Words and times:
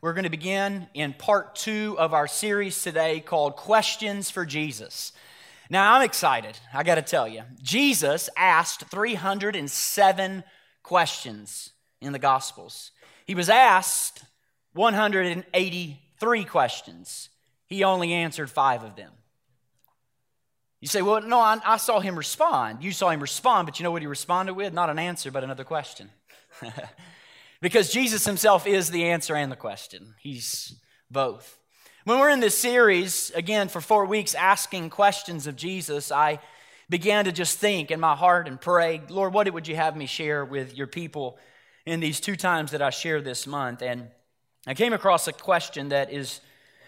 We're 0.00 0.12
going 0.12 0.24
to 0.24 0.30
begin 0.30 0.86
in 0.94 1.12
part 1.12 1.56
two 1.56 1.96
of 1.98 2.14
our 2.14 2.28
series 2.28 2.80
today 2.80 3.18
called 3.18 3.56
Questions 3.56 4.30
for 4.30 4.46
Jesus. 4.46 5.12
Now, 5.70 5.94
I'm 5.94 6.02
excited, 6.02 6.56
I 6.72 6.84
got 6.84 6.94
to 6.94 7.02
tell 7.02 7.26
you. 7.26 7.42
Jesus 7.60 8.30
asked 8.36 8.84
307 8.84 10.44
questions 10.84 11.72
in 12.00 12.12
the 12.12 12.20
Gospels. 12.20 12.92
He 13.26 13.34
was 13.34 13.48
asked 13.48 14.22
183 14.74 16.44
questions, 16.44 17.28
he 17.66 17.82
only 17.82 18.12
answered 18.12 18.50
five 18.50 18.84
of 18.84 18.94
them. 18.94 19.10
You 20.80 20.86
say, 20.86 21.02
well, 21.02 21.22
no, 21.22 21.40
I, 21.40 21.58
I 21.66 21.76
saw 21.76 21.98
him 21.98 22.14
respond. 22.14 22.84
You 22.84 22.92
saw 22.92 23.10
him 23.10 23.20
respond, 23.20 23.66
but 23.66 23.80
you 23.80 23.82
know 23.82 23.90
what 23.90 24.02
he 24.02 24.06
responded 24.06 24.54
with? 24.54 24.72
Not 24.72 24.90
an 24.90 25.00
answer, 25.00 25.32
but 25.32 25.42
another 25.42 25.64
question. 25.64 26.10
because 27.60 27.92
Jesus 27.92 28.24
himself 28.24 28.66
is 28.66 28.90
the 28.90 29.04
answer 29.06 29.34
and 29.34 29.50
the 29.50 29.56
question. 29.56 30.14
He's 30.20 30.74
both. 31.10 31.58
When 32.04 32.18
we're 32.18 32.30
in 32.30 32.40
this 32.40 32.56
series, 32.56 33.30
again, 33.34 33.68
for 33.68 33.80
four 33.80 34.06
weeks, 34.06 34.34
asking 34.34 34.90
questions 34.90 35.46
of 35.46 35.56
Jesus, 35.56 36.10
I 36.10 36.38
began 36.88 37.26
to 37.26 37.32
just 37.32 37.58
think 37.58 37.90
in 37.90 38.00
my 38.00 38.14
heart 38.14 38.48
and 38.48 38.60
pray, 38.60 39.02
Lord, 39.08 39.34
what 39.34 39.52
would 39.52 39.68
you 39.68 39.76
have 39.76 39.96
me 39.96 40.06
share 40.06 40.44
with 40.44 40.74
your 40.74 40.86
people 40.86 41.38
in 41.84 42.00
these 42.00 42.20
two 42.20 42.36
times 42.36 42.70
that 42.70 42.80
I 42.80 42.90
share 42.90 43.20
this 43.20 43.46
month? 43.46 43.82
And 43.82 44.08
I 44.66 44.74
came 44.74 44.92
across 44.92 45.28
a 45.28 45.32
question 45.32 45.90
that 45.90 46.12
is 46.12 46.40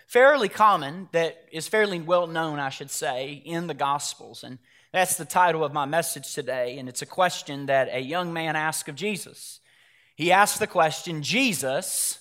fairly 0.06 0.48
common, 0.48 1.08
that 1.12 1.44
is 1.52 1.68
fairly 1.68 2.00
well 2.00 2.27
known, 2.27 2.58
I 2.58 2.70
should 2.70 2.90
say, 2.90 3.42
in 3.44 3.66
the 3.66 3.74
Gospels. 3.74 4.42
And 4.42 4.58
that's 4.92 5.16
the 5.16 5.24
title 5.24 5.64
of 5.64 5.72
my 5.72 5.84
message 5.84 6.32
today. 6.34 6.78
And 6.78 6.88
it's 6.88 7.02
a 7.02 7.06
question 7.06 7.66
that 7.66 7.88
a 7.92 8.00
young 8.00 8.32
man 8.32 8.56
asked 8.56 8.88
of 8.88 8.94
Jesus. 8.94 9.60
He 10.20 10.32
asked 10.32 10.58
the 10.58 10.66
question, 10.66 11.22
Jesus, 11.22 12.18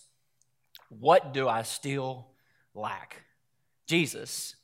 what 0.88 1.34
do 1.34 1.50
I 1.50 1.64
still 1.64 2.28
lack? 2.74 3.24
Jesus, 3.88 4.56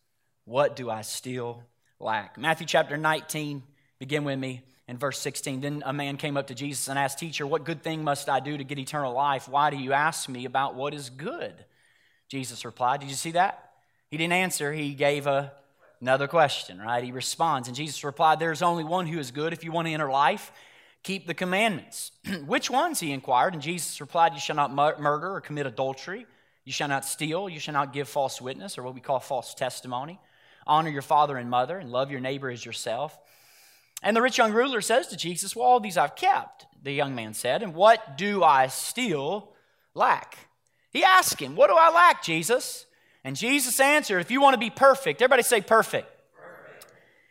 what 0.45 0.77
do 0.77 0.89
I 0.89 1.02
still 1.02 1.61
lack? 2.00 2.38
Matthew 2.38 2.66
chapter 2.66 2.95
19, 2.95 3.61
begin 4.00 4.23
with 4.23 4.39
me 4.39 4.61
in 4.88 4.97
verse 4.97 5.19
16. 5.19 5.59
Then 5.59 5.83
a 5.86 5.92
man 5.92 6.16
came 6.16 6.38
up 6.38 6.47
to 6.47 6.55
Jesus 6.55 6.88
and 6.88 6.97
asked, 6.97 7.19
Teacher, 7.19 7.45
what 7.45 7.66
good 7.66 7.83
thing 7.83 8.05
must 8.05 8.30
I 8.30 8.39
do 8.39 8.58
to 8.58 8.64
get 8.64 8.80
eternal 8.80 9.11
life? 9.11 9.49
Why 9.49 9.70
do 9.70 9.75
you 9.75 9.92
ask 9.92 10.30
me 10.30 10.45
about 10.45 10.75
what 10.75 10.94
is 10.94 11.09
good? 11.09 11.53
Jesus 12.30 12.64
replied, 12.64 13.02
Did 13.02 13.09
you 13.09 13.17
see 13.17 13.31
that? 13.31 13.72
He 14.09 14.16
didn't 14.16 14.31
answer, 14.31 14.72
he 14.72 14.94
gave 14.94 15.27
a, 15.27 15.52
another 15.99 16.30
question, 16.30 16.80
right? 16.80 17.03
He 17.03 17.11
responds, 17.11 17.67
and 17.67 17.75
Jesus 17.75 18.02
replied, 18.05 18.39
There's 18.39 18.61
only 18.61 18.86
one 18.86 19.08
who 19.08 19.20
is 19.20 19.31
good. 19.31 19.52
If 19.52 19.66
you 19.66 19.73
want 19.73 19.89
to 19.89 19.94
enter 19.94 20.09
life, 20.09 20.53
keep 21.06 21.28
the 21.28 21.34
commandments. 21.34 22.11
Which 22.45 22.70
ones? 22.70 23.00
He 23.00 23.11
inquired. 23.11 23.53
And 23.53 23.61
Jesus 23.61 24.02
replied, 24.02 24.34
You 24.34 24.39
shall 24.39 24.56
not 24.56 24.73
murder 24.73 25.34
or 25.34 25.39
commit 25.39 25.67
adultery. 25.67 26.25
You 26.66 26.73
shall 26.73 26.89
not 26.89 27.06
steal. 27.06 27.48
You 27.48 27.59
shall 27.59 27.75
not 27.75 27.94
give 27.94 28.09
false 28.09 28.42
witness, 28.42 28.78
or 28.78 28.84
what 28.84 28.95
we 28.95 29.02
call 29.02 29.20
false 29.20 29.53
testimony. 29.53 30.20
Honor 30.67 30.89
your 30.89 31.03
father 31.03 31.38
and 31.38 31.50
mother, 31.50 31.78
and 31.78 31.92
love 31.92 32.11
your 32.11 32.20
neighbor 32.20 32.50
as 32.50 32.66
yourself. 32.66 33.17
And 34.02 34.17
the 34.17 34.21
rich 34.21 34.39
young 34.39 34.52
ruler 34.52 34.82
says 34.82 35.08
to 35.08 35.17
Jesus, 35.17 35.55
Well, 35.55 35.66
all 35.66 35.80
these 35.80 35.95
I've 35.95 36.16
kept, 36.16 36.66
the 36.83 36.92
young 36.92 37.16
man 37.16 37.33
said, 37.33 37.61
and 37.64 37.76
what 37.76 38.17
do 38.17 38.43
I 38.43 38.67
still 38.67 39.54
lack? 39.93 40.37
He 40.92 41.04
asked 41.04 41.39
him, 41.39 41.55
What 41.55 41.70
do 41.70 41.76
I 41.77 41.92
lack, 41.92 42.23
Jesus? 42.23 42.87
And 43.23 43.36
Jesus 43.36 43.80
answered, 43.80 44.20
If 44.20 44.32
you 44.32 44.42
want 44.42 44.55
to 44.55 44.60
be 44.60 44.72
perfect, 44.72 45.22
everybody 45.22 45.43
say 45.43 45.61
perfect. 45.61 46.10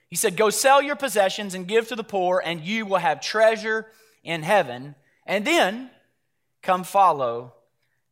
He 0.08 0.16
said, 0.16 0.36
Go 0.36 0.50
sell 0.50 0.82
your 0.82 0.96
possessions 0.96 1.54
and 1.54 1.66
give 1.66 1.88
to 1.88 1.96
the 1.96 2.04
poor, 2.04 2.42
and 2.44 2.60
you 2.60 2.86
will 2.86 2.98
have 2.98 3.20
treasure 3.20 3.86
in 4.22 4.42
heaven. 4.42 4.94
And 5.26 5.46
then 5.46 5.90
come 6.62 6.84
follow 6.84 7.54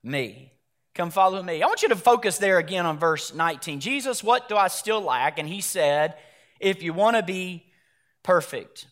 me. 0.03 0.53
Come 0.95 1.11
follow 1.11 1.43
me. 1.43 1.63
I 1.63 1.67
want 1.67 1.83
you 1.83 1.89
to 1.89 1.97
focus 1.97 2.39
there 2.39 2.59
again 2.59 2.85
on 2.85 2.99
verse 2.99 3.35
19. 3.35 3.81
Jesus, 3.81 4.23
what 4.23 4.49
do 4.49 4.57
I 4.57 4.69
still 4.69 5.01
lack? 5.01 5.39
And 5.39 5.49
he 5.49 5.61
said, 5.61 6.17
If 6.61 6.83
you 6.83 6.93
want 6.93 7.17
to 7.17 7.23
be 7.23 7.65
perfect. 8.23 8.87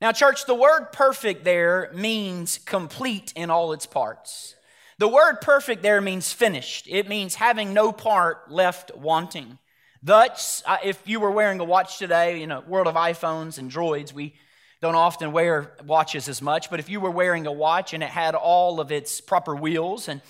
Now, 0.00 0.12
church, 0.12 0.46
the 0.46 0.54
word 0.54 0.86
perfect 0.92 1.44
there 1.44 1.90
means 1.94 2.58
complete 2.58 3.32
in 3.36 3.50
all 3.50 3.72
its 3.72 3.86
parts. 3.86 4.56
The 4.98 5.08
word 5.08 5.36
perfect 5.40 5.82
there 5.82 6.00
means 6.00 6.32
finished, 6.32 6.86
it 6.88 7.08
means 7.08 7.34
having 7.34 7.72
no 7.72 7.92
part 7.92 8.50
left 8.50 8.96
wanting. 8.96 9.58
Thus, 10.02 10.64
uh, 10.66 10.78
if 10.82 11.00
you 11.06 11.20
were 11.20 11.30
wearing 11.30 11.60
a 11.60 11.64
watch 11.64 11.98
today, 11.98 12.42
in 12.42 12.50
a 12.50 12.60
world 12.60 12.88
of 12.88 12.96
iPhones 12.96 13.58
and 13.58 13.70
droids, 13.70 14.12
we 14.12 14.34
don't 14.80 14.96
often 14.96 15.30
wear 15.30 15.74
watches 15.86 16.28
as 16.28 16.42
much, 16.42 16.70
but 16.70 16.80
if 16.80 16.88
you 16.90 16.98
were 16.98 17.10
wearing 17.10 17.46
a 17.46 17.52
watch 17.52 17.94
and 17.94 18.02
it 18.02 18.08
had 18.08 18.34
all 18.34 18.80
of 18.80 18.90
its 18.90 19.20
proper 19.20 19.54
wheels 19.54 20.08
and 20.08 20.20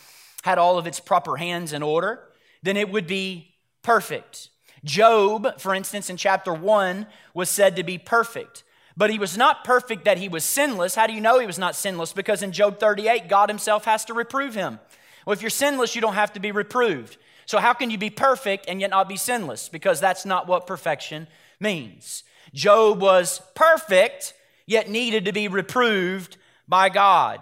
had 0.43 0.59
all 0.59 0.77
of 0.77 0.87
its 0.87 1.01
proper 1.01 1.37
hands 1.37 1.73
in 1.73 1.83
order, 1.83 2.21
then 2.63 2.77
it 2.77 2.91
would 2.91 3.07
be 3.07 3.55
perfect. 3.83 4.51
Job, 4.85 5.59
for 5.59 5.75
instance, 5.75 6.11
in 6.11 6.19
chapter 6.19 6.53
1, 6.53 7.07
was 7.33 7.49
said 7.49 7.77
to 7.77 7.83
be 7.83 7.97
perfect. 7.97 8.65
But 8.95 9.09
he 9.09 9.19
was 9.19 9.39
not 9.39 9.65
perfect 9.65 10.05
that 10.05 10.19
he 10.19 10.29
was 10.29 10.45
sinless. 10.45 10.95
How 10.95 11.07
do 11.07 11.15
you 11.15 11.21
know 11.23 11.39
he 11.39 11.47
was 11.47 11.59
not 11.59 11.75
sinless? 11.75 12.13
Because 12.13 12.43
in 12.43 12.53
Job 12.53 12.79
38, 12.79 13.27
God 13.27 13.49
himself 13.49 13.87
has 13.87 14.05
to 14.05 14.13
reprove 14.13 14.55
him. 14.55 14.81
Well, 15.25 15.33
if 15.33 15.41
you're 15.41 15.49
sinless, 15.49 15.95
you 15.95 16.03
don't 16.03 16.15
have 16.15 16.35
to 16.35 16.41
be 16.41 16.53
reproved. 16.53 17.17
So, 17.47 17.59
how 17.59 17.73
can 17.73 17.91
you 17.91 17.99
be 17.99 18.11
perfect 18.11 18.67
and 18.69 18.81
yet 18.81 18.91
not 18.91 19.09
be 19.09 19.17
sinless? 19.17 19.69
Because 19.69 20.01
that's 20.01 20.25
not 20.25 20.47
what 20.47 20.67
perfection 20.67 21.27
means. 21.61 22.25
Job 22.55 23.01
was 23.01 23.41
perfect, 23.55 24.35
yet 24.67 24.89
needed 24.89 25.25
to 25.25 25.33
be 25.33 25.49
reproved 25.49 26.37
by 26.69 26.89
God. 26.89 27.41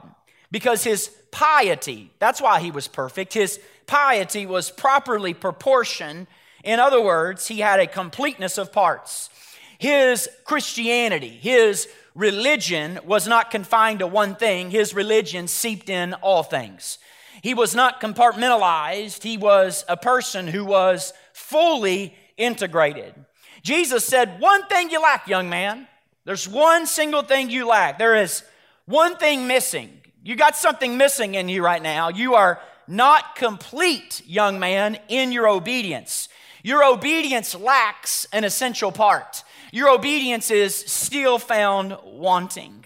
Because 0.50 0.84
his 0.84 1.10
piety, 1.30 2.10
that's 2.18 2.40
why 2.40 2.60
he 2.60 2.70
was 2.70 2.88
perfect, 2.88 3.34
his 3.34 3.60
piety 3.86 4.46
was 4.46 4.70
properly 4.70 5.34
proportioned. 5.34 6.26
In 6.64 6.80
other 6.80 7.00
words, 7.00 7.48
he 7.48 7.60
had 7.60 7.80
a 7.80 7.86
completeness 7.86 8.58
of 8.58 8.72
parts. 8.72 9.30
His 9.78 10.28
Christianity, 10.44 11.28
his 11.28 11.88
religion 12.14 12.98
was 13.04 13.26
not 13.26 13.50
confined 13.50 14.00
to 14.00 14.06
one 14.06 14.34
thing, 14.34 14.70
his 14.70 14.94
religion 14.94 15.48
seeped 15.48 15.88
in 15.88 16.14
all 16.14 16.42
things. 16.42 16.98
He 17.42 17.54
was 17.54 17.74
not 17.74 18.00
compartmentalized, 18.00 19.22
he 19.22 19.36
was 19.36 19.84
a 19.88 19.96
person 19.96 20.46
who 20.46 20.64
was 20.64 21.12
fully 21.32 22.14
integrated. 22.36 23.14
Jesus 23.62 24.04
said, 24.04 24.40
One 24.40 24.66
thing 24.66 24.90
you 24.90 25.02
lack, 25.02 25.28
young 25.28 25.48
man. 25.48 25.86
There's 26.24 26.48
one 26.48 26.86
single 26.86 27.22
thing 27.22 27.50
you 27.50 27.66
lack. 27.66 27.98
There 27.98 28.14
is 28.14 28.42
one 28.84 29.16
thing 29.16 29.46
missing. 29.46 30.00
You 30.22 30.36
got 30.36 30.56
something 30.56 30.96
missing 30.96 31.34
in 31.34 31.48
you 31.48 31.64
right 31.64 31.82
now. 31.82 32.10
You 32.10 32.34
are 32.34 32.60
not 32.86 33.36
complete, 33.36 34.22
young 34.26 34.58
man, 34.58 34.98
in 35.08 35.32
your 35.32 35.48
obedience. 35.48 36.28
Your 36.62 36.84
obedience 36.84 37.54
lacks 37.54 38.26
an 38.32 38.44
essential 38.44 38.92
part. 38.92 39.44
Your 39.72 39.88
obedience 39.88 40.50
is 40.50 40.74
still 40.74 41.38
found 41.38 41.96
wanting. 42.04 42.84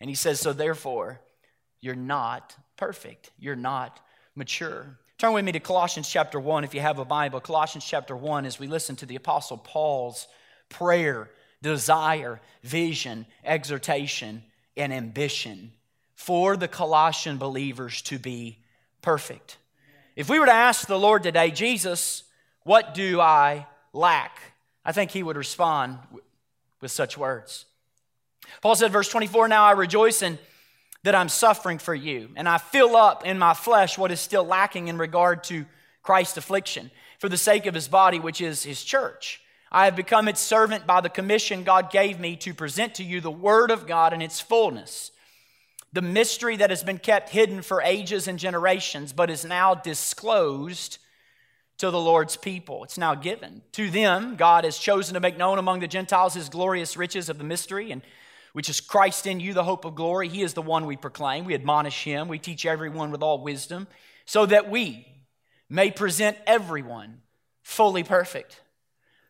And 0.00 0.10
he 0.10 0.16
says, 0.16 0.40
So 0.40 0.52
therefore, 0.52 1.20
you're 1.80 1.94
not 1.94 2.56
perfect. 2.76 3.30
You're 3.38 3.56
not 3.56 4.00
mature. 4.34 4.98
Turn 5.18 5.32
with 5.32 5.44
me 5.44 5.52
to 5.52 5.60
Colossians 5.60 6.08
chapter 6.08 6.40
1 6.40 6.64
if 6.64 6.74
you 6.74 6.80
have 6.80 6.98
a 6.98 7.04
Bible. 7.04 7.40
Colossians 7.40 7.84
chapter 7.84 8.16
1 8.16 8.46
as 8.46 8.58
we 8.58 8.66
listen 8.66 8.96
to 8.96 9.06
the 9.06 9.16
Apostle 9.16 9.58
Paul's 9.58 10.26
prayer, 10.68 11.30
desire, 11.62 12.40
vision, 12.62 13.26
exhortation, 13.44 14.42
and 14.76 14.92
ambition 14.92 15.72
for 16.14 16.56
the 16.56 16.68
Colossian 16.68 17.38
believers 17.38 18.02
to 18.02 18.18
be 18.18 18.58
perfect. 19.02 19.56
If 20.16 20.28
we 20.28 20.38
were 20.38 20.46
to 20.46 20.52
ask 20.52 20.86
the 20.86 20.98
Lord 20.98 21.22
today, 21.22 21.50
Jesus, 21.50 22.24
what 22.62 22.94
do 22.94 23.20
I 23.20 23.66
lack? 23.92 24.38
I 24.84 24.92
think 24.92 25.10
he 25.10 25.22
would 25.22 25.36
respond 25.36 25.98
with 26.80 26.90
such 26.90 27.16
words. 27.16 27.66
Paul 28.60 28.76
said, 28.76 28.92
verse 28.92 29.08
24, 29.08 29.48
Now 29.48 29.64
I 29.64 29.72
rejoice 29.72 30.22
in 30.22 30.38
that 31.04 31.14
I'm 31.14 31.28
suffering 31.28 31.78
for 31.78 31.94
you, 31.94 32.30
and 32.34 32.48
I 32.48 32.58
fill 32.58 32.96
up 32.96 33.24
in 33.24 33.38
my 33.38 33.54
flesh 33.54 33.96
what 33.96 34.10
is 34.10 34.20
still 34.20 34.44
lacking 34.44 34.88
in 34.88 34.98
regard 34.98 35.44
to 35.44 35.64
Christ's 36.02 36.38
affliction 36.38 36.90
for 37.18 37.28
the 37.28 37.36
sake 37.36 37.66
of 37.66 37.74
his 37.74 37.88
body, 37.88 38.18
which 38.18 38.40
is 38.40 38.64
his 38.64 38.82
church. 38.82 39.40
I 39.70 39.86
have 39.86 39.96
become 39.96 40.28
its 40.28 40.40
servant 40.40 40.86
by 40.86 41.00
the 41.00 41.08
commission 41.08 41.64
God 41.64 41.90
gave 41.90 42.20
me 42.20 42.36
to 42.36 42.54
present 42.54 42.94
to 42.96 43.04
you 43.04 43.20
the 43.20 43.30
word 43.30 43.70
of 43.70 43.86
God 43.86 44.12
in 44.12 44.22
its 44.22 44.40
fullness. 44.40 45.10
the 45.94 46.02
mystery 46.02 46.56
that 46.56 46.70
has 46.70 46.82
been 46.82 46.98
kept 46.98 47.30
hidden 47.30 47.62
for 47.62 47.80
ages 47.80 48.26
and 48.26 48.36
generations, 48.38 49.12
but 49.12 49.30
is 49.30 49.44
now 49.44 49.76
disclosed 49.76 50.98
to 51.78 51.90
the 51.90 52.00
Lord's 52.00 52.36
people. 52.36 52.82
It's 52.82 52.98
now 52.98 53.14
given. 53.14 53.62
To 53.72 53.88
them, 53.88 54.34
God 54.34 54.64
has 54.64 54.76
chosen 54.76 55.14
to 55.14 55.20
make 55.20 55.38
known 55.38 55.58
among 55.58 55.80
the 55.80 55.86
Gentiles 55.88 56.34
his 56.34 56.48
glorious 56.48 56.96
riches 56.96 57.28
of 57.28 57.38
the 57.38 57.44
mystery, 57.44 57.92
and 57.92 58.02
which 58.54 58.68
is 58.68 58.80
Christ 58.80 59.26
in 59.26 59.40
you, 59.40 59.52
the 59.52 59.64
hope 59.64 59.84
of 59.84 59.96
glory. 59.96 60.28
He 60.28 60.42
is 60.42 60.54
the 60.54 60.62
one 60.62 60.86
we 60.86 60.96
proclaim. 60.96 61.44
We 61.44 61.54
admonish 61.54 62.04
him. 62.04 62.28
We 62.28 62.38
teach 62.38 62.64
everyone 62.64 63.10
with 63.10 63.20
all 63.20 63.42
wisdom, 63.42 63.88
so 64.26 64.46
that 64.46 64.70
we 64.70 65.06
may 65.68 65.90
present 65.90 66.38
everyone 66.46 67.22
fully 67.62 68.04
perfect, 68.04 68.62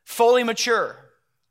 fully 0.05 0.45
mature 0.45 0.97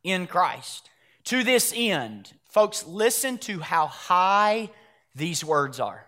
in 0.04 0.28
Christ. 0.28 0.88
To 1.26 1.44
this 1.44 1.74
end, 1.76 2.34
folks, 2.48 2.86
listen 2.86 3.40
to 3.40 3.60
how 3.60 3.88
high 3.88 4.70
these 5.16 5.44
words 5.44 5.80
are. 5.80 6.06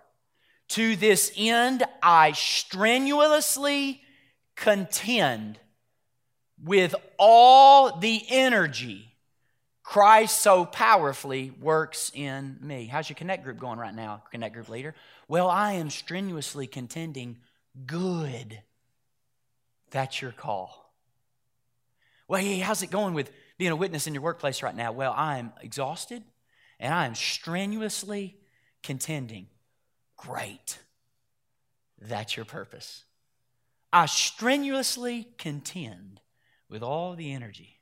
To 0.69 0.95
this 0.95 1.31
end, 1.35 1.83
I 2.03 2.33
strenuously 2.33 4.01
contend 4.55 5.57
with 6.63 6.93
all 7.17 7.97
the 7.97 8.21
energy 8.29 9.14
Christ 9.85 10.41
so 10.41 10.65
powerfully 10.65 11.51
works 11.61 12.11
in 12.15 12.57
me. 12.59 12.87
How's 12.87 13.07
your 13.07 13.15
connect 13.15 13.43
group 13.43 13.59
going 13.59 13.77
right 13.77 13.93
now, 13.93 14.23
connect 14.31 14.55
group 14.55 14.67
leader? 14.67 14.95
Well, 15.27 15.47
I 15.47 15.73
am 15.73 15.91
strenuously 15.91 16.65
contending 16.65 17.37
good. 17.85 18.61
That's 19.91 20.23
your 20.23 20.31
call. 20.31 20.91
Well, 22.27 22.41
hey, 22.41 22.57
how's 22.57 22.81
it 22.81 22.89
going 22.89 23.13
with 23.13 23.31
being 23.59 23.71
a 23.71 23.75
witness 23.75 24.07
in 24.07 24.15
your 24.15 24.23
workplace 24.23 24.63
right 24.63 24.75
now? 24.75 24.91
Well, 24.91 25.13
I 25.15 25.37
am 25.37 25.53
exhausted 25.61 26.23
and 26.79 26.91
I 26.91 27.05
am 27.05 27.13
strenuously 27.13 28.37
contending. 28.81 29.45
Great. 30.17 30.79
That's 32.01 32.35
your 32.35 32.45
purpose. 32.45 33.03
I 33.93 34.07
strenuously 34.07 35.27
contend 35.37 36.21
with 36.69 36.81
all 36.81 37.15
the 37.15 37.31
energy, 37.31 37.81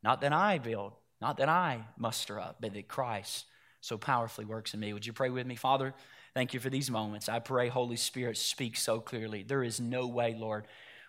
not 0.00 0.20
that 0.20 0.32
I 0.32 0.58
build, 0.58 0.92
not 1.20 1.36
that 1.36 1.48
I 1.48 1.84
muster 1.98 2.40
up, 2.40 2.56
but 2.60 2.74
that 2.74 2.88
Christ 2.88 3.46
so 3.80 3.98
powerfully 3.98 4.44
works 4.44 4.74
in 4.74 4.80
me. 4.80 4.92
Would 4.92 5.06
you 5.06 5.12
pray 5.12 5.30
with 5.30 5.46
me, 5.46 5.56
Father? 5.56 5.94
Thank 6.34 6.54
you 6.54 6.60
for 6.60 6.70
these 6.70 6.90
moments. 6.90 7.28
I 7.28 7.38
pray, 7.40 7.68
Holy 7.68 7.96
Spirit, 7.96 8.36
speak 8.36 8.76
so 8.76 9.00
clearly. 9.00 9.42
There 9.42 9.62
is 9.62 9.80
no 9.80 10.06
way, 10.06 10.36
Lord, 10.38 10.66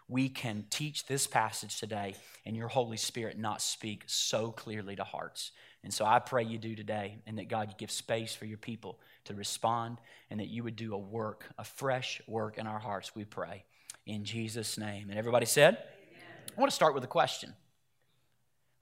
we 0.07 0.29
can 0.29 0.65
teach 0.69 1.05
this 1.05 1.27
passage 1.27 1.79
today 1.79 2.15
and 2.45 2.55
your 2.55 2.67
Holy 2.67 2.97
Spirit 2.97 3.37
not 3.37 3.61
speak 3.61 4.03
so 4.07 4.51
clearly 4.51 4.95
to 4.95 5.03
hearts. 5.03 5.51
And 5.83 5.93
so 5.93 6.05
I 6.05 6.19
pray 6.19 6.43
you 6.43 6.57
do 6.57 6.75
today, 6.75 7.17
and 7.25 7.39
that 7.39 7.47
God, 7.47 7.69
you 7.69 7.75
give 7.77 7.89
space 7.89 8.35
for 8.35 8.45
your 8.45 8.57
people 8.57 8.99
to 9.25 9.33
respond, 9.33 9.97
and 10.29 10.39
that 10.39 10.47
you 10.47 10.63
would 10.63 10.75
do 10.75 10.93
a 10.93 10.97
work, 10.97 11.45
a 11.57 11.63
fresh 11.63 12.21
work 12.27 12.57
in 12.57 12.67
our 12.67 12.77
hearts, 12.77 13.15
we 13.15 13.25
pray. 13.25 13.63
In 14.05 14.23
Jesus' 14.23 14.77
name. 14.77 15.09
And 15.09 15.17
everybody 15.17 15.45
said? 15.45 15.75
Amen. 15.75 16.53
I 16.55 16.59
want 16.59 16.69
to 16.69 16.75
start 16.75 16.93
with 16.93 17.03
a 17.03 17.07
question 17.07 17.53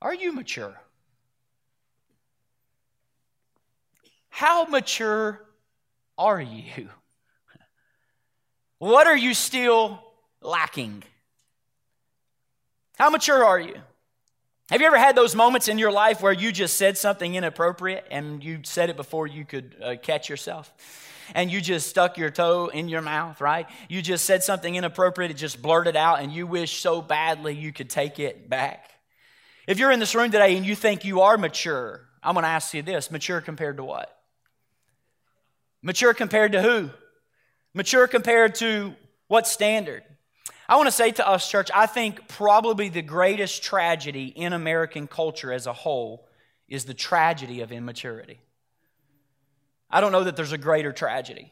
Are 0.01 0.13
you 0.13 0.33
mature? 0.33 0.81
How 4.29 4.65
mature 4.65 5.41
are 6.17 6.41
you? 6.41 6.89
What 8.79 9.07
are 9.07 9.17
you 9.17 9.33
still 9.33 10.01
lacking? 10.41 11.03
How 12.97 13.09
mature 13.09 13.43
are 13.43 13.59
you? 13.59 13.75
Have 14.69 14.81
you 14.81 14.87
ever 14.87 14.99
had 14.99 15.15
those 15.15 15.35
moments 15.35 15.67
in 15.67 15.79
your 15.79 15.91
life 15.91 16.21
where 16.21 16.31
you 16.31 16.51
just 16.51 16.77
said 16.77 16.97
something 16.97 17.33
inappropriate 17.33 18.05
and 18.11 18.43
you 18.43 18.59
said 18.63 18.89
it 18.89 18.97
before 18.97 19.25
you 19.25 19.43
could 19.43 19.75
uh, 19.83 19.95
catch 20.01 20.29
yourself? 20.29 20.71
And 21.33 21.51
you 21.51 21.61
just 21.61 21.87
stuck 21.87 22.17
your 22.17 22.29
toe 22.29 22.67
in 22.67 22.87
your 22.87 23.01
mouth, 23.01 23.39
right? 23.41 23.67
You 23.87 24.01
just 24.01 24.25
said 24.25 24.43
something 24.43 24.75
inappropriate, 24.75 25.31
it 25.31 25.35
just 25.35 25.61
blurted 25.61 25.95
out, 25.95 26.21
and 26.21 26.31
you 26.31 26.47
wish 26.47 26.81
so 26.81 27.01
badly 27.01 27.55
you 27.55 27.71
could 27.71 27.89
take 27.89 28.19
it 28.19 28.49
back. 28.49 28.89
If 29.67 29.79
you're 29.79 29.91
in 29.91 29.99
this 29.99 30.15
room 30.15 30.31
today 30.31 30.57
and 30.57 30.65
you 30.65 30.75
think 30.75 31.05
you 31.05 31.21
are 31.21 31.37
mature, 31.37 32.01
I'm 32.23 32.35
to 32.35 32.45
ask 32.45 32.73
you 32.73 32.81
this 32.81 33.11
mature 33.11 33.41
compared 33.41 33.77
to 33.77 33.83
what? 33.83 34.18
Mature 35.81 36.13
compared 36.13 36.51
to 36.51 36.61
who? 36.61 36.89
Mature 37.73 38.07
compared 38.07 38.55
to 38.55 38.93
what 39.27 39.47
standard? 39.47 40.03
I 40.67 40.75
want 40.75 40.87
to 40.87 40.91
say 40.91 41.11
to 41.11 41.27
us, 41.27 41.49
church, 41.49 41.71
I 41.73 41.85
think 41.85 42.27
probably 42.27 42.89
the 42.89 43.01
greatest 43.01 43.63
tragedy 43.63 44.25
in 44.25 44.53
American 44.53 45.07
culture 45.07 45.51
as 45.51 45.65
a 45.65 45.73
whole 45.73 46.27
is 46.67 46.85
the 46.85 46.93
tragedy 46.93 47.61
of 47.61 47.71
immaturity. 47.71 48.39
I 49.89 50.01
don't 50.01 50.11
know 50.11 50.23
that 50.23 50.35
there's 50.35 50.51
a 50.51 50.57
greater 50.57 50.91
tragedy. 50.91 51.51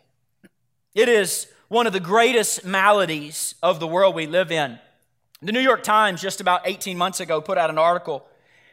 It 0.94 1.10
is 1.10 1.48
one 1.70 1.88
of 1.88 1.94
the 1.94 2.00
greatest 2.00 2.64
maladies 2.64 3.56
of 3.64 3.80
the 3.80 3.88
world 3.88 4.14
we 4.14 4.28
live 4.28 4.52
in. 4.52 4.78
The 5.42 5.52
New 5.52 5.60
York 5.60 5.84
Times, 5.84 6.22
just 6.22 6.42
about 6.42 6.62
18 6.66 6.98
months 6.98 7.20
ago, 7.20 7.42
put 7.42 7.58
out 7.58 7.70
an 7.70 7.78
article 7.78 8.26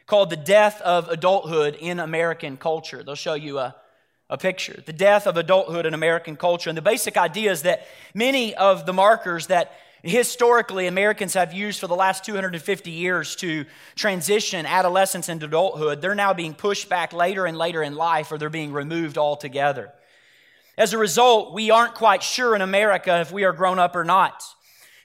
called 0.05 0.29
The 0.29 0.37
Death 0.37 0.81
of 0.81 1.09
Adulthood 1.09 1.75
in 1.75 1.99
American 1.99 2.57
Culture. 2.57 3.03
They'll 3.03 3.15
show 3.15 3.33
you 3.33 3.57
a, 3.57 3.75
a 4.29 4.37
picture. 4.37 4.81
The 4.85 4.93
death 4.93 5.27
of 5.27 5.37
adulthood 5.37 5.85
in 5.85 5.93
American 5.93 6.35
culture. 6.35 6.69
And 6.69 6.77
the 6.77 6.81
basic 6.81 7.17
idea 7.17 7.51
is 7.51 7.61
that 7.61 7.87
many 8.13 8.55
of 8.55 8.85
the 8.85 8.93
markers 8.93 9.47
that 9.47 9.73
historically 10.01 10.87
Americans 10.87 11.33
have 11.33 11.53
used 11.53 11.79
for 11.79 11.87
the 11.87 11.95
last 11.95 12.23
250 12.25 12.91
years 12.91 13.35
to 13.37 13.65
transition 13.95 14.65
adolescence 14.65 15.29
into 15.29 15.45
adulthood, 15.45 16.01
they're 16.01 16.15
now 16.15 16.33
being 16.33 16.53
pushed 16.53 16.89
back 16.89 17.13
later 17.13 17.45
and 17.45 17.57
later 17.57 17.83
in 17.83 17.95
life 17.95 18.31
or 18.31 18.37
they're 18.37 18.49
being 18.49 18.71
removed 18.71 19.17
altogether. 19.17 19.91
As 20.77 20.93
a 20.93 20.97
result, 20.97 21.53
we 21.53 21.71
aren't 21.71 21.95
quite 21.95 22.21
sure 22.21 22.55
in 22.55 22.61
America 22.61 23.21
if 23.21 23.31
we 23.31 23.45
are 23.45 23.53
grown 23.53 23.79
up 23.79 23.95
or 23.95 24.03
not. 24.03 24.43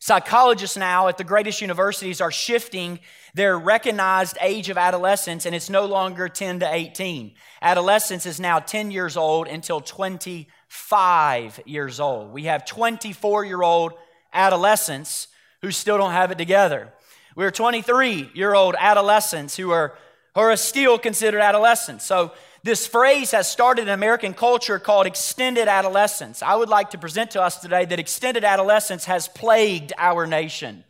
Psychologists 0.02 0.78
now 0.78 1.08
at 1.08 1.18
the 1.18 1.24
greatest 1.24 1.60
universities 1.60 2.22
are 2.22 2.30
shifting 2.30 2.98
their 3.34 3.58
recognized 3.58 4.38
age 4.40 4.70
of 4.70 4.78
adolescence, 4.78 5.44
and 5.44 5.54
it's 5.54 5.68
no 5.68 5.84
longer 5.84 6.26
10 6.26 6.60
to 6.60 6.74
18. 6.74 7.32
Adolescence 7.60 8.24
is 8.24 8.40
now 8.40 8.58
10 8.58 8.90
years 8.90 9.18
old 9.18 9.46
until 9.46 9.78
25 9.78 11.60
years 11.66 12.00
old. 12.00 12.32
We 12.32 12.44
have 12.44 12.64
24 12.64 13.44
year 13.44 13.60
old 13.60 13.92
adolescents 14.32 15.28
who 15.60 15.70
still 15.70 15.98
don't 15.98 16.12
have 16.12 16.30
it 16.30 16.38
together. 16.38 16.94
We're 17.36 17.50
23 17.50 18.30
year 18.32 18.54
old 18.54 18.76
adolescents 18.78 19.54
who 19.54 19.70
are, 19.70 19.98
who 20.34 20.40
are 20.40 20.56
still 20.56 20.98
considered 20.98 21.42
adolescents. 21.42 22.06
So, 22.06 22.32
this 22.62 22.86
phrase 22.86 23.30
has 23.30 23.50
started 23.50 23.82
in 23.82 23.88
American 23.88 24.34
culture 24.34 24.78
called 24.78 25.06
extended 25.06 25.66
adolescence. 25.66 26.42
I 26.42 26.54
would 26.54 26.68
like 26.68 26.90
to 26.90 26.98
present 26.98 27.30
to 27.32 27.42
us 27.42 27.58
today 27.58 27.84
that 27.86 27.98
extended 27.98 28.44
adolescence 28.44 29.06
has 29.06 29.28
plagued 29.28 29.92
our 29.96 30.26
nation. 30.26 30.84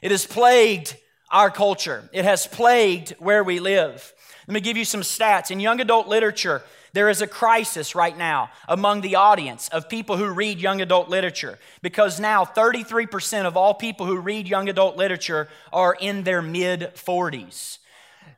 It 0.00 0.10
has 0.10 0.26
plagued 0.26 0.96
our 1.30 1.50
culture. 1.50 2.08
It 2.12 2.24
has 2.24 2.46
plagued 2.46 3.10
where 3.18 3.42
we 3.42 3.58
live. 3.58 4.12
Let 4.46 4.54
me 4.54 4.60
give 4.60 4.76
you 4.76 4.84
some 4.84 5.00
stats. 5.00 5.50
In 5.50 5.60
young 5.60 5.80
adult 5.80 6.06
literature, 6.06 6.62
there 6.92 7.08
is 7.08 7.22
a 7.22 7.26
crisis 7.26 7.94
right 7.94 8.16
now 8.16 8.50
among 8.68 9.00
the 9.00 9.16
audience 9.16 9.68
of 9.68 9.88
people 9.88 10.16
who 10.16 10.28
read 10.28 10.60
young 10.60 10.80
adult 10.80 11.08
literature 11.08 11.58
because 11.80 12.20
now 12.20 12.44
33% 12.44 13.46
of 13.46 13.56
all 13.56 13.74
people 13.74 14.04
who 14.06 14.18
read 14.18 14.46
young 14.46 14.68
adult 14.68 14.96
literature 14.96 15.48
are 15.72 15.96
in 15.98 16.24
their 16.24 16.42
mid 16.42 16.92
40s. 16.94 17.78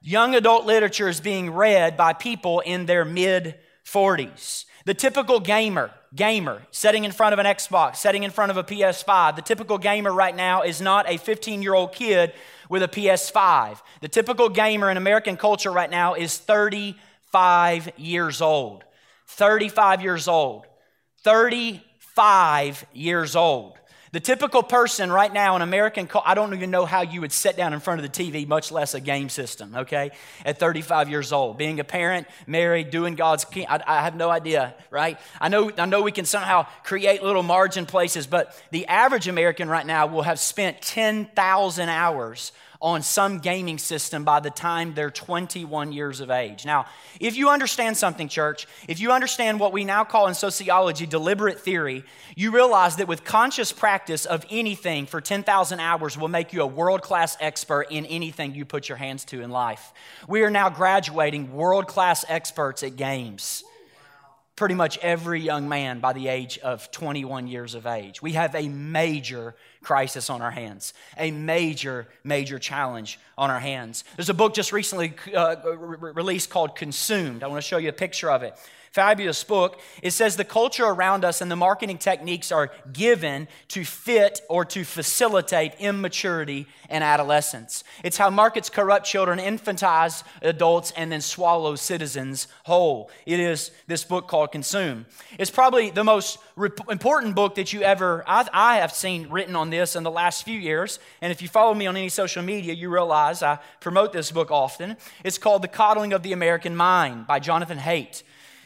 Young 0.06 0.34
adult 0.34 0.66
literature 0.66 1.08
is 1.08 1.18
being 1.18 1.50
read 1.50 1.96
by 1.96 2.12
people 2.12 2.60
in 2.60 2.84
their 2.84 3.06
mid 3.06 3.54
40s. 3.86 4.66
The 4.84 4.92
typical 4.92 5.40
gamer, 5.40 5.92
gamer, 6.14 6.60
sitting 6.70 7.04
in 7.04 7.10
front 7.10 7.32
of 7.32 7.38
an 7.38 7.46
Xbox, 7.46 7.96
sitting 7.96 8.22
in 8.22 8.30
front 8.30 8.50
of 8.50 8.58
a 8.58 8.64
PS5, 8.64 9.34
the 9.34 9.40
typical 9.40 9.78
gamer 9.78 10.12
right 10.12 10.36
now 10.36 10.60
is 10.60 10.82
not 10.82 11.08
a 11.08 11.16
15 11.16 11.62
year 11.62 11.72
old 11.72 11.94
kid 11.94 12.34
with 12.68 12.82
a 12.82 12.88
PS5. 12.88 13.80
The 14.02 14.08
typical 14.08 14.50
gamer 14.50 14.90
in 14.90 14.98
American 14.98 15.38
culture 15.38 15.72
right 15.72 15.90
now 15.90 16.12
is 16.12 16.36
35 16.36 17.92
years 17.96 18.42
old. 18.42 18.84
35 19.28 20.02
years 20.02 20.28
old. 20.28 20.66
35 21.22 22.84
years 22.92 23.34
old. 23.34 23.78
The 24.14 24.20
typical 24.20 24.62
person 24.62 25.10
right 25.10 25.32
now 25.32 25.56
in 25.56 25.62
American, 25.62 26.08
I 26.24 26.36
don't 26.36 26.54
even 26.54 26.70
know 26.70 26.86
how 26.86 27.02
you 27.02 27.22
would 27.22 27.32
sit 27.32 27.56
down 27.56 27.72
in 27.72 27.80
front 27.80 28.00
of 28.00 28.12
the 28.12 28.22
TV, 28.22 28.46
much 28.46 28.70
less 28.70 28.94
a 28.94 29.00
game 29.00 29.28
system, 29.28 29.74
okay, 29.74 30.12
at 30.44 30.60
35 30.60 31.10
years 31.10 31.32
old. 31.32 31.58
Being 31.58 31.80
a 31.80 31.84
parent, 31.84 32.28
married, 32.46 32.90
doing 32.90 33.16
God's, 33.16 33.44
I, 33.56 33.82
I 33.84 34.02
have 34.02 34.14
no 34.14 34.30
idea, 34.30 34.76
right? 34.88 35.18
I 35.40 35.48
know, 35.48 35.72
I 35.76 35.86
know 35.86 36.00
we 36.00 36.12
can 36.12 36.26
somehow 36.26 36.68
create 36.84 37.24
little 37.24 37.42
margin 37.42 37.86
places, 37.86 38.28
but 38.28 38.56
the 38.70 38.86
average 38.86 39.26
American 39.26 39.68
right 39.68 39.84
now 39.84 40.06
will 40.06 40.22
have 40.22 40.38
spent 40.38 40.80
10,000 40.80 41.88
hours 41.88 42.52
on 42.84 43.00
some 43.00 43.38
gaming 43.38 43.78
system 43.78 44.24
by 44.24 44.40
the 44.40 44.50
time 44.50 44.92
they're 44.92 45.10
21 45.10 45.90
years 45.90 46.20
of 46.20 46.30
age. 46.30 46.66
Now, 46.66 46.84
if 47.18 47.34
you 47.34 47.48
understand 47.48 47.96
something, 47.96 48.28
church, 48.28 48.68
if 48.86 49.00
you 49.00 49.10
understand 49.10 49.58
what 49.58 49.72
we 49.72 49.84
now 49.84 50.04
call 50.04 50.28
in 50.28 50.34
sociology 50.34 51.06
deliberate 51.06 51.58
theory, 51.58 52.04
you 52.36 52.50
realize 52.50 52.96
that 52.96 53.08
with 53.08 53.24
conscious 53.24 53.72
practice 53.72 54.26
of 54.26 54.44
anything 54.50 55.06
for 55.06 55.22
10,000 55.22 55.80
hours 55.80 56.18
will 56.18 56.28
make 56.28 56.52
you 56.52 56.60
a 56.60 56.66
world 56.66 57.00
class 57.00 57.38
expert 57.40 57.86
in 57.88 58.04
anything 58.04 58.54
you 58.54 58.66
put 58.66 58.86
your 58.86 58.98
hands 58.98 59.24
to 59.24 59.40
in 59.40 59.48
life. 59.48 59.94
We 60.28 60.42
are 60.42 60.50
now 60.50 60.68
graduating 60.68 61.54
world 61.54 61.86
class 61.86 62.22
experts 62.28 62.82
at 62.82 62.96
games. 62.96 63.64
pretty 64.56 64.74
much 64.74 64.98
every 64.98 65.40
young 65.40 65.68
man 65.68 65.98
by 65.98 66.12
the 66.12 66.28
age 66.28 66.58
of 66.58 66.90
21 66.92 67.48
years 67.48 67.74
of 67.74 67.86
age. 67.86 68.22
We 68.22 68.32
have 68.32 68.54
a 68.54 68.68
major 68.68 69.56
crisis 69.84 70.30
on 70.30 70.42
our 70.42 70.50
hands, 70.50 70.94
a 71.16 71.30
major, 71.30 72.08
major 72.24 72.58
challenge 72.58 73.20
on 73.38 73.50
our 73.50 73.60
hands. 73.60 74.04
There's 74.16 74.30
a 74.30 74.34
book 74.34 74.54
just 74.54 74.72
recently 74.72 75.14
uh, 75.34 75.56
re- 75.76 76.12
released 76.12 76.50
called 76.50 76.74
Consumed. 76.74 77.42
I 77.42 77.46
want 77.46 77.62
to 77.62 77.68
show 77.68 77.76
you 77.78 77.90
a 77.90 77.92
picture 77.92 78.30
of 78.30 78.42
it 78.42 78.56
fabulous 78.94 79.42
book. 79.42 79.80
It 80.02 80.12
says 80.12 80.36
the 80.36 80.44
culture 80.44 80.84
around 80.84 81.24
us 81.24 81.40
and 81.40 81.50
the 81.50 81.56
marketing 81.56 81.98
techniques 81.98 82.52
are 82.52 82.70
given 82.92 83.48
to 83.68 83.84
fit 83.84 84.40
or 84.48 84.64
to 84.66 84.84
facilitate 84.84 85.74
immaturity 85.80 86.68
and 86.88 87.02
adolescence. 87.02 87.82
It's 88.04 88.16
how 88.16 88.30
markets 88.30 88.70
corrupt 88.70 89.04
children, 89.04 89.40
infantize 89.40 90.22
adults, 90.42 90.92
and 90.96 91.10
then 91.10 91.22
swallow 91.22 91.74
citizens 91.74 92.46
whole. 92.62 93.10
It 93.26 93.40
is 93.40 93.72
this 93.88 94.04
book 94.04 94.28
called 94.28 94.52
Consume. 94.52 95.06
It's 95.40 95.50
probably 95.50 95.90
the 95.90 96.04
most 96.04 96.38
important 96.88 97.34
book 97.34 97.56
that 97.56 97.72
you 97.72 97.82
ever, 97.82 98.22
I, 98.28 98.48
I 98.52 98.76
have 98.76 98.92
seen 98.92 99.28
written 99.28 99.56
on 99.56 99.70
this 99.70 99.96
in 99.96 100.04
the 100.04 100.10
last 100.12 100.44
few 100.44 100.60
years. 100.60 101.00
And 101.20 101.32
if 101.32 101.42
you 101.42 101.48
follow 101.48 101.74
me 101.74 101.88
on 101.88 101.96
any 101.96 102.10
social 102.10 102.44
media, 102.44 102.72
you 102.74 102.90
realize 102.90 103.42
I 103.42 103.58
promote 103.80 104.12
this 104.12 104.30
book 104.30 104.52
often. 104.52 104.96
It's 105.24 105.36
called 105.38 105.62
The 105.62 105.68
Coddling 105.68 106.12
of 106.12 106.22
the 106.22 106.32
American 106.32 106.76
Mind 106.76 107.26
by 107.26 107.40
Jonathan 107.40 107.78
Haidt. 107.78 108.22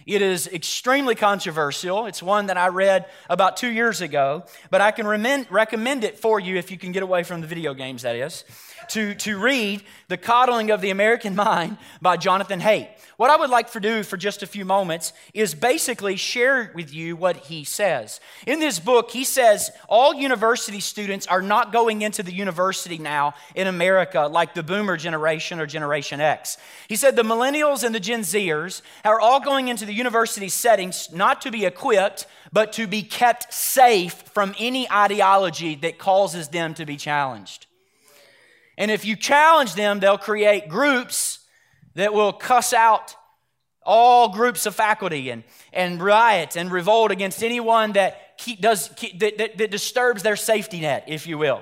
It 0.09 0.23
is 0.23 0.49
extremely 0.49 1.15
controversial. 1.15 2.07
It's 2.07 2.23
one 2.23 2.47
that 2.47 2.57
I 2.57 2.69
read 2.69 3.05
about 3.29 3.59
two 3.59 3.71
years 3.71 4.01
ago, 4.01 4.45
but 4.71 4.81
I 4.81 4.91
can 4.91 5.07
recommend 5.07 6.03
it 6.03 6.19
for 6.19 6.41
you 6.41 6.57
if 6.57 6.71
you 6.71 6.79
can 6.79 6.93
get 6.93 7.03
away 7.03 7.25
from 7.25 7.43
the 7.43 7.47
video 7.47 7.75
games, 7.75 8.03
that 8.03 8.17
is, 8.17 8.45
to, 8.89 9.15
to 9.15 9.39
read 9.39 9.83
The 10.09 10.17
Coddling 10.17 10.71
of 10.71 10.81
the 10.81 10.91
American 10.91 11.35
Mind 11.35 11.79
by 12.01 12.17
Jonathan 12.17 12.61
Haidt. 12.61 12.89
What 13.19 13.31
I 13.31 13.37
would 13.37 13.51
like 13.51 13.73
to 13.73 13.81
do 13.81 14.05
for 14.05 14.17
just 14.17 14.45
a 14.45 14.47
few 14.47 14.65
moments 14.65 15.13
is 15.35 15.53
basically 15.53 16.15
share 16.15 16.71
with 16.73 16.95
you 16.95 17.17
what 17.17 17.37
he 17.37 17.65
says. 17.65 18.21
In 18.47 18.61
this 18.61 18.79
book, 18.79 19.11
he 19.11 19.25
says 19.25 19.73
all 19.89 20.15
university 20.15 20.79
students 20.79 21.27
are 21.27 21.43
not 21.43 21.73
going 21.73 22.03
into 22.03 22.23
the 22.23 22.33
university 22.33 22.97
now 22.97 23.35
in 23.57 23.67
America 23.67 24.29
like 24.31 24.55
the 24.55 24.63
boomer 24.63 24.97
generation 24.97 25.59
or 25.59 25.67
Generation 25.67 26.21
X. 26.21 26.59
He 26.89 26.95
said 26.95 27.17
the 27.17 27.23
millennials 27.23 27.83
and 27.83 27.93
the 27.93 27.99
Gen 27.99 28.21
Zers 28.21 28.83
are 29.05 29.21
all 29.21 29.41
going 29.41 29.67
into 29.67 29.85
the 29.85 29.93
university 29.93 30.49
settings 30.49 31.13
not 31.13 31.41
to 31.41 31.51
be 31.51 31.65
equipped, 31.65 32.27
but 32.53 32.73
to 32.75 32.87
be 32.87 33.03
kept 33.03 33.53
safe 33.53 34.15
from 34.33 34.55
any 34.61 34.89
ideology 34.91 35.75
that 35.75 35.99
causes 35.99 36.49
them 36.49 36.73
to 36.75 36.87
be 36.87 36.97
challenged. 36.97 37.67
And 38.79 38.93
if 38.93 39.05
you 39.05 39.17
challenge 39.17 39.75
them, 39.75 40.01
they'll 40.01 40.17
create 40.17 40.69
groups 40.69 41.41
that 41.97 42.15
will 42.15 42.33
cuss 42.33 42.73
out 42.73 43.17
all 43.83 44.29
groups 44.29 44.67
of 44.67 44.75
faculty 44.75 45.31
and, 45.31 45.43
and 45.73 46.01
riot 46.01 46.57
and 46.57 46.71
revolt 46.71 47.11
against 47.11 47.43
anyone 47.43 47.93
that, 47.93 48.39
keep, 48.39 48.61
does, 48.61 48.89
keep, 48.97 49.19
that, 49.19 49.37
that, 49.39 49.59
that 49.59 49.71
disturbs 49.73 50.23
their 50.23 50.37
safety 50.37 50.81
net, 50.81 51.05
if 51.09 51.27
you 51.27 51.37
will. 51.37 51.61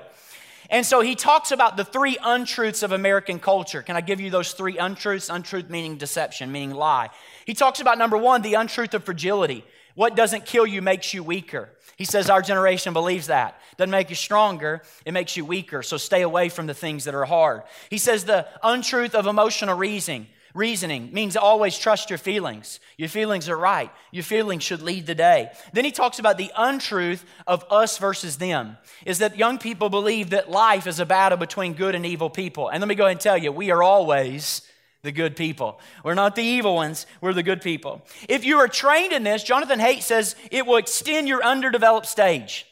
And 0.69 0.85
so 0.85 1.01
he 1.01 1.15
talks 1.15 1.53
about 1.53 1.77
the 1.77 1.85
three 1.85 2.19
untruths 2.23 2.83
of 2.83 2.93
American 2.93 3.39
culture. 3.39 3.83
Can 3.83 3.97
I 3.97 4.03
give 4.03 4.21
you 4.21 4.29
those 4.29 4.53
three 4.53 4.77
untruths? 4.77 5.31
Untruth 5.31 5.71
meaning 5.71 5.97
deception, 5.97 6.53
meaning 6.53 6.73
lie. 6.73 7.09
He 7.47 7.55
talks 7.55 7.81
about 7.81 7.97
number 7.97 8.19
one, 8.19 8.43
the 8.43 8.55
untruth 8.55 8.93
of 8.93 9.05
fragility. 9.05 9.65
What 9.97 10.15
doesn't 10.15 10.45
kill 10.45 10.67
you 10.67 10.83
makes 10.83 11.13
you 11.13 11.25
weaker. 11.25 11.71
He 11.97 12.05
says 12.05 12.29
our 12.29 12.43
generation 12.43 12.93
believes 12.93 13.27
that. 13.29 13.59
Doesn't 13.79 13.91
make 13.91 14.11
you 14.11 14.17
stronger, 14.17 14.83
it 15.07 15.13
makes 15.13 15.37
you 15.37 15.45
weaker. 15.45 15.83
So 15.83 15.97
stay 15.97 16.23
away 16.23 16.51
from 16.51 16.67
the 16.67 16.75
things 16.75 17.05
that 17.05 17.15
are 17.15 17.25
hard. 17.25 17.63
He 17.91 17.99
says 17.99 18.25
the 18.25 18.47
untruth 18.63 19.15
of 19.15 19.27
emotional 19.27 19.77
reasoning. 19.77 20.29
Reasoning 20.55 21.13
means 21.13 21.37
always 21.37 21.79
trust 21.79 22.11
your 22.11 22.19
feelings. 22.19 22.81
Your 22.97 23.09
feelings 23.09 23.49
are 23.49 23.59
right. 23.59 23.91
Your 24.11 24.23
feelings 24.23 24.63
should 24.63 24.81
lead 24.81 25.07
the 25.07 25.15
day. 25.15 25.51
Then 25.73 25.85
he 25.85 25.91
talks 25.91 26.19
about 26.19 26.39
the 26.39 26.51
untruth 26.57 27.25
of 27.47 27.65
us 27.71 27.99
versus 27.99 28.37
them. 28.37 28.77
Is 29.05 29.19
that 29.19 29.37
young 29.37 29.59
people 29.59 29.89
believe 29.89 30.31
that 30.31 30.51
life 30.51 30.87
is 30.87 31.01
a 31.01 31.07
battle 31.07 31.37
between 31.37 31.75
good 31.75 31.95
and 31.95 32.07
evil 32.07 32.31
people. 32.31 32.69
And 32.69 32.81
let 32.81 32.89
me 32.89 32.95
go 32.95 33.05
ahead 33.05 33.13
and 33.13 33.21
tell 33.21 33.37
you, 33.37 33.53
we 33.53 33.71
are 33.71 33.83
always 33.83 34.63
the 35.07 35.13
good 35.13 35.37
people. 35.37 35.81
We're 36.05 36.13
not 36.13 36.37
the 36.37 36.43
evil 36.43 36.75
ones, 36.75 37.07
we're 37.23 37.33
the 37.33 37.43
good 37.43 37.63
people. 37.63 38.03
If 38.29 38.45
you 38.45 38.59
are 38.59 38.69
trained 38.69 39.15
in 39.15 39.23
this, 39.23 39.43
Jonathan 39.43 39.79
Haidt 39.81 40.03
says 40.03 40.37
it 40.51 40.67
will 40.67 40.77
extend 40.77 41.29
your 41.29 41.43
underdeveloped 41.43 42.07
stage. 42.07 42.67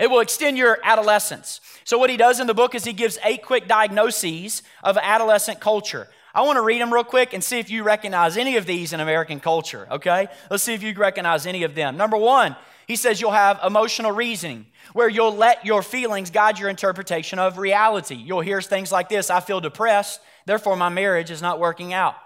It 0.00 0.10
will 0.10 0.20
extend 0.20 0.56
your 0.56 0.78
adolescence. 0.82 1.60
So, 1.84 1.98
what 1.98 2.08
he 2.08 2.16
does 2.16 2.40
in 2.40 2.46
the 2.46 2.54
book 2.54 2.74
is 2.74 2.84
he 2.84 2.94
gives 2.94 3.18
eight 3.24 3.42
quick 3.42 3.68
diagnoses 3.68 4.62
of 4.82 4.96
adolescent 4.96 5.60
culture. 5.60 6.08
I 6.34 6.42
want 6.42 6.56
to 6.56 6.62
read 6.62 6.80
them 6.80 6.94
real 6.94 7.04
quick 7.04 7.34
and 7.34 7.44
see 7.44 7.58
if 7.58 7.68
you 7.68 7.82
recognize 7.82 8.38
any 8.38 8.56
of 8.56 8.64
these 8.64 8.94
in 8.94 9.00
American 9.00 9.38
culture, 9.38 9.86
okay? 9.90 10.28
Let's 10.50 10.62
see 10.62 10.72
if 10.72 10.82
you 10.82 10.94
recognize 10.94 11.44
any 11.44 11.62
of 11.64 11.74
them. 11.74 11.98
Number 11.98 12.16
one, 12.16 12.56
he 12.86 12.96
says 12.96 13.20
you'll 13.20 13.32
have 13.32 13.60
emotional 13.64 14.12
reasoning, 14.12 14.66
where 14.92 15.08
you'll 15.08 15.34
let 15.34 15.64
your 15.64 15.82
feelings 15.82 16.30
guide 16.30 16.58
your 16.58 16.68
interpretation 16.68 17.38
of 17.38 17.58
reality. 17.58 18.14
You'll 18.14 18.40
hear 18.40 18.60
things 18.60 18.92
like 18.92 19.08
this 19.08 19.30
I 19.30 19.40
feel 19.40 19.60
depressed, 19.60 20.20
therefore 20.46 20.76
my 20.76 20.88
marriage 20.88 21.30
is 21.30 21.42
not 21.42 21.60
working 21.60 21.92
out, 21.92 22.16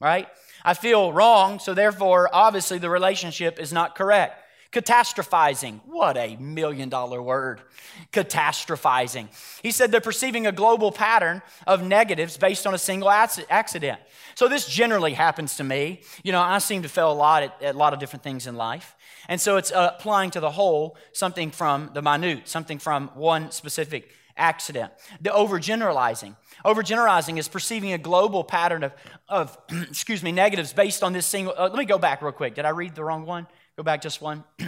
right? 0.00 0.28
I 0.64 0.74
feel 0.74 1.12
wrong, 1.12 1.58
so 1.58 1.74
therefore, 1.74 2.30
obviously, 2.32 2.78
the 2.78 2.88
relationship 2.88 3.60
is 3.60 3.72
not 3.72 3.94
correct. 3.94 4.40
Catastrophizing. 4.72 5.80
What 5.86 6.16
a 6.16 6.36
million 6.36 6.88
dollar 6.88 7.22
word. 7.22 7.60
Catastrophizing. 8.12 9.28
He 9.62 9.70
said 9.70 9.92
they're 9.92 10.00
perceiving 10.00 10.48
a 10.48 10.52
global 10.52 10.90
pattern 10.90 11.42
of 11.66 11.84
negatives 11.84 12.36
based 12.36 12.66
on 12.66 12.74
a 12.74 12.78
single 12.78 13.08
accident. 13.08 14.00
So 14.34 14.48
this 14.48 14.66
generally 14.66 15.12
happens 15.12 15.56
to 15.58 15.64
me. 15.64 16.00
You 16.24 16.32
know, 16.32 16.40
I 16.40 16.58
seem 16.58 16.82
to 16.82 16.88
fail 16.88 17.12
a 17.12 17.14
lot 17.14 17.44
at, 17.44 17.62
at 17.62 17.74
a 17.76 17.78
lot 17.78 17.92
of 17.92 18.00
different 18.00 18.24
things 18.24 18.48
in 18.48 18.56
life. 18.56 18.96
And 19.28 19.40
so 19.40 19.56
it's 19.56 19.72
uh, 19.72 19.92
applying 19.98 20.30
to 20.32 20.40
the 20.40 20.50
whole 20.50 20.96
something 21.12 21.50
from 21.50 21.90
the 21.94 22.02
minute, 22.02 22.48
something 22.48 22.78
from 22.78 23.08
one 23.14 23.50
specific 23.50 24.10
accident. 24.36 24.92
The 25.20 25.30
overgeneralizing. 25.30 26.36
Overgeneralizing 26.64 27.38
is 27.38 27.48
perceiving 27.48 27.92
a 27.92 27.98
global 27.98 28.44
pattern 28.44 28.84
of, 28.84 28.92
of 29.28 29.58
excuse 29.70 30.22
me, 30.22 30.32
negatives 30.32 30.72
based 30.72 31.02
on 31.02 31.12
this 31.12 31.26
single. 31.26 31.54
Uh, 31.56 31.68
let 31.68 31.76
me 31.76 31.84
go 31.84 31.98
back 31.98 32.22
real 32.22 32.32
quick. 32.32 32.54
Did 32.54 32.64
I 32.64 32.70
read 32.70 32.94
the 32.94 33.04
wrong 33.04 33.26
one? 33.26 33.46
Go 33.76 33.82
back 33.82 34.02
just 34.02 34.20
one. 34.20 34.44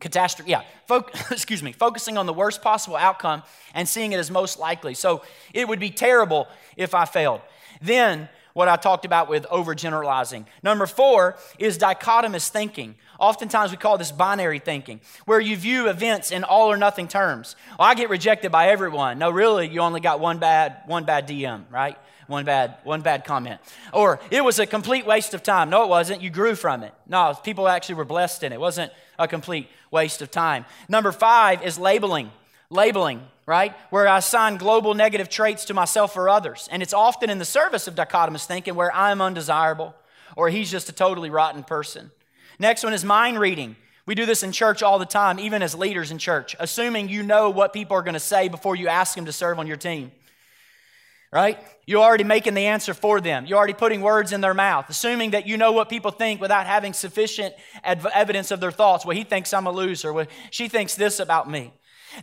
Catastrophe, 0.00 0.50
yeah, 0.50 0.62
excuse 1.30 1.62
me, 1.62 1.72
focusing 1.72 2.16
on 2.16 2.24
the 2.24 2.32
worst 2.32 2.62
possible 2.62 2.96
outcome 2.96 3.42
and 3.74 3.86
seeing 3.86 4.12
it 4.12 4.16
as 4.16 4.30
most 4.30 4.58
likely. 4.58 4.94
So 4.94 5.22
it 5.52 5.68
would 5.68 5.78
be 5.78 5.90
terrible 5.90 6.48
if 6.74 6.94
I 6.94 7.04
failed. 7.04 7.42
Then, 7.82 8.30
what 8.52 8.68
I 8.68 8.76
talked 8.76 9.04
about 9.04 9.28
with 9.28 9.44
overgeneralizing. 9.44 10.44
Number 10.62 10.86
four 10.86 11.36
is 11.58 11.78
dichotomous 11.78 12.48
thinking. 12.48 12.96
Oftentimes 13.20 13.70
we 13.70 13.76
call 13.76 13.98
this 13.98 14.10
binary 14.10 14.58
thinking, 14.58 15.00
where 15.26 15.38
you 15.38 15.56
view 15.56 15.88
events 15.88 16.32
in 16.32 16.42
all 16.42 16.72
or 16.72 16.76
nothing 16.76 17.06
terms. 17.06 17.54
Well, 17.78 17.86
I 17.86 17.94
get 17.94 18.08
rejected 18.08 18.50
by 18.50 18.68
everyone. 18.68 19.18
No, 19.18 19.30
really, 19.30 19.68
you 19.68 19.80
only 19.80 20.00
got 20.00 20.20
one 20.20 20.38
bad, 20.38 20.78
one 20.86 21.04
bad 21.04 21.28
DM, 21.28 21.64
right? 21.70 21.98
One 22.26 22.44
bad, 22.44 22.76
one 22.84 23.02
bad 23.02 23.24
comment. 23.24 23.60
Or 23.92 24.20
it 24.30 24.42
was 24.42 24.58
a 24.58 24.66
complete 24.66 25.04
waste 25.04 25.34
of 25.34 25.42
time. 25.42 25.68
No, 25.68 25.82
it 25.82 25.88
wasn't. 25.88 26.22
You 26.22 26.30
grew 26.30 26.54
from 26.54 26.82
it. 26.82 26.94
No, 27.06 27.34
people 27.42 27.68
actually 27.68 27.96
were 27.96 28.04
blessed 28.04 28.42
in 28.42 28.52
it. 28.52 28.54
It 28.54 28.60
wasn't 28.60 28.92
a 29.18 29.28
complete 29.28 29.68
waste 29.90 30.22
of 30.22 30.30
time. 30.30 30.64
Number 30.88 31.12
five 31.12 31.62
is 31.62 31.78
labeling. 31.78 32.30
Labeling, 32.70 33.22
right? 33.46 33.74
Where 33.90 34.06
I 34.06 34.18
assign 34.18 34.56
global 34.56 34.94
negative 34.94 35.28
traits 35.28 35.64
to 35.66 35.74
myself 35.74 36.16
or 36.16 36.28
others. 36.28 36.68
And 36.70 36.82
it's 36.82 36.94
often 36.94 37.28
in 37.28 37.38
the 37.38 37.44
service 37.44 37.88
of 37.88 37.96
dichotomous 37.96 38.46
thinking 38.46 38.76
where 38.76 38.94
I'm 38.94 39.20
undesirable 39.20 39.94
or 40.36 40.48
he's 40.48 40.70
just 40.70 40.88
a 40.88 40.92
totally 40.92 41.30
rotten 41.30 41.64
person. 41.64 42.12
Next 42.60 42.84
one 42.84 42.92
is 42.92 43.06
mind 43.06 43.40
reading. 43.40 43.74
We 44.04 44.14
do 44.14 44.26
this 44.26 44.42
in 44.42 44.52
church 44.52 44.82
all 44.82 44.98
the 44.98 45.06
time, 45.06 45.40
even 45.40 45.62
as 45.62 45.74
leaders 45.74 46.10
in 46.10 46.18
church, 46.18 46.54
assuming 46.60 47.08
you 47.08 47.22
know 47.22 47.48
what 47.48 47.72
people 47.72 47.96
are 47.96 48.02
going 48.02 48.14
to 48.14 48.20
say 48.20 48.48
before 48.48 48.76
you 48.76 48.86
ask 48.86 49.14
them 49.14 49.24
to 49.24 49.32
serve 49.32 49.58
on 49.58 49.66
your 49.66 49.78
team. 49.78 50.12
Right? 51.32 51.58
You're 51.86 52.02
already 52.02 52.24
making 52.24 52.52
the 52.52 52.66
answer 52.66 52.92
for 52.92 53.18
them. 53.20 53.46
You're 53.46 53.56
already 53.56 53.72
putting 53.72 54.02
words 54.02 54.32
in 54.32 54.42
their 54.42 54.52
mouth, 54.52 54.90
assuming 54.90 55.30
that 55.30 55.46
you 55.46 55.56
know 55.56 55.72
what 55.72 55.88
people 55.88 56.10
think 56.10 56.38
without 56.38 56.66
having 56.66 56.92
sufficient 56.92 57.54
evidence 57.82 58.50
of 58.50 58.60
their 58.60 58.72
thoughts. 58.72 59.06
Well, 59.06 59.16
he 59.16 59.24
thinks 59.24 59.54
I'm 59.54 59.66
a 59.66 59.72
loser. 59.72 60.12
Well, 60.12 60.26
she 60.50 60.68
thinks 60.68 60.96
this 60.96 61.18
about 61.18 61.48
me. 61.48 61.72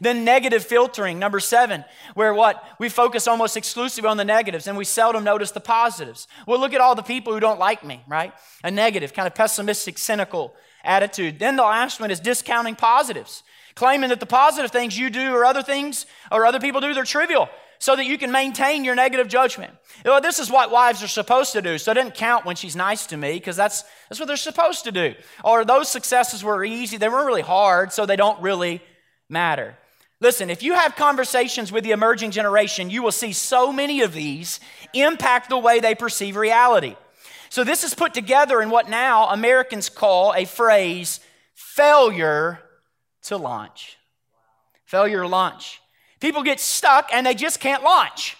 Then 0.01 0.25
negative 0.25 0.65
filtering, 0.65 1.19
number 1.19 1.39
seven, 1.39 1.85
where 2.13 2.33
what? 2.33 2.63
We 2.79 2.89
focus 2.89 3.27
almost 3.27 3.57
exclusively 3.57 4.09
on 4.09 4.17
the 4.17 4.25
negatives 4.25 4.67
and 4.67 4.77
we 4.77 4.85
seldom 4.85 5.23
notice 5.23 5.51
the 5.51 5.59
positives. 5.59 6.27
Well, 6.45 6.59
look 6.59 6.73
at 6.73 6.81
all 6.81 6.95
the 6.95 7.03
people 7.03 7.33
who 7.33 7.39
don't 7.39 7.59
like 7.59 7.83
me, 7.83 8.03
right? 8.07 8.33
A 8.63 8.71
negative, 8.71 9.13
kind 9.13 9.27
of 9.27 9.35
pessimistic, 9.35 9.97
cynical 9.97 10.55
attitude. 10.83 11.39
Then 11.39 11.55
the 11.55 11.63
last 11.63 11.99
one 11.99 12.11
is 12.11 12.19
discounting 12.19 12.75
positives, 12.75 13.43
claiming 13.75 14.09
that 14.09 14.19
the 14.19 14.25
positive 14.25 14.71
things 14.71 14.97
you 14.97 15.09
do 15.09 15.33
or 15.33 15.45
other 15.45 15.63
things 15.63 16.05
or 16.31 16.45
other 16.45 16.59
people 16.59 16.81
do, 16.81 16.93
they're 16.93 17.03
trivial 17.03 17.49
so 17.79 17.95
that 17.95 18.05
you 18.05 18.17
can 18.17 18.31
maintain 18.31 18.83
your 18.83 18.95
negative 18.95 19.27
judgment. 19.27 19.71
This 20.03 20.39
is 20.39 20.49
what 20.49 20.71
wives 20.71 21.03
are 21.03 21.07
supposed 21.07 21.53
to 21.53 21.61
do, 21.61 21.77
so 21.77 21.91
it 21.91 21.95
doesn't 21.95 22.15
count 22.15 22.45
when 22.45 22.55
she's 22.55 22.75
nice 22.75 23.05
to 23.07 23.17
me 23.17 23.33
because 23.33 23.55
that's, 23.55 23.83
that's 24.09 24.19
what 24.19 24.27
they're 24.27 24.37
supposed 24.37 24.85
to 24.85 24.91
do. 24.91 25.13
Or 25.43 25.63
those 25.63 25.89
successes 25.89 26.43
were 26.43 26.65
easy, 26.65 26.97
they 26.97 27.09
weren't 27.09 27.27
really 27.27 27.41
hard, 27.41 27.93
so 27.93 28.05
they 28.05 28.15
don't 28.15 28.41
really 28.41 28.81
matter. 29.29 29.77
Listen, 30.19 30.49
if 30.49 30.63
you 30.63 30.73
have 30.73 30.95
conversations 30.95 31.71
with 31.71 31.83
the 31.83 31.91
emerging 31.91 32.31
generation, 32.31 32.89
you 32.89 33.03
will 33.03 33.11
see 33.11 33.33
so 33.33 33.71
many 33.71 34.01
of 34.01 34.13
these 34.13 34.59
impact 34.93 35.49
the 35.49 35.57
way 35.57 35.79
they 35.79 35.93
perceive 35.93 36.35
reality. 36.35 36.95
So 37.49 37.63
this 37.63 37.83
is 37.83 37.93
put 37.93 38.13
together 38.13 38.61
in 38.61 38.69
what 38.69 38.89
now 38.89 39.27
Americans 39.27 39.89
call 39.89 40.33
a 40.33 40.45
phrase 40.45 41.19
failure 41.53 42.59
to 43.23 43.37
launch. 43.37 43.97
Failure 44.85 45.21
to 45.21 45.27
launch. 45.27 45.81
People 46.19 46.43
get 46.43 46.59
stuck 46.59 47.09
and 47.13 47.25
they 47.25 47.35
just 47.35 47.59
can't 47.59 47.83
launch. 47.83 48.37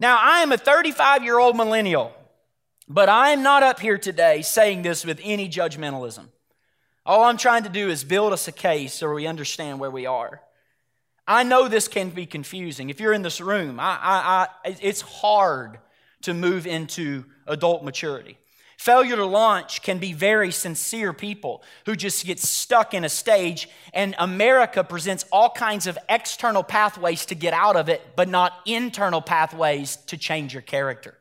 Now, 0.00 0.18
I 0.20 0.40
am 0.40 0.52
a 0.52 0.58
35 0.58 1.22
year 1.22 1.38
old 1.38 1.56
millennial, 1.56 2.12
but 2.88 3.08
I 3.08 3.30
am 3.30 3.42
not 3.42 3.62
up 3.62 3.80
here 3.80 3.98
today 3.98 4.42
saying 4.42 4.82
this 4.82 5.04
with 5.04 5.20
any 5.22 5.48
judgmentalism. 5.48 6.26
All 7.06 7.22
I'm 7.22 7.36
trying 7.36 7.62
to 7.62 7.68
do 7.68 7.88
is 7.88 8.02
build 8.02 8.32
us 8.32 8.48
a 8.48 8.52
case 8.52 8.92
so 8.92 9.14
we 9.14 9.28
understand 9.28 9.78
where 9.78 9.92
we 9.92 10.06
are. 10.06 10.42
I 11.26 11.44
know 11.44 11.68
this 11.68 11.86
can 11.86 12.10
be 12.10 12.26
confusing. 12.26 12.90
If 12.90 12.98
you're 12.98 13.12
in 13.12 13.22
this 13.22 13.40
room, 13.40 13.78
I, 13.78 13.98
I, 14.02 14.48
I, 14.64 14.76
it's 14.80 15.02
hard 15.02 15.78
to 16.22 16.34
move 16.34 16.66
into 16.66 17.24
adult 17.46 17.84
maturity. 17.84 18.38
Failure 18.76 19.14
to 19.16 19.24
launch 19.24 19.82
can 19.82 19.98
be 19.98 20.12
very 20.12 20.50
sincere 20.50 21.12
people 21.12 21.62
who 21.86 21.94
just 21.94 22.26
get 22.26 22.40
stuck 22.40 22.92
in 22.92 23.04
a 23.04 23.08
stage, 23.08 23.68
and 23.94 24.16
America 24.18 24.82
presents 24.82 25.24
all 25.30 25.48
kinds 25.48 25.86
of 25.86 25.96
external 26.08 26.64
pathways 26.64 27.24
to 27.26 27.36
get 27.36 27.54
out 27.54 27.76
of 27.76 27.88
it, 27.88 28.02
but 28.16 28.28
not 28.28 28.52
internal 28.66 29.22
pathways 29.22 29.96
to 30.08 30.16
change 30.16 30.52
your 30.52 30.62
character. 30.62 31.16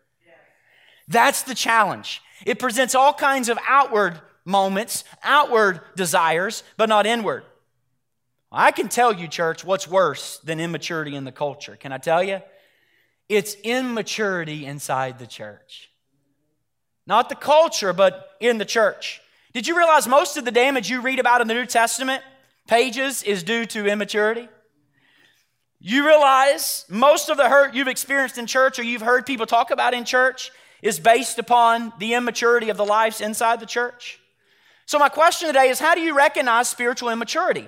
That's 1.08 1.44
the 1.44 1.56
challenge. 1.56 2.22
It 2.46 2.58
presents 2.58 2.96
all 2.96 3.13
kinds 3.13 3.50
of 3.50 3.60
outward 3.68 4.20
moments, 4.46 5.04
outward 5.24 5.82
desires, 5.96 6.64
but 6.78 6.88
not 6.88 7.06
inward. 7.06 7.44
I 8.52 8.72
can 8.72 8.88
tell 8.88 9.14
you, 9.14 9.28
church, 9.28 9.66
what's 9.66 9.88
worse 9.88 10.38
than 10.38 10.60
immaturity 10.60 11.16
in 11.16 11.25
the 11.25 11.32
culture. 11.32 11.75
Can 11.75 11.92
I 11.92 11.98
tell 11.98 12.24
you? 12.24 12.40
It's 13.28 13.56
immaturity 13.64 14.66
inside 14.66 15.20
the 15.20 15.28
church. 15.28 15.90
Not 17.08 17.28
the 17.28 17.36
culture, 17.36 17.92
but 17.92 18.30
in 18.40 18.58
the 18.58 18.66
church. 18.66 19.22
Did 19.54 19.68
you 19.68 19.78
realize 19.78 20.08
most 20.08 20.38
of 20.38 20.46
the 20.46 20.52
damage 20.52 20.90
you 20.90 21.02
read 21.02 21.20
about 21.20 21.42
in 21.42 21.48
the 21.48 21.54
New 21.54 21.66
Testament 21.66 22.24
pages 22.68 23.24
is 23.24 23.44
due 23.44 23.66
to 23.68 23.88
immaturity? 23.88 24.48
You 25.80 26.06
realize 26.06 26.86
most 26.90 27.30
of 27.30 27.38
the 27.38 27.50
hurt 27.50 27.74
you've 27.74 27.88
experienced 27.88 28.38
in 28.38 28.48
church 28.48 28.80
or 28.80 28.84
you've 28.84 29.02
heard 29.02 29.25
people 29.25 29.46
talk 29.46 29.72
about 29.72 29.94
in 29.94 30.06
church 30.06 30.52
is 30.82 31.00
based 31.00 31.40
upon 31.40 31.94
the 32.00 32.14
immaturity 32.14 32.70
of 32.70 32.78
the 32.78 32.86
lives 32.86 33.22
inside 33.22 33.60
the 33.60 33.66
church? 33.66 34.20
So, 34.86 35.00
my 35.00 35.10
question 35.10 35.48
today 35.48 35.70
is 35.70 35.80
how 35.80 35.96
do 35.96 36.01
you 36.01 36.15
recognize 36.15 36.70
spiritual 36.70 37.10
immaturity? 37.10 37.68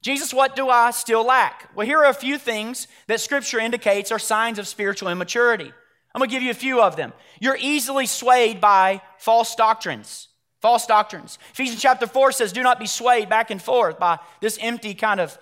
Jesus, 0.00 0.32
what 0.32 0.56
do 0.56 0.68
I 0.68 0.90
still 0.90 1.24
lack? 1.24 1.70
Well, 1.74 1.86
here 1.86 1.98
are 1.98 2.10
a 2.10 2.14
few 2.14 2.38
things 2.38 2.86
that 3.08 3.20
Scripture 3.20 3.58
indicates 3.58 4.12
are 4.12 4.18
signs 4.18 4.58
of 4.58 4.68
spiritual 4.68 5.08
immaturity. 5.08 5.72
I'm 6.14 6.20
going 6.20 6.30
to 6.30 6.34
give 6.34 6.42
you 6.42 6.50
a 6.50 6.54
few 6.54 6.80
of 6.80 6.96
them. 6.96 7.12
You're 7.40 7.58
easily 7.60 8.06
swayed 8.06 8.60
by 8.60 9.02
false 9.18 9.54
doctrines. 9.54 10.28
False 10.60 10.86
doctrines. 10.86 11.38
Ephesians 11.52 11.80
chapter 11.80 12.06
4 12.06 12.32
says, 12.32 12.52
Do 12.52 12.62
not 12.62 12.80
be 12.80 12.86
swayed 12.86 13.28
back 13.28 13.50
and 13.50 13.62
forth 13.62 13.98
by 13.98 14.18
this 14.40 14.58
empty 14.60 14.94
kind 14.94 15.20
of 15.20 15.38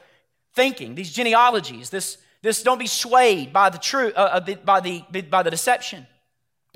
thinking, 0.55 0.95
these 0.95 1.13
genealogies, 1.13 1.91
this, 1.91 2.19
this 2.43 2.63
don't 2.63 2.79
be 2.79 2.87
swayed 2.87 3.53
by 3.53 3.71
the 3.71 3.79
truth, 3.79 4.15
uh, 4.17 4.41
uh 4.41 4.55
by, 4.65 4.81
the, 4.81 5.03
by 5.31 5.43
the 5.43 5.51
deception. 5.51 6.07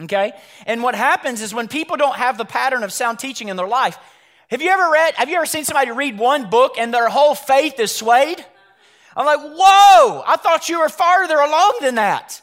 Okay? 0.01 0.33
And 0.67 0.83
what 0.83 0.95
happens 0.95 1.43
is 1.43 1.55
when 1.55 1.69
people 1.69 1.97
don't 1.97 2.17
have 2.17 2.39
the 2.39 2.45
pattern 2.45 2.83
of 2.83 2.93
sound 2.93 3.19
teaching 3.19 3.49
in 3.49 3.57
their 3.57 3.69
life, 3.69 3.99
have 4.51 4.63
you 4.63 4.71
ever 4.71 4.91
read, 4.91 5.15
have 5.15 5.29
you 5.29 5.37
ever 5.37 5.47
seen 5.47 5.65
somebody 5.65 5.91
read 5.91 6.19
one 6.19 6.51
book 6.51 6.77
and 6.79 6.93
their 6.93 7.09
whole 7.09 7.35
faith 7.35 7.79
is 7.79 7.95
swayed? 7.95 8.45
I'm 9.17 9.27
like, 9.27 9.41
whoa, 9.41 10.23
I 10.27 10.37
thought 10.37 10.69
you 10.69 10.81
were 10.81 10.89
farther 10.89 11.39
along 11.39 11.75
than 11.81 11.97
that. 11.97 12.41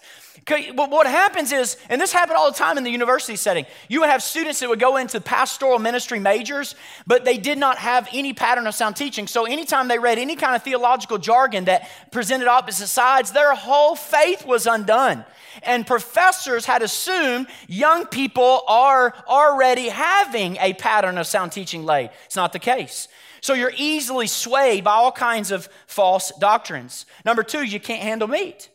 What 0.49 1.07
happens 1.07 1.51
is, 1.51 1.75
and 1.89 1.99
this 1.99 2.13
happened 2.13 2.37
all 2.37 2.49
the 2.49 2.57
time 2.57 2.77
in 2.77 2.85
the 2.85 2.89
university 2.89 3.35
setting, 3.35 3.65
you 3.89 3.99
would 3.99 4.09
have 4.09 4.23
students 4.23 4.61
that 4.61 4.69
would 4.69 4.79
go 4.79 4.95
into 4.95 5.19
pastoral 5.19 5.77
ministry 5.77 6.19
majors, 6.19 6.75
but 7.05 7.25
they 7.25 7.37
did 7.37 7.57
not 7.57 7.77
have 7.77 8.07
any 8.13 8.33
pattern 8.33 8.65
of 8.65 8.73
sound 8.73 8.95
teaching. 8.95 9.27
So 9.27 9.45
anytime 9.45 9.89
they 9.89 9.99
read 9.99 10.17
any 10.17 10.37
kind 10.37 10.55
of 10.55 10.63
theological 10.63 11.17
jargon 11.17 11.65
that 11.65 11.89
presented 12.11 12.47
opposite 12.47 12.87
sides, 12.87 13.31
their 13.31 13.55
whole 13.55 13.95
faith 13.95 14.45
was 14.45 14.67
undone. 14.67 15.25
And 15.63 15.85
professors 15.85 16.65
had 16.65 16.81
assumed 16.81 17.47
young 17.67 18.05
people 18.05 18.61
are 18.67 19.13
already 19.27 19.89
having 19.89 20.55
a 20.57 20.73
pattern 20.73 21.17
of 21.17 21.27
sound 21.27 21.51
teaching 21.51 21.83
laid. 21.83 22.11
It's 22.25 22.35
not 22.37 22.53
the 22.53 22.59
case. 22.59 23.09
So 23.41 23.53
you're 23.53 23.73
easily 23.75 24.27
swayed 24.27 24.83
by 24.83 24.93
all 24.93 25.11
kinds 25.11 25.51
of 25.51 25.67
false 25.87 26.31
doctrines. 26.39 27.05
Number 27.25 27.43
two, 27.43 27.63
you 27.63 27.79
can't 27.79 28.01
handle 28.01 28.27
meat. 28.27 28.69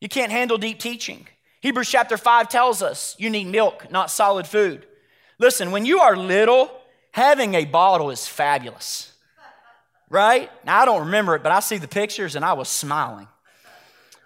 You 0.00 0.08
can't 0.08 0.32
handle 0.32 0.58
deep 0.58 0.78
teaching. 0.78 1.26
Hebrews 1.60 1.90
chapter 1.90 2.16
5 2.16 2.48
tells 2.48 2.82
us 2.82 3.16
you 3.18 3.30
need 3.30 3.46
milk, 3.46 3.90
not 3.90 4.10
solid 4.10 4.46
food. 4.46 4.86
Listen, 5.38 5.70
when 5.70 5.84
you 5.84 6.00
are 6.00 6.16
little, 6.16 6.70
having 7.12 7.54
a 7.54 7.64
bottle 7.64 8.10
is 8.10 8.26
fabulous. 8.26 9.12
Right? 10.08 10.50
Now, 10.64 10.82
I 10.82 10.84
don't 10.84 11.06
remember 11.06 11.34
it, 11.34 11.42
but 11.42 11.50
I 11.50 11.60
see 11.60 11.78
the 11.78 11.88
pictures 11.88 12.36
and 12.36 12.44
I 12.44 12.52
was 12.52 12.68
smiling. 12.68 13.26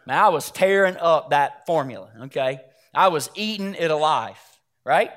Man, 0.06 0.18
I 0.18 0.28
was 0.28 0.50
tearing 0.50 0.96
up 0.96 1.30
that 1.30 1.66
formula, 1.66 2.10
okay? 2.24 2.60
I 2.92 3.08
was 3.08 3.30
eating 3.34 3.74
it 3.74 3.90
alive, 3.90 4.38
right? 4.84 5.10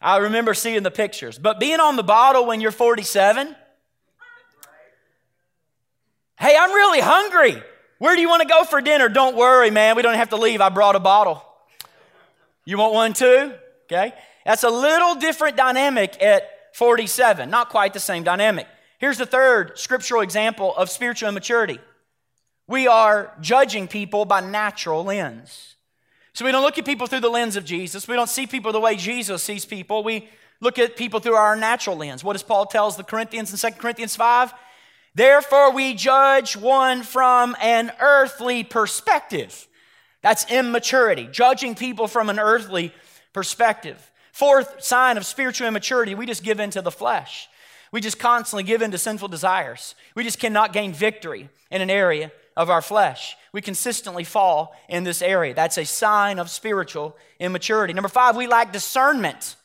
I 0.00 0.18
remember 0.18 0.54
seeing 0.54 0.82
the 0.82 0.90
pictures. 0.90 1.38
But 1.38 1.60
being 1.60 1.80
on 1.80 1.96
the 1.96 2.02
bottle 2.02 2.46
when 2.46 2.60
you're 2.60 2.70
47, 2.70 3.54
hey, 6.38 6.56
I'm 6.58 6.72
really 6.72 7.00
hungry. 7.00 7.62
Where 7.98 8.14
do 8.14 8.20
you 8.20 8.28
want 8.28 8.42
to 8.42 8.48
go 8.48 8.64
for 8.64 8.80
dinner? 8.80 9.08
Don't 9.08 9.36
worry, 9.36 9.70
man. 9.70 9.96
We 9.96 10.02
don't 10.02 10.14
have 10.14 10.30
to 10.30 10.36
leave. 10.36 10.60
I 10.60 10.68
brought 10.68 10.96
a 10.96 11.00
bottle. 11.00 11.44
You 12.64 12.78
want 12.78 12.94
one 12.94 13.12
too? 13.12 13.52
Okay. 13.84 14.12
That's 14.44 14.62
a 14.62 14.70
little 14.70 15.16
different 15.16 15.56
dynamic 15.56 16.22
at 16.22 16.74
47. 16.74 17.50
Not 17.50 17.70
quite 17.70 17.92
the 17.92 18.00
same 18.00 18.22
dynamic. 18.22 18.66
Here's 18.98 19.18
the 19.18 19.26
third 19.26 19.78
scriptural 19.78 20.22
example 20.22 20.74
of 20.76 20.90
spiritual 20.90 21.28
immaturity. 21.28 21.80
We 22.66 22.86
are 22.86 23.32
judging 23.40 23.88
people 23.88 24.24
by 24.24 24.40
natural 24.40 25.04
lens. 25.04 25.76
So 26.34 26.44
we 26.44 26.52
don't 26.52 26.62
look 26.62 26.78
at 26.78 26.84
people 26.84 27.06
through 27.06 27.20
the 27.20 27.30
lens 27.30 27.56
of 27.56 27.64
Jesus. 27.64 28.06
We 28.06 28.14
don't 28.14 28.28
see 28.28 28.46
people 28.46 28.70
the 28.70 28.80
way 28.80 28.94
Jesus 28.96 29.42
sees 29.42 29.64
people. 29.64 30.04
We 30.04 30.28
look 30.60 30.78
at 30.78 30.96
people 30.96 31.20
through 31.20 31.34
our 31.34 31.56
natural 31.56 31.96
lens. 31.96 32.22
What 32.22 32.34
does 32.34 32.42
Paul 32.42 32.66
tells 32.66 32.96
the 32.96 33.02
Corinthians 33.04 33.50
in 33.52 33.72
2 33.72 33.78
Corinthians 33.78 34.14
5? 34.14 34.52
Therefore, 35.18 35.72
we 35.72 35.94
judge 35.94 36.56
one 36.56 37.02
from 37.02 37.56
an 37.60 37.90
earthly 37.98 38.62
perspective. 38.62 39.66
That's 40.22 40.48
immaturity, 40.48 41.26
judging 41.32 41.74
people 41.74 42.06
from 42.06 42.30
an 42.30 42.38
earthly 42.38 42.94
perspective. 43.32 44.12
Fourth 44.30 44.80
sign 44.80 45.16
of 45.16 45.26
spiritual 45.26 45.66
immaturity, 45.66 46.14
we 46.14 46.24
just 46.24 46.44
give 46.44 46.60
in 46.60 46.70
to 46.70 46.82
the 46.82 46.92
flesh. 46.92 47.48
We 47.90 48.00
just 48.00 48.20
constantly 48.20 48.62
give 48.62 48.80
in 48.80 48.92
to 48.92 48.98
sinful 48.98 49.26
desires. 49.26 49.96
We 50.14 50.22
just 50.22 50.38
cannot 50.38 50.72
gain 50.72 50.92
victory 50.92 51.48
in 51.68 51.82
an 51.82 51.90
area 51.90 52.30
of 52.56 52.70
our 52.70 52.80
flesh. 52.80 53.36
We 53.52 53.60
consistently 53.60 54.22
fall 54.22 54.76
in 54.88 55.02
this 55.02 55.20
area. 55.20 55.52
That's 55.52 55.78
a 55.78 55.84
sign 55.84 56.38
of 56.38 56.48
spiritual 56.48 57.16
immaturity. 57.40 57.92
Number 57.92 58.08
five, 58.08 58.36
we 58.36 58.46
lack 58.46 58.72
discernment 58.72 59.56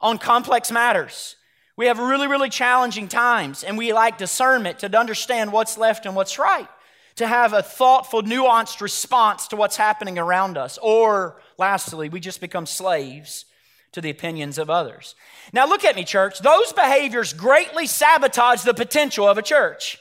on 0.00 0.18
complex 0.18 0.70
matters. 0.70 1.34
We 1.76 1.86
have 1.86 1.98
really, 1.98 2.26
really 2.26 2.48
challenging 2.48 3.06
times, 3.06 3.62
and 3.62 3.76
we 3.76 3.92
like 3.92 4.16
discernment 4.16 4.78
to 4.78 4.98
understand 4.98 5.52
what's 5.52 5.76
left 5.76 6.06
and 6.06 6.16
what's 6.16 6.38
right, 6.38 6.68
to 7.16 7.26
have 7.26 7.52
a 7.52 7.62
thoughtful, 7.62 8.22
nuanced 8.22 8.80
response 8.80 9.48
to 9.48 9.56
what's 9.56 9.76
happening 9.76 10.18
around 10.18 10.56
us. 10.56 10.78
Or, 10.80 11.40
lastly, 11.58 12.08
we 12.08 12.18
just 12.18 12.40
become 12.40 12.64
slaves 12.64 13.44
to 13.92 14.00
the 14.00 14.10
opinions 14.10 14.58
of 14.58 14.70
others. 14.70 15.14
Now, 15.52 15.66
look 15.66 15.84
at 15.84 15.96
me, 15.96 16.04
church. 16.04 16.40
Those 16.40 16.72
behaviors 16.72 17.32
greatly 17.32 17.86
sabotage 17.86 18.62
the 18.62 18.74
potential 18.74 19.28
of 19.28 19.36
a 19.36 19.42
church. 19.42 19.98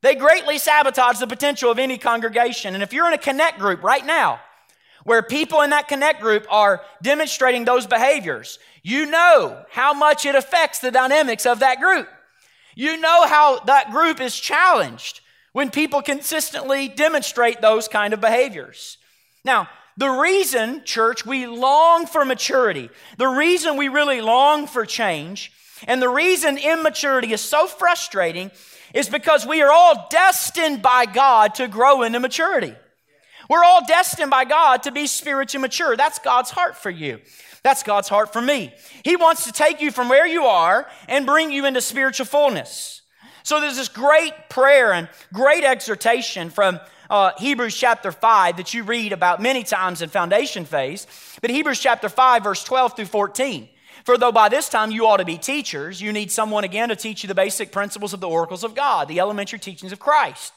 They 0.00 0.14
greatly 0.14 0.58
sabotage 0.58 1.18
the 1.18 1.26
potential 1.26 1.70
of 1.70 1.78
any 1.78 1.96
congregation. 1.96 2.74
And 2.74 2.82
if 2.82 2.92
you're 2.92 3.06
in 3.06 3.14
a 3.14 3.18
connect 3.18 3.58
group 3.58 3.82
right 3.82 4.04
now, 4.04 4.40
where 5.04 5.22
people 5.22 5.60
in 5.62 5.70
that 5.70 5.88
connect 5.88 6.20
group 6.20 6.46
are 6.50 6.82
demonstrating 7.02 7.64
those 7.64 7.86
behaviors, 7.86 8.58
you 8.82 9.06
know 9.06 9.64
how 9.70 9.94
much 9.94 10.26
it 10.26 10.34
affects 10.34 10.80
the 10.80 10.90
dynamics 10.90 11.46
of 11.46 11.60
that 11.60 11.80
group. 11.80 12.08
You 12.74 12.96
know 12.96 13.26
how 13.26 13.60
that 13.60 13.92
group 13.92 14.20
is 14.20 14.38
challenged 14.38 15.20
when 15.52 15.70
people 15.70 16.02
consistently 16.02 16.88
demonstrate 16.88 17.60
those 17.60 17.86
kind 17.86 18.12
of 18.12 18.20
behaviors. 18.20 18.98
Now, 19.44 19.68
the 19.96 20.10
reason, 20.10 20.82
church, 20.84 21.24
we 21.24 21.46
long 21.46 22.06
for 22.06 22.24
maturity, 22.24 22.90
the 23.16 23.28
reason 23.28 23.76
we 23.76 23.88
really 23.88 24.20
long 24.20 24.66
for 24.66 24.84
change, 24.84 25.52
and 25.86 26.02
the 26.02 26.08
reason 26.08 26.58
immaturity 26.58 27.32
is 27.32 27.40
so 27.40 27.66
frustrating 27.66 28.50
is 28.92 29.08
because 29.08 29.46
we 29.46 29.62
are 29.62 29.70
all 29.70 30.08
destined 30.10 30.82
by 30.82 31.06
God 31.06 31.54
to 31.56 31.68
grow 31.68 32.02
into 32.02 32.18
maturity. 32.18 32.74
We're 33.48 33.64
all 33.64 33.84
destined 33.86 34.30
by 34.30 34.44
God 34.44 34.84
to 34.84 34.92
be 34.92 35.06
spiritually 35.06 35.62
mature. 35.62 35.96
That's 35.96 36.18
God's 36.18 36.50
heart 36.50 36.76
for 36.76 36.90
you. 36.90 37.20
That's 37.62 37.82
God's 37.82 38.08
heart 38.08 38.32
for 38.32 38.42
me. 38.42 38.74
He 39.04 39.16
wants 39.16 39.44
to 39.44 39.52
take 39.52 39.80
you 39.80 39.90
from 39.90 40.08
where 40.08 40.26
you 40.26 40.44
are 40.44 40.86
and 41.08 41.26
bring 41.26 41.50
you 41.50 41.64
into 41.64 41.80
spiritual 41.80 42.26
fullness. 42.26 43.02
So 43.42 43.60
there's 43.60 43.76
this 43.76 43.88
great 43.88 44.32
prayer 44.48 44.92
and 44.92 45.08
great 45.32 45.64
exhortation 45.64 46.50
from 46.50 46.80
uh, 47.10 47.32
Hebrews 47.38 47.76
chapter 47.76 48.10
5 48.10 48.56
that 48.56 48.74
you 48.74 48.82
read 48.82 49.12
about 49.12 49.40
many 49.40 49.62
times 49.62 50.02
in 50.02 50.08
foundation 50.08 50.64
phase, 50.64 51.06
but 51.40 51.50
Hebrews 51.50 51.78
chapter 51.78 52.08
5, 52.08 52.44
verse 52.44 52.64
12 52.64 52.96
through 52.96 53.04
14. 53.06 53.68
For 54.04 54.18
though 54.18 54.32
by 54.32 54.48
this 54.48 54.68
time 54.68 54.90
you 54.90 55.06
ought 55.06 55.18
to 55.18 55.24
be 55.24 55.38
teachers, 55.38 56.00
you 56.00 56.12
need 56.12 56.30
someone 56.30 56.64
again 56.64 56.90
to 56.90 56.96
teach 56.96 57.22
you 57.22 57.28
the 57.28 57.34
basic 57.34 57.72
principles 57.72 58.12
of 58.12 58.20
the 58.20 58.28
oracles 58.28 58.64
of 58.64 58.74
God, 58.74 59.08
the 59.08 59.20
elementary 59.20 59.58
teachings 59.58 59.92
of 59.92 59.98
Christ. 59.98 60.52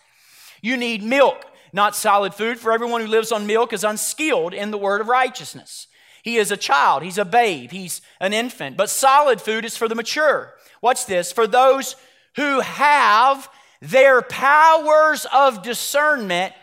You 0.62 0.76
need 0.76 1.04
milk, 1.04 1.46
not 1.74 1.96
solid 1.96 2.34
food, 2.34 2.60
for 2.60 2.72
everyone 2.72 3.02
who 3.02 3.08
lives 3.08 3.32
on 3.32 3.48
milk 3.48 3.74
is 3.74 3.84
unskilled 3.84 4.54
in 4.54 4.72
the 4.72 4.78
word 4.78 5.02
of 5.02 5.08
righteousness. 5.08 5.88
He 6.24 6.38
is 6.38 6.52
a 6.52 6.58
child, 6.58 7.04
he's 7.04 7.18
a 7.18 7.26
babe, 7.26 7.72
he's 7.72 8.02
an 8.20 8.34
infant, 8.34 8.76
but 8.76 8.90
solid 8.90 9.40
food 9.40 9.64
is 9.64 9.78
for 9.78 9.88
the 9.88 9.96
mature. 9.96 10.54
Watch 10.82 11.06
this 11.06 11.32
for 11.32 11.48
those 11.48 11.96
who 12.36 12.60
have 12.60 13.50
their 13.82 14.22
powers 14.22 15.26
of 15.34 15.64
discernment 15.64 16.54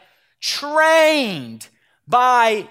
trained 0.40 1.68
by 2.06 2.68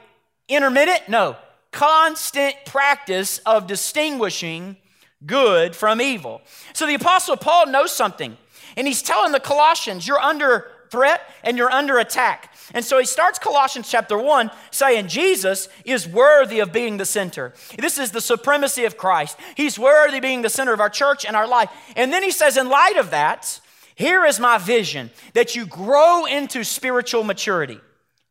intermittent, 0.47 1.09
no, 1.09 1.35
constant 1.71 2.55
practice 2.65 3.39
of 3.39 3.67
distinguishing 3.67 4.77
good 5.25 5.75
from 5.75 6.01
evil. 6.01 6.41
So 6.73 6.85
the 6.85 6.93
Apostle 6.93 7.37
Paul 7.37 7.67
knows 7.67 7.91
something, 7.91 8.37
and 8.77 8.87
he's 8.87 9.01
telling 9.01 9.31
the 9.31 9.39
Colossians, 9.39 10.07
you're 10.07 10.19
under 10.19 10.69
threat 10.93 11.21
and 11.43 11.57
you're 11.57 11.71
under 11.71 11.97
attack. 11.97 12.53
And 12.73 12.85
so 12.85 12.99
he 12.99 13.05
starts 13.05 13.39
Colossians 13.39 13.89
chapter 13.89 14.15
1 14.15 14.51
saying 14.69 15.07
Jesus 15.07 15.67
is 15.83 16.07
worthy 16.07 16.59
of 16.59 16.71
being 16.71 16.97
the 16.97 17.05
center. 17.05 17.53
This 17.77 17.97
is 17.97 18.11
the 18.11 18.21
supremacy 18.21 18.85
of 18.85 18.95
Christ. 18.95 19.37
He's 19.55 19.79
worthy 19.79 20.17
of 20.17 20.21
being 20.21 20.43
the 20.43 20.49
center 20.49 20.71
of 20.71 20.79
our 20.79 20.91
church 20.91 21.25
and 21.25 21.35
our 21.35 21.47
life. 21.47 21.71
And 21.95 22.13
then 22.13 22.21
he 22.21 22.29
says, 22.29 22.57
in 22.57 22.69
light 22.69 22.97
of 22.97 23.09
that, 23.09 23.59
here 23.95 24.23
is 24.23 24.39
my 24.39 24.59
vision 24.59 25.09
that 25.33 25.55
you 25.55 25.65
grow 25.65 26.25
into 26.25 26.63
spiritual 26.63 27.23
maturity. 27.23 27.79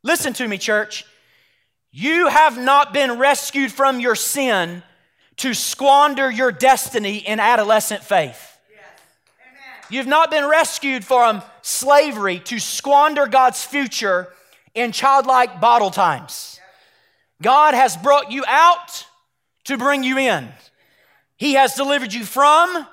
Listen 0.04 0.32
to 0.34 0.46
me, 0.46 0.56
church. 0.56 1.04
You 1.90 2.28
have 2.28 2.56
not 2.56 2.94
been 2.94 3.18
rescued 3.18 3.72
from 3.72 3.98
your 3.98 4.14
sin 4.14 4.84
to 5.38 5.52
squander 5.52 6.30
your 6.30 6.52
destiny 6.52 7.16
in 7.18 7.40
adolescent 7.40 8.04
faith. 8.04 8.51
You've 9.92 10.06
not 10.06 10.30
been 10.30 10.46
rescued 10.46 11.04
from 11.04 11.42
slavery 11.60 12.38
to 12.46 12.58
squander 12.58 13.26
God's 13.26 13.62
future 13.62 14.32
in 14.74 14.90
childlike 14.90 15.60
bottle 15.60 15.90
times. 15.90 16.58
God 17.42 17.74
has 17.74 17.94
brought 17.98 18.32
you 18.32 18.42
out 18.48 19.06
to 19.64 19.76
bring 19.76 20.02
you 20.02 20.16
in. 20.16 20.48
He 21.36 21.54
has 21.54 21.74
delivered 21.74 22.14
you 22.14 22.24
from 22.24 22.86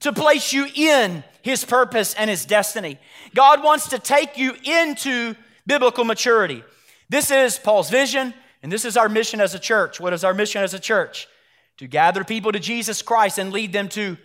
to 0.00 0.12
place 0.14 0.50
you 0.50 0.66
in 0.74 1.22
His 1.42 1.66
purpose 1.66 2.14
and 2.14 2.30
His 2.30 2.46
destiny. 2.46 2.98
God 3.34 3.62
wants 3.62 3.90
to 3.90 3.98
take 3.98 4.38
you 4.38 4.54
into 4.64 5.34
biblical 5.66 6.04
maturity. 6.04 6.64
This 7.10 7.30
is 7.30 7.58
Paul's 7.58 7.90
vision, 7.90 8.32
and 8.62 8.72
this 8.72 8.86
is 8.86 8.96
our 8.96 9.10
mission 9.10 9.42
as 9.42 9.54
a 9.54 9.58
church. 9.58 10.00
What 10.00 10.14
is 10.14 10.24
our 10.24 10.32
mission 10.32 10.62
as 10.62 10.72
a 10.72 10.80
church? 10.80 11.28
To 11.76 11.86
gather 11.86 12.24
people 12.24 12.52
to 12.52 12.58
Jesus 12.58 13.02
Christ 13.02 13.38
and 13.38 13.52
lead 13.52 13.74
them 13.74 13.90
to 13.90 14.16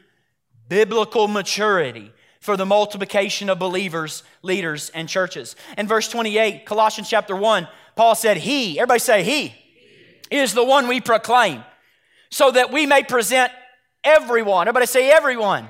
biblical 0.70 1.28
maturity 1.28 2.12
for 2.40 2.58
the 2.58 2.66
multiplication 2.66 3.50
of 3.50 3.60
believers, 3.60 4.24
leaders, 4.42 4.90
and 4.90 5.08
churches. 5.08 5.56
In 5.78 5.88
verse 5.88 6.10
28, 6.10 6.66
Colossians 6.66 7.10
chapter 7.10 7.36
1, 7.36 7.68
Paul 7.96 8.16
said, 8.16 8.38
He, 8.38 8.80
everybody 8.80 9.00
say, 9.00 9.24
He, 9.24 9.48
he. 10.30 10.38
is 10.38 10.54
the 10.54 10.64
one 10.64 10.88
we 10.88 11.00
proclaim, 11.00 11.64
so 12.30 12.52
that 12.52 12.72
we 12.72 12.86
may 12.86 13.04
present 13.04 13.52
everyone, 14.04 14.68
everybody 14.68 14.86
say, 14.86 15.12
everyone, 15.12 15.70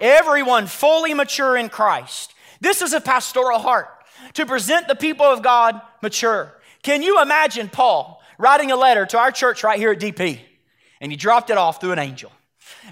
everyone 0.00 0.66
fully 0.66 1.14
mature 1.14 1.56
in 1.56 1.68
Christ. 1.68 2.34
This 2.60 2.82
is 2.82 2.92
a 2.92 3.00
pastoral 3.00 3.58
heart 3.58 3.88
to 4.34 4.46
present 4.46 4.88
the 4.88 4.94
people 4.94 5.26
of 5.26 5.42
God 5.42 5.80
mature. 6.02 6.52
Can 6.82 7.02
you 7.02 7.20
imagine 7.20 7.68
Paul 7.68 8.22
writing 8.38 8.70
a 8.70 8.76
letter 8.76 9.06
to 9.06 9.18
our 9.18 9.30
church 9.30 9.62
right 9.64 9.78
here 9.78 9.92
at 9.92 10.00
DP? 10.00 10.40
And 11.00 11.12
he 11.12 11.16
dropped 11.16 11.50
it 11.50 11.58
off 11.58 11.80
through 11.80 11.92
an 11.92 11.98
angel. 11.98 12.32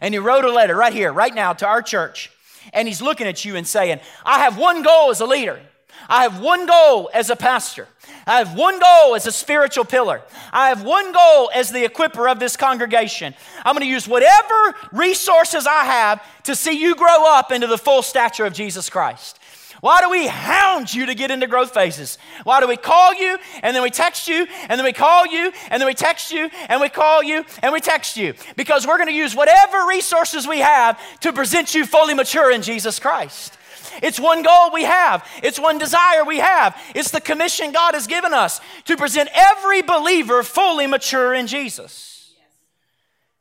And 0.01 0.15
he 0.15 0.19
wrote 0.19 0.45
a 0.45 0.53
letter 0.53 0.77
right 0.77 0.93
here, 0.93 1.13
right 1.13 1.35
now, 1.35 1.53
to 1.55 1.67
our 1.67 1.83
church. 1.83 2.31
And 2.73 2.89
he's 2.89 3.03
looking 3.03 3.27
at 3.27 3.45
you 3.45 3.57
and 3.57 3.67
saying, 3.67 4.01
I 4.25 4.41
have 4.41 4.59
one 4.59 4.83
goal 4.83 5.11
as 5.11 5.21
a 5.21 5.27
leader. 5.27 5.61
I 6.09 6.23
have 6.23 6.41
one 6.41 6.67
goal 6.67 7.11
as 7.15 7.31
a 7.31 7.37
pastor. 7.37 7.89
I 8.27 8.39
have 8.39 8.57
one 8.57 8.79
goal 8.79 9.15
as 9.15 9.27
a 9.27 9.33
spiritual 9.33 9.85
pillar. 9.85 10.23
I 10.53 10.69
have 10.69 10.83
one 10.83 11.13
goal 11.13 11.51
as 11.55 11.71
the 11.71 11.85
equiper 11.85 12.31
of 12.31 12.39
this 12.39 12.57
congregation. 12.57 13.35
I'm 13.65 13.75
going 13.75 13.87
to 13.87 13.91
use 13.91 14.09
whatever 14.09 14.75
resources 14.93 15.67
I 15.67 15.85
have 15.85 16.43
to 16.45 16.57
see 16.57 16.73
you 16.73 16.95
grow 16.95 17.27
up 17.35 17.53
into 17.53 17.67
the 17.67 17.79
full 17.79 18.03
stature 18.03 18.45
of 18.45 18.53
Jesus 18.53 18.89
Christ. 18.89 19.39
Why 19.85 20.01
do 20.01 20.09
we 20.09 20.27
hound 20.27 20.95
you 20.95 21.05
to 21.05 21.15
get 21.15 21.31
into 21.31 21.47
growth 21.47 21.75
phases? 21.75 22.17
Why 22.45 22.61
do 22.61 22.67
we 22.67 22.79
call 22.79 23.13
you 23.13 23.37
and 23.63 23.77
then 23.77 23.83
we 23.83 23.91
text 23.91 24.29
you 24.29 24.47
and 24.71 24.79
then 24.79 24.85
we 24.87 24.95
call 24.95 25.27
you 25.27 25.53
and 25.71 25.79
then 25.79 25.87
we 25.87 25.93
text 25.93 26.33
you 26.33 26.49
and 26.71 26.81
we 26.81 26.89
call 26.89 27.23
you 27.23 27.45
and 27.63 27.71
we 27.71 27.83
text 27.83 28.17
you? 28.17 28.33
Because 28.57 28.87
we're 28.87 28.97
going 28.97 29.11
to 29.11 29.15
use 29.15 29.37
whatever 29.37 29.85
resources 29.87 30.49
we 30.49 30.61
have 30.61 30.99
to 31.21 31.35
present 31.35 31.75
you 31.75 31.85
fully 31.85 32.15
mature 32.15 32.51
in 32.51 32.63
Jesus 32.63 32.99
Christ. 32.99 33.59
It's 34.03 34.19
one 34.19 34.43
goal 34.43 34.71
we 34.73 34.85
have. 34.85 35.29
It's 35.43 35.61
one 35.61 35.77
desire 35.77 36.25
we 36.25 36.39
have. 36.39 36.75
It's 36.95 37.11
the 37.11 37.21
commission 37.21 37.71
God 37.71 37.93
has 37.93 38.07
given 38.07 38.33
us 38.33 38.63
to 38.87 38.97
present 38.97 39.29
every 39.35 39.83
believer 39.83 40.43
fully 40.43 40.87
mature 40.87 41.35
in 41.35 41.47
Jesus. 41.47 42.33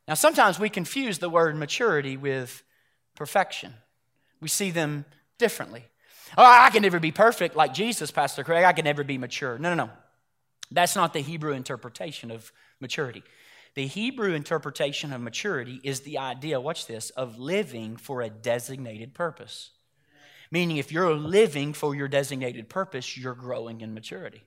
Now, 0.06 0.12
sometimes 0.12 0.58
we 0.58 0.68
confuse 0.68 1.20
the 1.20 1.30
word 1.30 1.56
maturity 1.56 2.18
with 2.18 2.62
perfection, 3.16 3.72
we 4.42 4.48
see 4.48 4.70
them 4.70 5.06
differently. 5.38 5.84
Oh, 6.36 6.44
I 6.44 6.70
can 6.70 6.82
never 6.82 6.98
be 6.98 7.12
perfect 7.12 7.54
like 7.54 7.74
Jesus, 7.74 8.10
Pastor 8.10 8.42
Craig. 8.44 8.64
I 8.64 8.72
can 8.72 8.84
never 8.84 9.04
be 9.04 9.18
mature. 9.18 9.58
No, 9.58 9.74
no, 9.74 9.84
no. 9.84 9.90
That's 10.70 10.96
not 10.96 11.12
the 11.12 11.20
Hebrew 11.20 11.52
interpretation 11.52 12.30
of 12.30 12.52
maturity. 12.80 13.22
The 13.74 13.86
Hebrew 13.86 14.34
interpretation 14.34 15.12
of 15.12 15.20
maturity 15.20 15.80
is 15.82 16.00
the 16.00 16.18
idea, 16.18 16.60
watch 16.60 16.86
this, 16.86 17.10
of 17.10 17.38
living 17.38 17.96
for 17.96 18.22
a 18.22 18.30
designated 18.30 19.14
purpose. 19.14 19.70
Meaning, 20.50 20.76
if 20.76 20.92
you're 20.92 21.14
living 21.14 21.72
for 21.72 21.94
your 21.94 22.08
designated 22.08 22.68
purpose, 22.68 23.16
you're 23.16 23.34
growing 23.34 23.80
in 23.80 23.94
maturity. 23.94 24.44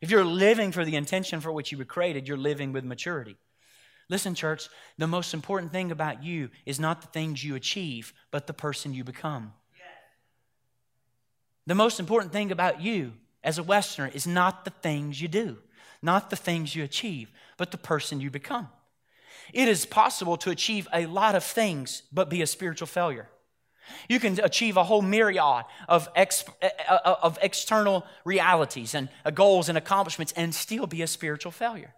If 0.00 0.10
you're 0.10 0.24
living 0.24 0.70
for 0.70 0.84
the 0.84 0.96
intention 0.96 1.40
for 1.40 1.50
which 1.50 1.72
you 1.72 1.78
were 1.78 1.84
created, 1.84 2.28
you're 2.28 2.36
living 2.36 2.72
with 2.72 2.84
maturity. 2.84 3.36
Listen, 4.08 4.34
church, 4.34 4.68
the 4.98 5.06
most 5.06 5.32
important 5.32 5.72
thing 5.72 5.90
about 5.90 6.22
you 6.22 6.50
is 6.66 6.78
not 6.78 7.00
the 7.00 7.08
things 7.08 7.42
you 7.42 7.54
achieve, 7.54 8.12
but 8.30 8.46
the 8.46 8.52
person 8.52 8.92
you 8.92 9.02
become. 9.02 9.52
The 11.66 11.74
most 11.74 11.98
important 11.98 12.32
thing 12.32 12.52
about 12.52 12.80
you 12.80 13.12
as 13.42 13.58
a 13.58 13.62
Westerner 13.62 14.10
is 14.12 14.26
not 14.26 14.64
the 14.64 14.70
things 14.70 15.20
you 15.20 15.28
do, 15.28 15.58
not 16.02 16.30
the 16.30 16.36
things 16.36 16.74
you 16.74 16.84
achieve, 16.84 17.30
but 17.56 17.70
the 17.70 17.78
person 17.78 18.20
you 18.20 18.30
become. 18.30 18.68
It 19.52 19.68
is 19.68 19.86
possible 19.86 20.36
to 20.38 20.50
achieve 20.50 20.88
a 20.92 21.06
lot 21.06 21.34
of 21.34 21.44
things, 21.44 22.02
but 22.12 22.30
be 22.30 22.42
a 22.42 22.46
spiritual 22.46 22.86
failure. 22.86 23.28
You 24.08 24.18
can 24.18 24.40
achieve 24.42 24.76
a 24.76 24.84
whole 24.84 25.02
myriad 25.02 25.64
of, 25.88 26.08
ex, 26.16 26.44
uh, 26.62 26.68
uh, 26.88 27.16
of 27.22 27.38
external 27.42 28.06
realities 28.24 28.94
and 28.94 29.10
uh, 29.24 29.30
goals 29.30 29.68
and 29.68 29.76
accomplishments 29.76 30.32
and 30.36 30.54
still 30.54 30.86
be 30.86 31.02
a 31.02 31.06
spiritual 31.06 31.52
failure. 31.52 31.94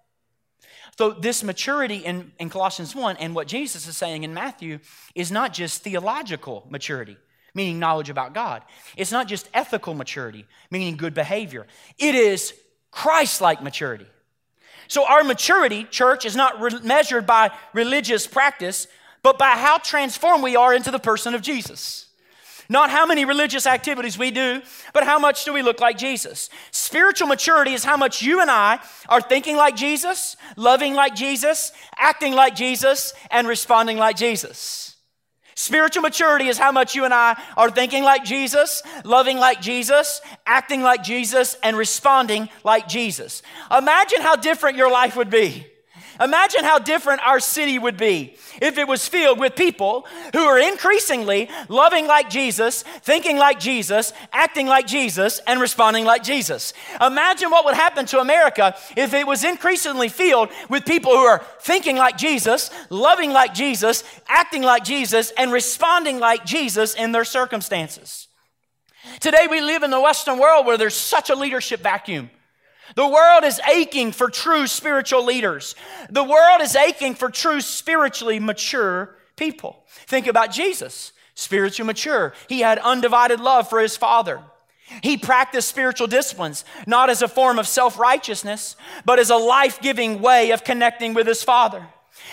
So, 0.99 1.11
this 1.11 1.45
maturity 1.45 1.99
in, 1.99 2.33
in 2.39 2.49
Colossians 2.51 2.95
1 2.95 3.19
and 3.19 3.35
what 3.35 3.47
Jesus 3.47 3.87
is 3.87 3.97
saying 3.97 4.25
in 4.25 4.33
Matthew 4.33 4.79
is 5.15 5.31
not 5.31 5.53
just 5.53 5.83
theological 5.83 6.67
maturity 6.71 7.19
meaning 7.57 7.79
knowledge 7.81 8.11
about 8.11 8.35
God. 8.35 8.63
It's 8.97 9.11
not 9.11 9.27
just 9.27 9.49
ethical 9.55 9.95
maturity, 9.95 10.45
meaning 10.71 10.97
good 10.97 11.15
behavior. 11.15 11.67
It 11.99 12.15
is 12.15 12.53
Christ 12.93 13.41
like 13.41 13.63
maturity. 13.63 14.07
So, 14.89 15.05
our 15.05 15.25
maturity, 15.25 15.85
church, 15.85 16.25
is 16.25 16.37
not 16.37 16.61
re- 16.61 16.79
measured 16.85 17.27
by 17.27 17.51
religious 17.73 18.27
practice, 18.27 18.87
but 19.23 19.39
by 19.39 19.51
how 19.51 19.79
transformed 19.79 20.45
we 20.45 20.55
are 20.55 20.73
into 20.73 20.93
the 20.93 21.01
person 21.01 21.35
of 21.35 21.43
Jesus. 21.43 22.07
Not 22.69 22.91
how 22.91 23.07
many 23.07 23.25
religious 23.25 23.67
activities 23.67 24.19
we 24.19 24.31
do, 24.31 24.61
but 24.93 25.05
how 25.05 25.19
much 25.19 25.45
do 25.45 25.53
we 25.53 25.63
look 25.63 25.81
like 25.81 25.97
Jesus. 25.97 26.51
Spiritual 26.73 27.29
maturity 27.29 27.73
is 27.73 27.85
how 27.85 27.97
much 27.97 28.23
you 28.23 28.41
and 28.41 28.51
I 28.51 28.81
are 29.09 29.21
thinking 29.21 29.57
like 29.57 29.77
Jesus, 29.77 30.37
loving 30.57 30.95
like 30.95 31.15
Jesus, 31.15 31.73
acting 31.97 32.35
like 32.35 32.55
Jesus, 32.55 33.15
and 33.31 33.49
responding 33.49 33.99
like 33.99 34.17
Jesus. 34.17 34.96
Spiritual 35.59 36.03
maturity 36.03 36.49
is 36.49 36.59
how 36.59 36.71
much 36.71 36.95
you 36.95 37.07
and 37.07 37.15
I 37.15 37.43
are 37.57 37.71
thinking 37.71 38.05
like 38.05 38.25
Jesus, 38.25 38.83
loving 39.05 39.39
like 39.39 39.63
Jesus, 39.63 40.21
acting 40.45 40.83
like 40.83 41.03
Jesus, 41.03 41.57
and 41.63 41.79
responding 41.79 42.51
like 42.63 42.89
Jesus. 42.89 43.41
Imagine 43.77 44.21
how 44.21 44.37
different 44.37 44.77
your 44.77 44.91
life 44.91 45.17
would 45.17 45.31
be 45.31 45.67
Imagine 46.21 46.65
how 46.65 46.79
different 46.79 47.21
our 47.27 47.41
city 47.41 47.79
would 47.79 47.97
be 47.97 48.37
if 48.61 48.79
it 48.79 48.89
was 48.89 49.07
filled 49.07 49.39
with 49.39 49.55
people 49.55 50.07
who 50.33 50.41
are 50.41 50.59
increasingly 50.59 51.51
loving 51.69 52.07
like 52.07 52.31
Jesus, 52.31 52.83
thinking 53.03 53.37
like 53.37 53.61
Jesus, 53.61 54.13
acting 54.33 54.67
like 54.67 54.87
Jesus, 54.87 55.41
and 55.47 55.61
responding 55.61 56.05
like 56.05 56.23
Jesus. 56.23 56.73
Imagine 57.01 57.51
what 57.51 57.65
would 57.65 57.75
happen 57.75 58.07
to 58.07 58.21
America 58.21 58.75
if 58.97 59.13
it 59.13 59.27
was 59.27 59.45
increasingly 59.45 60.09
filled 60.09 60.49
with 60.69 60.85
people 60.85 61.13
who 61.13 61.25
are 61.25 61.45
thinking 61.61 61.97
like 61.97 62.17
Jesus, 62.17 62.71
loving 62.91 63.33
like 63.33 63.53
Jesus, 63.53 64.03
acting 64.29 64.63
like 64.63 64.85
Jesus, 64.85 65.33
and 65.37 65.53
responding 65.53 66.19
like 66.19 66.45
Jesus 66.45 66.95
in 66.95 67.13
their 67.13 67.25
circumstances. 67.25 68.29
Today 69.21 69.47
we 69.51 69.61
live 69.61 69.83
in 69.83 69.91
the 69.91 70.01
Western 70.01 70.39
world 70.39 70.67
where 70.67 70.79
there's 70.79 70.95
such 70.95 71.31
a 71.31 71.35
leadership 71.35 71.81
vacuum. 71.81 72.31
The 72.95 73.07
world 73.07 73.45
is 73.45 73.61
aching 73.69 74.13
for 74.13 74.31
true 74.31 74.67
spiritual 74.67 75.25
leaders. 75.25 75.75
The 76.09 76.25
world 76.25 76.61
is 76.61 76.77
aching 76.77 77.15
for 77.15 77.31
true 77.31 77.61
spiritually 77.61 78.39
mature 78.39 79.17
people. 79.37 79.83
Think 80.07 80.27
about 80.27 80.53
Jesus, 80.53 81.13
spiritually 81.35 81.87
mature. 81.87 82.33
He 82.49 82.61
had 82.61 82.79
undivided 82.79 83.41
love 83.41 83.69
for 83.69 83.81
his 83.81 83.97
Father. 83.97 84.41
He 85.03 85.17
practiced 85.17 85.69
spiritual 85.69 86.07
disciplines, 86.07 86.65
not 86.87 87.11
as 87.11 87.21
a 87.21 87.29
form 87.29 87.59
of 87.59 87.67
self 87.67 87.99
righteousness, 87.99 88.77
but 89.05 89.19
as 89.19 89.31
a 89.31 89.37
life 89.37 89.81
giving 89.81 90.21
way 90.23 90.53
of 90.53 90.63
connecting 90.63 91.13
with 91.13 91.27
his 91.27 91.43
Father. 91.43 91.87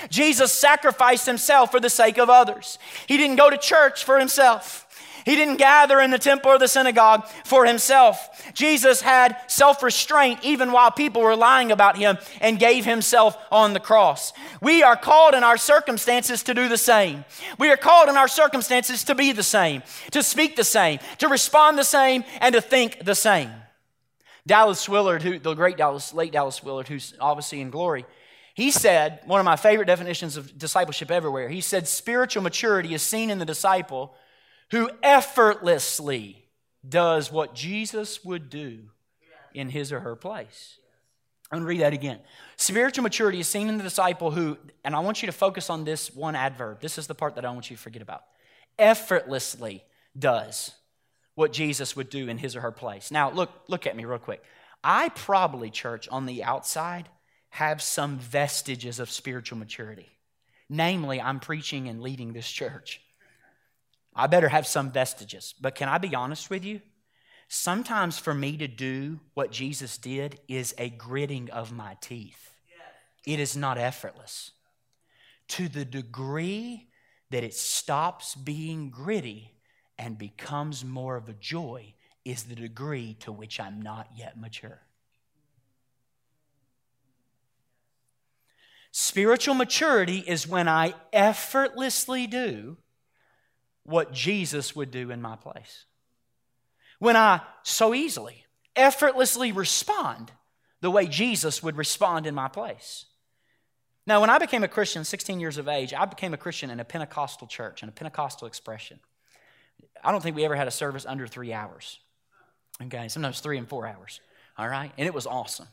Jesus 0.09 0.51
sacrificed 0.51 1.25
himself 1.25 1.71
for 1.71 1.79
the 1.79 1.89
sake 1.89 2.17
of 2.17 2.29
others. 2.29 2.77
He 3.07 3.17
didn't 3.17 3.35
go 3.37 3.49
to 3.49 3.57
church 3.57 4.03
for 4.03 4.19
himself. 4.19 4.82
He 5.25 5.35
didn't 5.35 5.57
gather 5.57 5.99
in 5.99 6.11
the 6.11 6.19
temple 6.19 6.51
or 6.51 6.59
the 6.59 6.67
synagogue 6.67 7.25
for 7.45 7.65
himself. 7.65 8.51
Jesus 8.53 9.01
had 9.01 9.37
self 9.47 9.81
restraint 9.81 10.39
even 10.43 10.71
while 10.71 10.91
people 10.91 11.21
were 11.21 11.35
lying 11.35 11.71
about 11.71 11.97
him 11.97 12.17
and 12.41 12.59
gave 12.59 12.85
himself 12.85 13.37
on 13.51 13.73
the 13.73 13.79
cross. 13.79 14.33
We 14.61 14.83
are 14.83 14.97
called 14.97 15.33
in 15.33 15.43
our 15.43 15.57
circumstances 15.57 16.43
to 16.43 16.53
do 16.53 16.67
the 16.67 16.77
same. 16.77 17.25
We 17.57 17.69
are 17.71 17.77
called 17.77 18.09
in 18.09 18.17
our 18.17 18.27
circumstances 18.27 19.03
to 19.05 19.15
be 19.15 19.31
the 19.31 19.43
same, 19.43 19.83
to 20.11 20.23
speak 20.23 20.55
the 20.55 20.63
same, 20.63 20.99
to 21.19 21.27
respond 21.27 21.77
the 21.77 21.83
same, 21.83 22.23
and 22.41 22.53
to 22.53 22.61
think 22.61 23.03
the 23.03 23.15
same. 23.15 23.51
Dallas 24.45 24.89
Willard, 24.89 25.21
who, 25.21 25.39
the 25.39 25.53
great 25.53 25.77
Dallas, 25.77 26.13
late 26.13 26.33
Dallas 26.33 26.61
Willard, 26.61 26.87
who's 26.87 27.13
obviously 27.19 27.61
in 27.61 27.69
glory, 27.69 28.05
he 28.55 28.71
said, 28.71 29.21
one 29.25 29.39
of 29.39 29.45
my 29.45 29.55
favorite 29.55 29.85
definitions 29.85 30.37
of 30.37 30.57
discipleship 30.57 31.09
everywhere, 31.09 31.49
he 31.49 31.61
said, 31.61 31.87
spiritual 31.87 32.43
maturity 32.43 32.93
is 32.93 33.01
seen 33.01 33.29
in 33.29 33.39
the 33.39 33.45
disciple 33.45 34.13
who 34.73 34.89
effortlessly 35.03 36.47
does 36.87 37.31
what 37.31 37.53
Jesus 37.53 38.25
would 38.25 38.49
do 38.49 38.79
in 39.53 39.69
his 39.69 39.91
or 39.91 39.99
her 39.99 40.15
place. 40.15 40.79
I'm 41.51 41.59
going 41.59 41.61
to 41.65 41.67
read 41.67 41.81
that 41.81 41.93
again. 41.93 42.17
Spiritual 42.55 43.03
maturity 43.03 43.39
is 43.39 43.47
seen 43.47 43.69
in 43.69 43.77
the 43.77 43.83
disciple 43.83 44.31
who, 44.31 44.57
and 44.83 44.95
I 44.95 45.01
want 45.01 45.21
you 45.21 45.27
to 45.27 45.31
focus 45.31 45.69
on 45.69 45.83
this 45.83 46.11
one 46.15 46.35
adverb. 46.35 46.81
This 46.81 46.97
is 46.97 47.05
the 47.05 47.13
part 47.13 47.35
that 47.35 47.45
I 47.45 47.51
want 47.51 47.69
you 47.69 47.75
to 47.75 47.81
forget 47.83 48.01
about. 48.01 48.23
Effortlessly 48.79 49.83
does 50.17 50.71
what 51.35 51.53
Jesus 51.53 51.95
would 51.95 52.09
do 52.09 52.27
in 52.27 52.39
his 52.39 52.55
or 52.55 52.61
her 52.61 52.71
place. 52.71 53.11
Now, 53.11 53.29
look, 53.29 53.51
look 53.67 53.85
at 53.85 53.95
me 53.95 54.05
real 54.05 54.17
quick. 54.17 54.41
I 54.83 55.09
probably, 55.09 55.69
church, 55.69 56.07
on 56.09 56.25
the 56.25 56.43
outside, 56.43 57.09
have 57.49 57.79
some 57.79 58.17
vestiges 58.17 58.99
of 58.99 59.11
spiritual 59.11 59.59
maturity. 59.59 60.09
Namely, 60.67 61.21
I'm 61.21 61.39
preaching 61.39 61.87
and 61.89 62.01
leading 62.01 62.33
this 62.33 62.49
church. 62.49 63.02
I 64.15 64.27
better 64.27 64.49
have 64.49 64.67
some 64.67 64.91
vestiges. 64.91 65.55
But 65.59 65.75
can 65.75 65.89
I 65.89 65.97
be 65.97 66.15
honest 66.15 66.49
with 66.49 66.63
you? 66.63 66.81
Sometimes 67.47 68.17
for 68.17 68.33
me 68.33 68.57
to 68.57 68.67
do 68.67 69.19
what 69.33 69.51
Jesus 69.51 69.97
did 69.97 70.39
is 70.47 70.73
a 70.77 70.89
gritting 70.89 71.49
of 71.51 71.71
my 71.71 71.97
teeth. 72.01 72.49
It 73.25 73.39
is 73.39 73.55
not 73.55 73.77
effortless. 73.77 74.51
To 75.49 75.67
the 75.67 75.85
degree 75.85 76.87
that 77.29 77.43
it 77.43 77.53
stops 77.53 78.35
being 78.35 78.89
gritty 78.89 79.53
and 79.97 80.17
becomes 80.17 80.83
more 80.83 81.15
of 81.15 81.29
a 81.29 81.33
joy 81.33 81.93
is 82.25 82.43
the 82.43 82.55
degree 82.55 83.15
to 83.21 83.31
which 83.31 83.59
I'm 83.59 83.81
not 83.81 84.07
yet 84.15 84.39
mature. 84.39 84.81
Spiritual 88.91 89.55
maturity 89.55 90.23
is 90.25 90.47
when 90.47 90.67
I 90.67 90.93
effortlessly 91.11 92.27
do 92.27 92.77
what 93.83 94.13
Jesus 94.13 94.75
would 94.75 94.91
do 94.91 95.11
in 95.11 95.21
my 95.21 95.35
place. 95.35 95.85
When 96.99 97.15
I 97.15 97.41
so 97.63 97.93
easily, 97.93 98.45
effortlessly 98.75 99.51
respond 99.51 100.31
the 100.81 100.91
way 100.91 101.07
Jesus 101.07 101.61
would 101.63 101.77
respond 101.77 102.25
in 102.25 102.35
my 102.35 102.47
place. 102.47 103.05
Now, 104.05 104.19
when 104.19 104.29
I 104.29 104.37
became 104.37 104.63
a 104.63 104.67
Christian, 104.67 105.05
16 105.05 105.39
years 105.39 105.57
of 105.57 105.67
age, 105.67 105.93
I 105.93 106.05
became 106.05 106.33
a 106.33 106.37
Christian 106.37 106.69
in 106.69 106.79
a 106.79 106.85
Pentecostal 106.85 107.47
church, 107.47 107.83
in 107.83 107.89
a 107.89 107.91
Pentecostal 107.93 108.47
expression. 108.47 108.99
I 110.03 110.11
don't 110.11 110.21
think 110.21 110.35
we 110.35 110.43
ever 110.43 110.55
had 110.55 110.67
a 110.67 110.71
service 110.71 111.05
under 111.05 111.25
three 111.25 111.53
hours. 111.53 111.99
Okay, 112.81 113.07
sometimes 113.07 113.39
three 113.39 113.57
and 113.57 113.67
four 113.67 113.87
hours. 113.87 114.19
All 114.57 114.67
right, 114.67 114.91
and 114.97 115.07
it 115.07 115.13
was 115.13 115.25
awesome. 115.25 115.67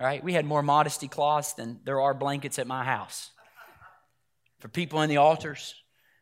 All 0.00 0.06
right, 0.06 0.24
we 0.24 0.32
had 0.32 0.44
more 0.44 0.62
modesty 0.62 1.06
cloths 1.06 1.52
than 1.52 1.80
there 1.84 2.00
are 2.00 2.14
blankets 2.14 2.58
at 2.58 2.66
my 2.66 2.84
house. 2.84 3.30
For 4.58 4.68
people 4.68 5.02
in 5.02 5.10
the 5.10 5.18
altars, 5.18 5.74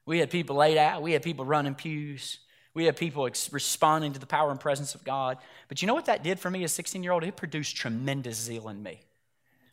we 0.07 0.19
had 0.19 0.31
people 0.31 0.57
laid 0.57 0.79
out. 0.79 1.03
We 1.03 1.13
had 1.13 1.23
people 1.23 1.45
running 1.45 1.75
pews. 1.75 2.39
We 2.75 2.85
had 2.87 2.97
people 2.97 3.27
ex- 3.27 3.53
responding 3.53 4.13
to 4.15 4.19
the 4.19 4.27
power 4.27 4.51
and 4.51 4.59
presence 4.59 4.95
of 4.95 5.05
God. 5.05 5.39
But 5.69 5.83
you 5.83 5.87
know 5.87 5.95
what 5.95 6.07
that 6.07 6.23
did 6.23 6.41
for 6.41 6.51
me 6.51 6.65
as 6.65 6.73
a 6.73 6.75
16 6.75 7.03
year 7.03 7.13
old? 7.13 7.25
It 7.25 7.37
produced 7.37 7.77
tremendous 7.77 8.39
zeal 8.39 8.69
in 8.69 8.83
me. 8.83 9.03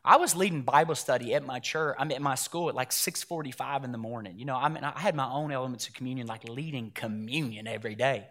I 0.04 0.18
was 0.18 0.36
leading 0.36 0.62
Bible 0.62 0.96
study 0.96 1.34
at 1.34 1.46
my 1.46 1.60
church, 1.60 1.96
I 2.00 2.06
mean, 2.06 2.15
at 2.15 2.22
my 2.22 2.36
school 2.36 2.70
at 2.70 2.76
like 2.76 2.92
6:45 2.92 3.84
in 3.84 3.92
the 3.92 3.98
morning. 3.98 4.39
You 4.39 4.46
know, 4.46 4.56
I 4.56 4.70
mean, 4.70 4.84
I 4.84 4.98
had 4.98 5.13
my 5.15 5.30
own 5.30 5.52
elements 5.52 5.88
of 5.88 5.94
communion, 5.94 6.26
like 6.26 6.48
leading 6.48 6.92
communion 6.92 7.68
every 7.68 7.96
day, 7.96 8.28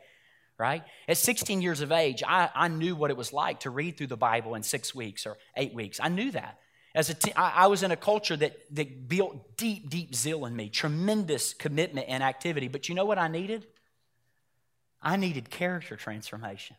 right? 0.58 0.82
At 1.06 1.18
16 1.18 1.61
years 1.61 1.82
of 1.82 1.92
age, 1.92 2.22
I, 2.26 2.48
I 2.54 2.68
knew 2.68 2.96
what 2.96 3.11
it 3.11 3.16
was 3.16 3.32
like 3.32 3.61
to 3.61 3.70
read 3.70 3.98
through 3.98 4.06
the 4.06 4.16
Bible 4.16 4.54
in 4.54 4.62
six 4.62 4.94
weeks 4.94 5.26
or 5.26 5.37
eight 5.56 5.74
weeks. 5.74 6.00
I 6.02 6.08
knew 6.08 6.30
that. 6.30 6.58
As 6.94 7.11
a 7.11 7.14
te- 7.14 7.33
I, 7.35 7.64
I 7.64 7.66
was 7.66 7.83
in 7.83 7.90
a 7.90 7.96
culture 7.96 8.37
that, 8.37 8.57
that 8.74 9.09
built 9.09 9.57
deep, 9.57 9.90
deep 9.90 10.14
zeal 10.14 10.46
in 10.46 10.57
me, 10.57 10.68
tremendous 10.68 11.53
commitment 11.53 12.07
and 12.09 12.22
activity. 12.22 12.68
But 12.68 12.88
you 12.88 12.94
know 12.94 13.05
what 13.05 13.18
I 13.18 13.29
needed? 13.29 13.66
I 15.01 15.16
needed 15.16 15.51
character 15.51 15.96
transformation. 15.96 16.77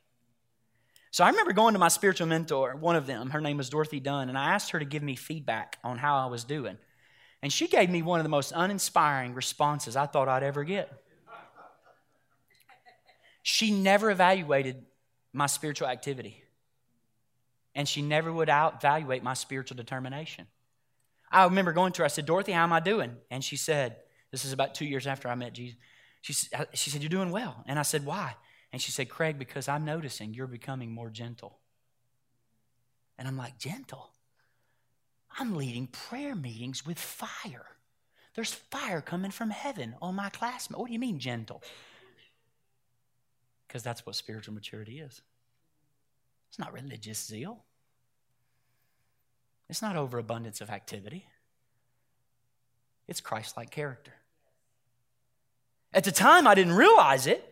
So 1.11 1.23
I 1.23 1.29
remember 1.29 1.53
going 1.53 1.73
to 1.73 1.79
my 1.79 1.87
spiritual 1.87 2.27
mentor, 2.27 2.75
one 2.75 2.95
of 2.95 3.07
them, 3.07 3.31
her 3.31 3.41
name 3.41 3.57
was 3.57 3.69
Dorothy 3.69 3.99
Dunn, 3.99 4.29
and 4.29 4.37
I 4.37 4.53
asked 4.53 4.71
her 4.71 4.79
to 4.79 4.85
give 4.85 5.01
me 5.01 5.15
feedback 5.15 5.77
on 5.83 5.97
how 5.97 6.17
I 6.17 6.27
was 6.27 6.43
doing. 6.43 6.77
And 7.41 7.51
she 7.51 7.67
gave 7.67 7.89
me 7.89 8.01
one 8.01 8.19
of 8.19 8.23
the 8.23 8.29
most 8.29 8.51
uninspiring 8.55 9.33
responses 9.33 9.95
I 9.95 10.05
thought 10.05 10.27
I'd 10.27 10.43
ever 10.43 10.63
get. 10.63 10.91
She 13.41 13.71
never 13.71 14.11
evaluated 14.11 14.85
my 15.33 15.47
spiritual 15.47 15.87
activity 15.87 16.43
and 17.79 17.87
she 17.87 18.01
never 18.01 18.29
would 18.29 18.49
out 18.49 18.75
evaluate 18.75 19.23
my 19.23 19.33
spiritual 19.33 19.77
determination. 19.77 20.47
I 21.31 21.45
remember 21.45 21.71
going 21.71 21.93
to 21.93 22.01
her, 22.01 22.05
I 22.05 22.09
said, 22.09 22.25
Dorothy, 22.25 22.51
how 22.51 22.63
am 22.63 22.73
I 22.73 22.81
doing? 22.81 23.15
And 23.31 23.41
she 23.41 23.55
said, 23.55 23.95
This 24.31 24.43
is 24.43 24.51
about 24.51 24.75
two 24.75 24.83
years 24.83 25.07
after 25.07 25.29
I 25.29 25.35
met 25.35 25.53
Jesus. 25.53 25.77
She, 26.19 26.33
uh, 26.53 26.65
she 26.73 26.89
said, 26.89 27.01
You're 27.01 27.09
doing 27.09 27.31
well. 27.31 27.63
And 27.67 27.79
I 27.79 27.83
said, 27.83 28.05
Why? 28.05 28.35
And 28.73 28.81
she 28.81 28.91
said, 28.91 29.07
Craig, 29.07 29.39
because 29.39 29.69
I'm 29.69 29.85
noticing 29.85 30.33
you're 30.33 30.45
becoming 30.45 30.91
more 30.91 31.09
gentle. 31.09 31.57
And 33.17 33.29
I'm 33.29 33.37
like, 33.37 33.57
Gentle? 33.57 34.11
I'm 35.39 35.55
leading 35.55 35.87
prayer 35.87 36.35
meetings 36.35 36.85
with 36.85 36.99
fire. 36.99 37.65
There's 38.35 38.53
fire 38.53 38.99
coming 38.99 39.31
from 39.31 39.51
heaven 39.51 39.95
on 40.01 40.15
my 40.15 40.27
classmate. 40.27 40.77
What 40.77 40.87
do 40.87 40.93
you 40.93 40.99
mean, 40.99 41.19
gentle? 41.19 41.63
Because 43.69 43.83
that's 43.83 44.05
what 44.05 44.17
spiritual 44.17 44.53
maturity 44.53 44.99
is. 44.99 45.21
It's 46.49 46.59
not 46.59 46.73
religious 46.73 47.25
zeal. 47.25 47.63
It's 49.69 49.81
not 49.81 49.95
overabundance 49.95 50.61
of 50.61 50.69
activity, 50.69 51.27
it's 53.07 53.21
Christ 53.21 53.57
like 53.57 53.69
character. 53.69 54.13
At 55.91 56.03
the 56.03 56.11
time, 56.11 56.45
I 56.45 56.53
didn't 56.53 56.73
realize 56.73 57.25
it, 57.25 57.43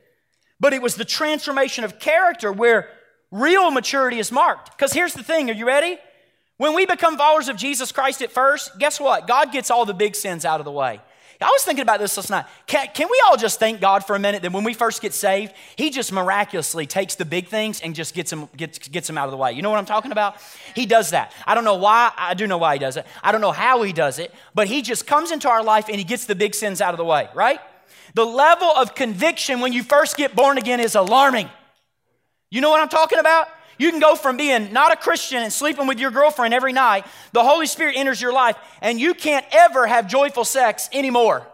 but 0.60 0.74
it 0.74 0.82
was 0.82 0.96
the 0.96 1.06
transformation 1.06 1.84
of 1.84 2.00
character 2.00 2.52
where 2.52 2.90
real 3.32 3.72
maturity 3.72 4.20
is 4.20 4.32
marked. 4.32 4.78
Because 4.78 4.94
here's 4.94 5.14
the 5.14 5.24
thing 5.24 5.50
are 5.50 5.54
you 5.54 5.66
ready? 5.66 5.98
When 6.58 6.74
we 6.74 6.86
become 6.86 7.18
followers 7.18 7.50
of 7.50 7.56
Jesus 7.56 7.92
Christ 7.92 8.22
at 8.22 8.32
first, 8.32 8.78
guess 8.80 9.00
what? 9.00 9.28
God 9.28 9.52
gets 9.52 9.70
all 9.70 9.86
the 9.86 9.94
big 9.94 10.16
sins 10.16 10.46
out 10.46 10.60
of 10.60 10.66
the 10.66 10.72
way. 10.72 11.02
I 11.40 11.50
was 11.52 11.64
thinking 11.64 11.84
about 11.84 12.00
this 12.00 12.18
last 12.18 12.32
night. 12.32 12.46
Can, 12.66 12.88
can 12.96 13.08
we 13.12 13.22
all 13.28 13.38
just 13.38 13.60
thank 13.60 13.80
God 13.80 14.04
for 14.04 14.16
a 14.16 14.20
minute 14.20 14.42
that 14.42 14.52
when 14.52 14.64
we 14.64 14.74
first 14.74 15.02
get 15.02 15.14
saved, 15.14 15.54
He 15.76 15.92
just 15.92 16.12
miraculously 16.12 16.88
takes 16.88 17.14
the 17.16 17.26
big 17.26 17.48
things 17.48 17.80
and 17.82 17.94
just 17.94 18.16
gets 18.16 18.32
them, 18.32 18.50
gets, 18.58 18.80
gets 18.80 19.06
them 19.06 19.20
out 19.20 19.26
of 19.26 19.32
the 19.32 19.38
way? 19.38 19.52
You 19.52 19.62
know 19.62 19.70
what 19.70 19.78
I'm 19.78 19.86
talking 19.86 20.12
about? 20.12 20.38
He 20.74 20.88
does 20.88 21.12
that. 21.12 21.32
I 21.46 21.54
don't 21.54 21.64
know 21.64 21.76
why. 21.76 22.12
I 22.18 22.34
do 22.34 22.48
know 22.48 22.58
why 22.58 22.74
He 22.74 22.80
does 22.80 22.98
it. 22.98 23.06
I 23.22 23.32
don't 23.32 23.42
know 23.42 23.52
how 23.52 23.84
He 23.84 23.94
does 23.94 24.18
it, 24.18 24.34
but 24.56 24.68
He 24.68 24.82
just 24.82 25.06
comes 25.06 25.32
into 25.32 25.48
our 25.48 25.64
life 25.64 25.90
and 25.90 25.98
He 25.98 26.04
gets 26.04 26.26
the 26.26 26.36
big 26.36 26.56
sins 26.56 26.82
out 26.82 26.94
of 26.94 26.98
the 26.98 27.06
way, 27.06 27.30
right? 27.36 27.60
The 28.16 28.26
level 28.26 28.70
of 28.70 28.96
conviction 28.96 29.60
when 29.60 29.74
you 29.74 29.84
first 29.84 30.18
get 30.18 30.36
born 30.36 30.58
again 30.58 30.80
is 30.80 30.96
alarming. 30.96 31.50
You 32.50 32.62
know 32.62 32.70
what 32.70 32.80
I'm 32.80 32.90
talking 32.90 33.20
about? 33.20 33.50
You 33.78 33.92
can 33.92 34.00
go 34.00 34.16
from 34.16 34.38
being 34.38 34.74
not 34.74 34.92
a 34.92 34.96
Christian 34.96 35.44
and 35.44 35.54
sleeping 35.54 35.88
with 35.88 36.00
your 36.00 36.12
girlfriend 36.12 36.54
every 36.54 36.74
night, 36.74 37.06
the 37.32 37.44
Holy 37.44 37.68
Spirit 37.68 37.96
enters 37.96 38.22
your 38.22 38.34
life, 38.34 38.56
and 38.82 39.00
you 39.00 39.14
can't 39.14 39.46
ever 39.52 39.86
have 39.86 40.08
joyful 40.08 40.46
sex 40.46 40.90
anymore. 40.92 41.46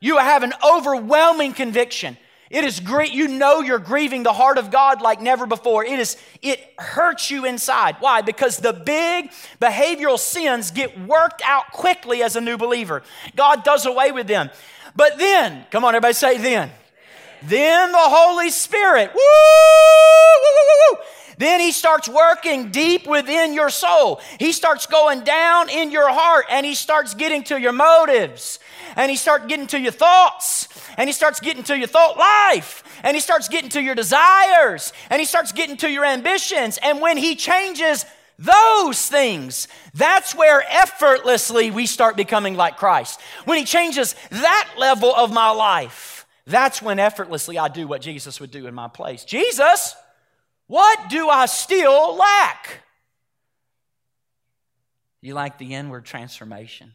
You 0.00 0.16
have 0.16 0.42
an 0.42 0.54
overwhelming 0.64 1.52
conviction. 1.52 2.16
It 2.48 2.64
is 2.64 2.80
great. 2.80 3.12
You 3.12 3.28
know 3.28 3.60
you're 3.60 3.78
grieving 3.78 4.24
the 4.24 4.32
heart 4.32 4.58
of 4.58 4.70
God 4.70 5.02
like 5.02 5.20
never 5.20 5.46
before. 5.46 5.84
It 5.84 6.00
is, 6.00 6.16
it 6.42 6.60
hurts 6.78 7.30
you 7.30 7.44
inside. 7.44 7.96
Why? 8.00 8.22
Because 8.22 8.56
the 8.56 8.72
big 8.72 9.30
behavioral 9.60 10.18
sins 10.18 10.72
get 10.72 10.98
worked 11.06 11.42
out 11.44 11.70
quickly 11.70 12.22
as 12.22 12.34
a 12.34 12.40
new 12.40 12.56
believer. 12.56 13.02
God 13.36 13.62
does 13.62 13.86
away 13.86 14.10
with 14.10 14.26
them. 14.26 14.50
But 14.96 15.18
then, 15.18 15.64
come 15.70 15.84
on, 15.84 15.94
everybody 15.94 16.14
say 16.14 16.38
then. 16.38 16.72
Then 17.42 17.92
the 17.92 17.98
Holy 17.98 18.50
Spirit, 18.50 19.10
woo, 19.14 19.20
woo, 20.42 20.96
woo, 20.96 21.04
then 21.40 21.58
he 21.60 21.72
starts 21.72 22.06
working 22.06 22.70
deep 22.70 23.06
within 23.06 23.54
your 23.54 23.70
soul. 23.70 24.20
He 24.38 24.52
starts 24.52 24.86
going 24.86 25.24
down 25.24 25.70
in 25.70 25.90
your 25.90 26.12
heart 26.12 26.44
and 26.50 26.66
he 26.66 26.74
starts 26.74 27.14
getting 27.14 27.42
to 27.44 27.58
your 27.58 27.72
motives 27.72 28.58
and 28.94 29.10
he 29.10 29.16
starts 29.16 29.46
getting 29.46 29.66
to 29.68 29.80
your 29.80 29.90
thoughts 29.90 30.68
and 30.98 31.08
he 31.08 31.14
starts 31.14 31.40
getting 31.40 31.62
to 31.62 31.78
your 31.78 31.86
thought 31.86 32.18
life 32.18 32.84
and 33.02 33.16
he 33.16 33.22
starts 33.22 33.48
getting 33.48 33.70
to 33.70 33.82
your 33.82 33.94
desires 33.94 34.92
and 35.08 35.18
he 35.18 35.24
starts 35.24 35.52
getting 35.52 35.78
to 35.78 35.90
your 35.90 36.04
ambitions. 36.04 36.78
And 36.82 37.00
when 37.00 37.16
he 37.16 37.36
changes 37.36 38.04
those 38.38 39.08
things, 39.08 39.66
that's 39.94 40.34
where 40.34 40.62
effortlessly 40.68 41.70
we 41.70 41.86
start 41.86 42.18
becoming 42.18 42.54
like 42.54 42.76
Christ. 42.76 43.18
When 43.46 43.56
he 43.56 43.64
changes 43.64 44.14
that 44.28 44.74
level 44.76 45.14
of 45.14 45.32
my 45.32 45.50
life, 45.50 46.09
that's 46.50 46.82
when 46.82 46.98
effortlessly 46.98 47.58
I 47.58 47.68
do 47.68 47.86
what 47.86 48.00
Jesus 48.00 48.40
would 48.40 48.50
do 48.50 48.66
in 48.66 48.74
my 48.74 48.88
place. 48.88 49.24
Jesus, 49.24 49.94
what 50.66 51.10
do 51.10 51.28
I 51.28 51.46
still 51.46 52.16
lack? 52.16 52.80
You 55.20 55.34
like 55.34 55.58
the 55.58 55.74
inward 55.74 56.04
transformation 56.04 56.94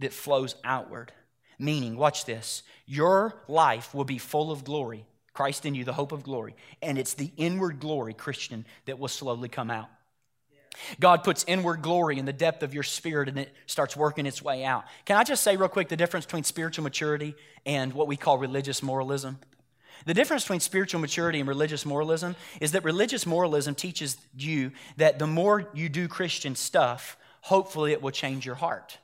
that 0.00 0.12
flows 0.12 0.54
outward. 0.64 1.12
Meaning, 1.58 1.96
watch 1.96 2.24
this 2.24 2.62
your 2.86 3.34
life 3.48 3.94
will 3.94 4.04
be 4.04 4.18
full 4.18 4.50
of 4.50 4.64
glory, 4.64 5.04
Christ 5.32 5.66
in 5.66 5.74
you, 5.74 5.84
the 5.84 5.92
hope 5.92 6.12
of 6.12 6.22
glory. 6.22 6.54
And 6.80 6.96
it's 6.96 7.14
the 7.14 7.32
inward 7.36 7.80
glory, 7.80 8.14
Christian, 8.14 8.64
that 8.86 8.98
will 8.98 9.08
slowly 9.08 9.48
come 9.48 9.70
out. 9.70 9.88
God 11.00 11.24
puts 11.24 11.44
inward 11.46 11.82
glory 11.82 12.18
in 12.18 12.24
the 12.24 12.32
depth 12.32 12.62
of 12.62 12.74
your 12.74 12.82
spirit 12.82 13.28
and 13.28 13.38
it 13.38 13.54
starts 13.66 13.96
working 13.96 14.26
its 14.26 14.42
way 14.42 14.64
out. 14.64 14.84
Can 15.04 15.16
I 15.16 15.24
just 15.24 15.42
say, 15.42 15.56
real 15.56 15.68
quick, 15.68 15.88
the 15.88 15.96
difference 15.96 16.26
between 16.26 16.44
spiritual 16.44 16.84
maturity 16.84 17.34
and 17.66 17.92
what 17.92 18.06
we 18.06 18.16
call 18.16 18.38
religious 18.38 18.82
moralism? 18.82 19.38
The 20.06 20.14
difference 20.14 20.44
between 20.44 20.60
spiritual 20.60 21.00
maturity 21.00 21.40
and 21.40 21.48
religious 21.48 21.84
moralism 21.84 22.36
is 22.60 22.72
that 22.72 22.84
religious 22.84 23.26
moralism 23.26 23.74
teaches 23.74 24.16
you 24.36 24.72
that 24.96 25.18
the 25.18 25.26
more 25.26 25.68
you 25.74 25.88
do 25.88 26.08
Christian 26.08 26.54
stuff, 26.54 27.16
hopefully 27.42 27.92
it 27.92 28.00
will 28.00 28.10
change 28.10 28.46
your 28.46 28.54
heart. 28.54 28.98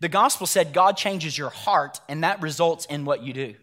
The 0.00 0.08
gospel 0.08 0.46
said 0.46 0.72
God 0.72 0.96
changes 0.96 1.36
your 1.36 1.50
heart, 1.50 2.00
and 2.08 2.24
that 2.24 2.42
results 2.42 2.86
in 2.86 3.04
what 3.04 3.22
you 3.22 3.32
do. 3.32 3.54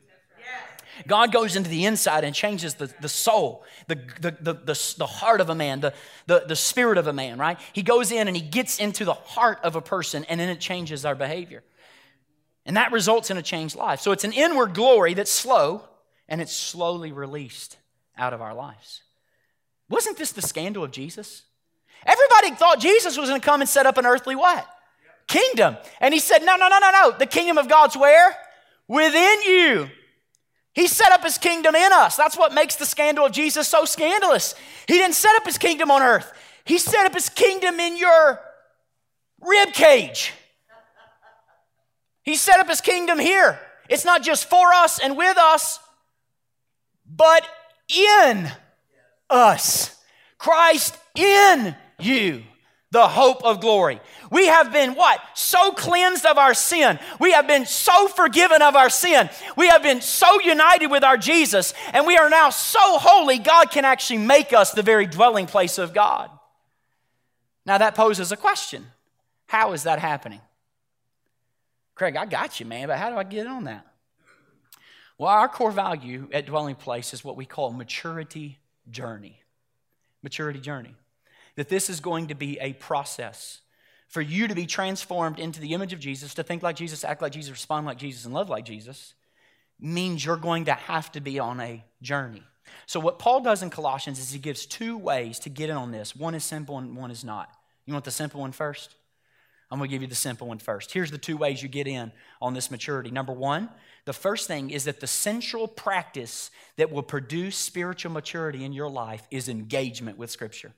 God 1.07 1.31
goes 1.31 1.55
into 1.55 1.69
the 1.69 1.85
inside 1.85 2.23
and 2.23 2.35
changes 2.35 2.75
the, 2.75 2.93
the 3.01 3.09
soul, 3.09 3.63
the, 3.87 3.95
the, 4.19 4.31
the, 4.39 4.53
the, 4.53 4.93
the 4.97 5.05
heart 5.05 5.41
of 5.41 5.49
a 5.49 5.55
man, 5.55 5.79
the, 5.79 5.93
the, 6.27 6.43
the 6.47 6.55
spirit 6.55 6.97
of 6.97 7.07
a 7.07 7.13
man, 7.13 7.37
right? 7.37 7.59
He 7.73 7.83
goes 7.83 8.11
in 8.11 8.27
and 8.27 8.35
he 8.35 8.43
gets 8.43 8.79
into 8.79 9.05
the 9.05 9.13
heart 9.13 9.59
of 9.63 9.75
a 9.75 9.81
person, 9.81 10.23
and 10.25 10.39
then 10.39 10.49
it 10.49 10.59
changes 10.59 11.05
our 11.05 11.15
behavior. 11.15 11.63
And 12.65 12.77
that 12.77 12.91
results 12.91 13.31
in 13.31 13.37
a 13.37 13.41
changed 13.41 13.75
life. 13.75 13.99
So 13.99 14.11
it's 14.11 14.23
an 14.23 14.33
inward 14.33 14.73
glory 14.73 15.13
that's 15.13 15.31
slow, 15.31 15.83
and 16.27 16.41
it's 16.41 16.55
slowly 16.55 17.11
released 17.11 17.77
out 18.17 18.33
of 18.33 18.41
our 18.41 18.53
lives. 18.53 19.01
Wasn't 19.89 20.17
this 20.17 20.31
the 20.31 20.41
scandal 20.41 20.83
of 20.83 20.91
Jesus? 20.91 21.43
Everybody 22.05 22.51
thought 22.51 22.79
Jesus 22.79 23.17
was 23.17 23.29
going 23.29 23.41
to 23.41 23.45
come 23.45 23.61
and 23.61 23.69
set 23.69 23.85
up 23.85 23.97
an 23.97 24.05
earthly 24.05 24.35
what? 24.35 24.67
Kingdom. 25.27 25.77
And 25.99 26.13
he 26.13 26.19
said, 26.19 26.39
No, 26.39 26.55
no, 26.55 26.67
no, 26.67 26.79
no, 26.79 26.91
no. 26.91 27.11
The 27.17 27.25
kingdom 27.25 27.57
of 27.57 27.67
God's 27.67 27.97
where? 27.97 28.35
Within 28.87 29.41
you. 29.43 29.89
He 30.73 30.87
set 30.87 31.11
up 31.11 31.23
his 31.23 31.37
kingdom 31.37 31.75
in 31.75 31.91
us. 31.91 32.15
That's 32.15 32.37
what 32.37 32.53
makes 32.53 32.75
the 32.75 32.85
scandal 32.85 33.25
of 33.25 33.31
Jesus 33.31 33.67
so 33.67 33.85
scandalous. 33.85 34.55
He 34.87 34.95
didn't 34.95 35.15
set 35.15 35.35
up 35.35 35.45
his 35.45 35.57
kingdom 35.57 35.91
on 35.91 36.01
earth, 36.01 36.31
he 36.65 36.77
set 36.77 37.05
up 37.05 37.13
his 37.13 37.29
kingdom 37.29 37.79
in 37.79 37.97
your 37.97 38.39
rib 39.41 39.73
cage. 39.73 40.33
He 42.23 42.35
set 42.35 42.59
up 42.59 42.67
his 42.67 42.81
kingdom 42.81 43.17
here. 43.17 43.59
It's 43.89 44.05
not 44.05 44.21
just 44.21 44.47
for 44.47 44.71
us 44.71 44.99
and 44.99 45.17
with 45.17 45.37
us, 45.37 45.79
but 47.07 47.43
in 47.87 48.51
us. 49.29 49.95
Christ 50.37 50.95
in 51.15 51.75
you, 51.99 52.43
the 52.91 53.07
hope 53.07 53.43
of 53.43 53.61
glory. 53.61 54.01
We 54.31 54.47
have 54.47 54.71
been 54.71 54.95
what? 54.95 55.19
So 55.35 55.71
cleansed 55.71 56.25
of 56.25 56.37
our 56.37 56.53
sin. 56.53 56.99
We 57.19 57.33
have 57.33 57.47
been 57.47 57.65
so 57.65 58.07
forgiven 58.07 58.61
of 58.61 58.75
our 58.75 58.89
sin. 58.89 59.29
We 59.55 59.67
have 59.67 59.83
been 59.83 60.01
so 60.01 60.39
united 60.41 60.87
with 60.87 61.03
our 61.03 61.17
Jesus, 61.17 61.73
and 61.93 62.07
we 62.07 62.17
are 62.17 62.29
now 62.29 62.49
so 62.49 62.97
holy, 62.97 63.37
God 63.37 63.69
can 63.69 63.85
actually 63.85 64.19
make 64.19 64.53
us 64.53 64.71
the 64.71 64.81
very 64.81 65.05
dwelling 65.05 65.45
place 65.45 65.77
of 65.77 65.93
God. 65.93 66.31
Now, 67.65 67.77
that 67.77 67.93
poses 67.93 68.31
a 68.31 68.37
question 68.37 68.85
How 69.47 69.73
is 69.73 69.83
that 69.83 69.99
happening? 69.99 70.41
Craig, 71.93 72.15
I 72.15 72.25
got 72.25 72.59
you, 72.59 72.65
man, 72.65 72.87
but 72.87 72.97
how 72.97 73.09
do 73.09 73.17
I 73.17 73.23
get 73.23 73.45
on 73.45 73.65
that? 73.65 73.85
Well, 75.17 75.29
our 75.29 75.49
core 75.49 75.71
value 75.71 76.29
at 76.31 76.45
Dwelling 76.45 76.75
Place 76.75 77.13
is 77.13 77.25
what 77.25 77.35
we 77.35 77.45
call 77.45 77.71
maturity 77.71 78.57
journey. 78.89 79.41
Maturity 80.23 80.61
journey. 80.61 80.95
That 81.59 81.67
this 81.67 81.89
is 81.89 81.99
going 81.99 82.27
to 82.27 82.35
be 82.35 82.57
a 82.61 82.71
process 82.71 83.59
for 84.07 84.21
you 84.21 84.47
to 84.47 84.55
be 84.55 84.65
transformed 84.65 85.39
into 85.39 85.59
the 85.59 85.73
image 85.73 85.91
of 85.91 85.99
Jesus, 85.99 86.33
to 86.35 86.41
think 86.41 86.63
like 86.63 86.77
Jesus, 86.77 87.03
act 87.03 87.21
like 87.21 87.33
Jesus, 87.33 87.51
respond 87.51 87.85
like 87.85 87.97
Jesus, 87.97 88.23
and 88.23 88.33
love 88.33 88.49
like 88.49 88.63
Jesus, 88.63 89.13
means 89.77 90.23
you're 90.23 90.37
going 90.37 90.63
to 90.65 90.73
have 90.73 91.11
to 91.11 91.19
be 91.19 91.37
on 91.37 91.59
a 91.59 91.83
journey. 92.01 92.43
So, 92.85 93.01
what 93.01 93.19
Paul 93.19 93.41
does 93.41 93.61
in 93.61 93.69
Colossians 93.69 94.19
is 94.19 94.31
he 94.31 94.39
gives 94.39 94.65
two 94.65 94.97
ways 94.97 95.37
to 95.39 95.49
get 95.49 95.69
in 95.69 95.75
on 95.75 95.91
this 95.91 96.15
one 96.15 96.33
is 96.33 96.45
simple 96.45 96.77
and 96.77 96.95
one 96.95 97.11
is 97.11 97.25
not. 97.25 97.49
You 97.85 97.91
want 97.91 98.05
the 98.05 98.11
simple 98.11 98.39
one 98.39 98.53
first? 98.53 98.95
I'm 99.69 99.79
going 99.79 99.89
to 99.89 99.93
give 99.93 100.01
you 100.01 100.07
the 100.07 100.15
simple 100.15 100.47
one 100.47 100.59
first. 100.59 100.93
Here's 100.93 101.11
the 101.11 101.17
two 101.17 101.35
ways 101.35 101.61
you 101.61 101.67
get 101.67 101.87
in 101.87 102.13
on 102.41 102.53
this 102.53 102.71
maturity. 102.71 103.11
Number 103.11 103.33
one, 103.33 103.67
the 104.05 104.13
first 104.13 104.47
thing 104.47 104.69
is 104.69 104.85
that 104.85 105.01
the 105.01 105.07
central 105.07 105.67
practice 105.67 106.51
that 106.77 106.89
will 106.89 107.03
produce 107.03 107.57
spiritual 107.57 108.13
maturity 108.13 108.63
in 108.63 108.71
your 108.71 108.89
life 108.89 109.27
is 109.29 109.49
engagement 109.49 110.17
with 110.17 110.31
Scripture. 110.31 110.71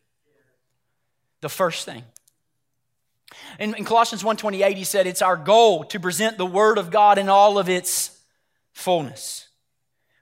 The 1.42 1.50
first 1.50 1.86
thing. 1.86 2.04
In, 3.60 3.76
in 3.76 3.86
Colossians 3.86 4.24
1.28, 4.24 4.76
he 4.76 4.84
said, 4.84 5.08
it's 5.08 5.22
our 5.22 5.38
goal 5.38 5.84
to 5.86 6.00
present 6.00 6.38
the 6.38 6.46
Word 6.46 6.78
of 6.78 6.92
God 6.92 7.18
in 7.18 7.30
all 7.30 7.58
of 7.58 7.70
its 7.70 8.20
fullness. 8.74 9.48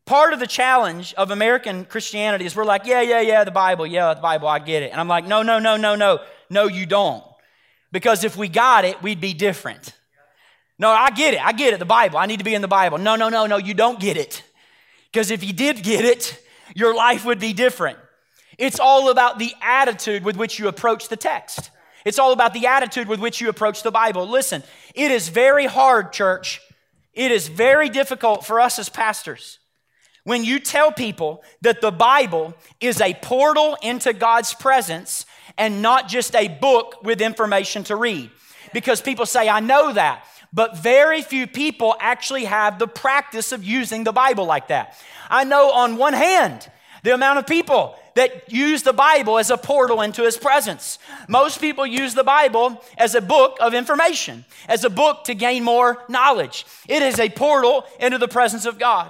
Part 0.05 0.33
of 0.33 0.39
the 0.39 0.47
challenge 0.47 1.13
of 1.15 1.29
American 1.29 1.85
Christianity 1.85 2.45
is 2.45 2.55
we're 2.55 2.65
like, 2.65 2.85
yeah, 2.85 3.01
yeah, 3.01 3.21
yeah, 3.21 3.43
the 3.43 3.51
Bible, 3.51 3.85
yeah, 3.85 4.13
the 4.13 4.21
Bible, 4.21 4.47
I 4.47 4.59
get 4.59 4.81
it. 4.81 4.91
And 4.91 4.99
I'm 4.99 5.07
like, 5.07 5.25
no, 5.25 5.43
no, 5.43 5.59
no, 5.59 5.77
no, 5.77 5.95
no, 5.95 6.19
no, 6.49 6.67
you 6.67 6.85
don't. 6.85 7.23
Because 7.91 8.23
if 8.23 8.35
we 8.35 8.47
got 8.47 8.85
it, 8.85 9.01
we'd 9.03 9.21
be 9.21 9.33
different. 9.33 9.93
No, 10.79 10.89
I 10.89 11.11
get 11.11 11.33
it. 11.33 11.45
I 11.45 11.51
get 11.51 11.73
it. 11.73 11.79
The 11.79 11.85
Bible. 11.85 12.17
I 12.17 12.25
need 12.25 12.37
to 12.37 12.43
be 12.43 12.55
in 12.55 12.61
the 12.61 12.67
Bible. 12.67 12.97
No, 12.97 13.15
no, 13.15 13.29
no, 13.29 13.45
no, 13.45 13.57
you 13.57 13.73
don't 13.73 13.99
get 13.99 14.17
it. 14.17 14.43
Because 15.11 15.29
if 15.29 15.43
you 15.43 15.53
did 15.53 15.83
get 15.83 16.05
it, 16.05 16.39
your 16.75 16.95
life 16.95 17.25
would 17.25 17.39
be 17.39 17.53
different. 17.53 17.97
It's 18.59 18.79
all 18.79 19.09
about 19.09 19.39
the 19.39 19.53
attitude 19.61 20.23
with 20.23 20.35
which 20.35 20.59
you 20.59 20.67
approach 20.67 21.07
the 21.07 21.17
text. 21.17 21.71
It's 22.05 22.19
all 22.19 22.33
about 22.33 22.53
the 22.53 22.67
attitude 22.67 23.07
with 23.07 23.19
which 23.19 23.39
you 23.41 23.49
approach 23.49 23.83
the 23.83 23.91
Bible. 23.91 24.27
Listen, 24.27 24.63
it 24.93 25.11
is 25.11 25.29
very 25.29 25.65
hard, 25.65 26.11
church. 26.11 26.59
It 27.13 27.31
is 27.31 27.47
very 27.47 27.89
difficult 27.89 28.45
for 28.45 28.59
us 28.59 28.77
as 28.77 28.89
pastors 28.89 29.59
when 30.25 30.43
you 30.43 30.59
tell 30.59 30.91
people 30.91 31.43
that 31.61 31.81
the 31.81 31.91
Bible 31.91 32.53
is 32.79 33.01
a 33.01 33.13
portal 33.15 33.77
into 33.81 34.13
God's 34.13 34.53
presence 34.53 35.25
and 35.57 35.81
not 35.81 36.07
just 36.07 36.35
a 36.35 36.47
book 36.47 37.01
with 37.03 37.21
information 37.21 37.83
to 37.85 37.95
read. 37.95 38.29
Because 38.73 39.01
people 39.01 39.25
say, 39.25 39.49
I 39.49 39.59
know 39.59 39.93
that. 39.93 40.25
But 40.51 40.77
very 40.77 41.21
few 41.21 41.47
people 41.47 41.95
actually 41.99 42.45
have 42.45 42.77
the 42.77 42.87
practice 42.87 43.51
of 43.51 43.63
using 43.63 44.03
the 44.03 44.11
Bible 44.11 44.45
like 44.45 44.67
that. 44.67 44.97
I 45.29 45.45
know 45.45 45.71
on 45.71 45.97
one 45.97 46.13
hand 46.13 46.69
the 47.03 47.13
amount 47.13 47.39
of 47.39 47.47
people 47.47 47.95
that 48.15 48.51
use 48.51 48.83
the 48.83 48.93
Bible 48.93 49.37
as 49.37 49.49
a 49.49 49.57
portal 49.57 50.01
into 50.01 50.23
His 50.23 50.37
presence. 50.37 50.99
Most 51.27 51.61
people 51.61 51.85
use 51.85 52.13
the 52.13 52.23
Bible 52.23 52.83
as 52.97 53.15
a 53.15 53.21
book 53.21 53.57
of 53.59 53.73
information, 53.73 54.45
as 54.67 54.83
a 54.83 54.89
book 54.89 55.23
to 55.25 55.35
gain 55.35 55.63
more 55.63 56.03
knowledge. 56.09 56.65
It 56.87 57.01
is 57.01 57.19
a 57.19 57.29
portal 57.29 57.85
into 57.99 58.17
the 58.17 58.27
presence 58.27 58.65
of 58.65 58.79
God. 58.79 59.09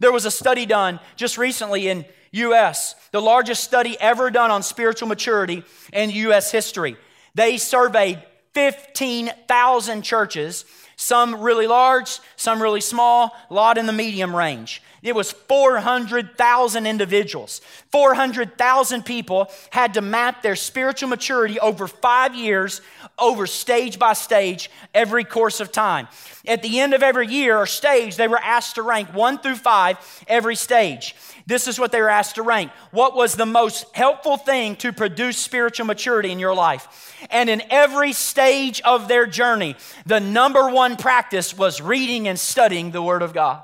There 0.00 0.12
was 0.12 0.24
a 0.24 0.30
study 0.30 0.66
done 0.66 1.00
just 1.16 1.38
recently 1.38 1.88
in 1.88 2.04
US, 2.32 2.94
the 3.10 3.22
largest 3.22 3.64
study 3.64 3.96
ever 4.00 4.30
done 4.30 4.50
on 4.50 4.62
spiritual 4.62 5.08
maturity 5.08 5.64
in 5.92 6.10
US 6.10 6.50
history. 6.50 6.96
They 7.34 7.58
surveyed 7.58 8.22
15,000 8.54 10.02
churches, 10.02 10.64
some 11.00 11.40
really 11.40 11.68
large, 11.68 12.18
some 12.34 12.60
really 12.60 12.80
small, 12.80 13.34
a 13.48 13.54
lot 13.54 13.78
in 13.78 13.86
the 13.86 13.92
medium 13.92 14.34
range. 14.34 14.82
It 15.00 15.14
was 15.14 15.30
400,000 15.30 16.86
individuals. 16.86 17.60
400,000 17.92 19.04
people 19.04 19.48
had 19.70 19.94
to 19.94 20.00
map 20.00 20.42
their 20.42 20.56
spiritual 20.56 21.08
maturity 21.08 21.60
over 21.60 21.86
five 21.86 22.34
years, 22.34 22.80
over 23.16 23.46
stage 23.46 24.00
by 24.00 24.12
stage, 24.12 24.70
every 24.92 25.22
course 25.22 25.60
of 25.60 25.70
time. 25.70 26.08
At 26.48 26.62
the 26.62 26.80
end 26.80 26.94
of 26.94 27.04
every 27.04 27.28
year 27.28 27.56
or 27.56 27.66
stage, 27.66 28.16
they 28.16 28.26
were 28.26 28.40
asked 28.42 28.74
to 28.74 28.82
rank 28.82 29.14
one 29.14 29.38
through 29.38 29.54
five 29.54 29.98
every 30.26 30.56
stage. 30.56 31.14
This 31.48 31.66
is 31.66 31.80
what 31.80 31.92
they 31.92 32.02
were 32.02 32.10
asked 32.10 32.34
to 32.34 32.42
rank. 32.42 32.70
What 32.90 33.16
was 33.16 33.34
the 33.34 33.46
most 33.46 33.86
helpful 33.96 34.36
thing 34.36 34.76
to 34.76 34.92
produce 34.92 35.38
spiritual 35.38 35.86
maturity 35.86 36.30
in 36.30 36.38
your 36.38 36.54
life? 36.54 37.16
And 37.30 37.48
in 37.48 37.62
every 37.70 38.12
stage 38.12 38.82
of 38.82 39.08
their 39.08 39.26
journey, 39.26 39.74
the 40.04 40.20
number 40.20 40.68
one 40.68 40.98
practice 40.98 41.56
was 41.56 41.80
reading 41.80 42.28
and 42.28 42.38
studying 42.38 42.90
the 42.90 43.00
Word 43.00 43.22
of 43.22 43.32
God 43.32 43.62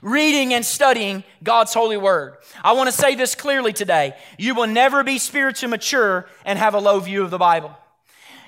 reading 0.00 0.52
and 0.52 0.66
studying 0.66 1.24
God's 1.42 1.72
holy 1.72 1.96
word. 1.96 2.36
I 2.62 2.72
want 2.72 2.88
to 2.88 2.92
say 2.92 3.14
this 3.14 3.34
clearly 3.34 3.72
today. 3.72 4.14
You 4.36 4.54
will 4.54 4.66
never 4.66 5.02
be 5.02 5.18
spiritually 5.18 5.70
mature 5.70 6.28
and 6.44 6.58
have 6.58 6.74
a 6.74 6.78
low 6.78 7.00
view 7.00 7.24
of 7.24 7.30
the 7.30 7.38
Bible. 7.38 7.74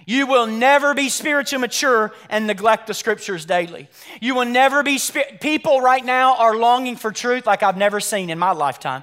You 0.07 0.29
will 0.29 0.47
never 0.47 0.95
be 0.95 1.09
spiritually 1.09 1.61
mature 1.61 2.13
and 2.31 2.47
neglect 2.47 2.87
the 2.87 2.95
scriptures 2.95 3.45
daily. 3.45 3.89
You 4.21 4.37
will 4.37 4.45
never 4.45 4.85
be, 4.85 5.01
people 5.41 5.81
right 5.81 6.05
now 6.05 6.37
are 6.37 6.57
longing 6.57 6.95
for 6.95 7.11
truth 7.11 7.45
like 7.45 7.65
I've 7.65 7.77
never 7.77 7.99
seen 7.99 8.31
in 8.31 8.39
my 8.39 8.53
lifetime. 8.53 9.03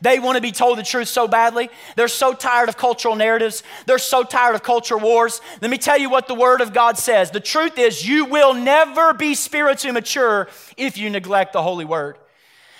They 0.00 0.20
want 0.20 0.36
to 0.36 0.42
be 0.42 0.52
told 0.52 0.78
the 0.78 0.84
truth 0.84 1.08
so 1.08 1.26
badly. 1.26 1.70
They're 1.96 2.08
so 2.08 2.34
tired 2.34 2.68
of 2.68 2.76
cultural 2.76 3.16
narratives. 3.16 3.64
They're 3.86 3.98
so 3.98 4.22
tired 4.22 4.54
of 4.54 4.62
culture 4.62 4.98
wars. 4.98 5.40
Let 5.60 5.70
me 5.70 5.78
tell 5.78 5.98
you 5.98 6.08
what 6.08 6.28
the 6.28 6.34
Word 6.34 6.60
of 6.60 6.72
God 6.72 6.98
says. 6.98 7.30
The 7.30 7.40
truth 7.40 7.78
is, 7.78 8.06
you 8.06 8.24
will 8.24 8.54
never 8.54 9.12
be 9.12 9.34
spiritually 9.34 9.92
mature 9.92 10.48
if 10.76 10.96
you 10.96 11.10
neglect 11.10 11.52
the 11.52 11.62
Holy 11.62 11.84
Word. 11.84 12.16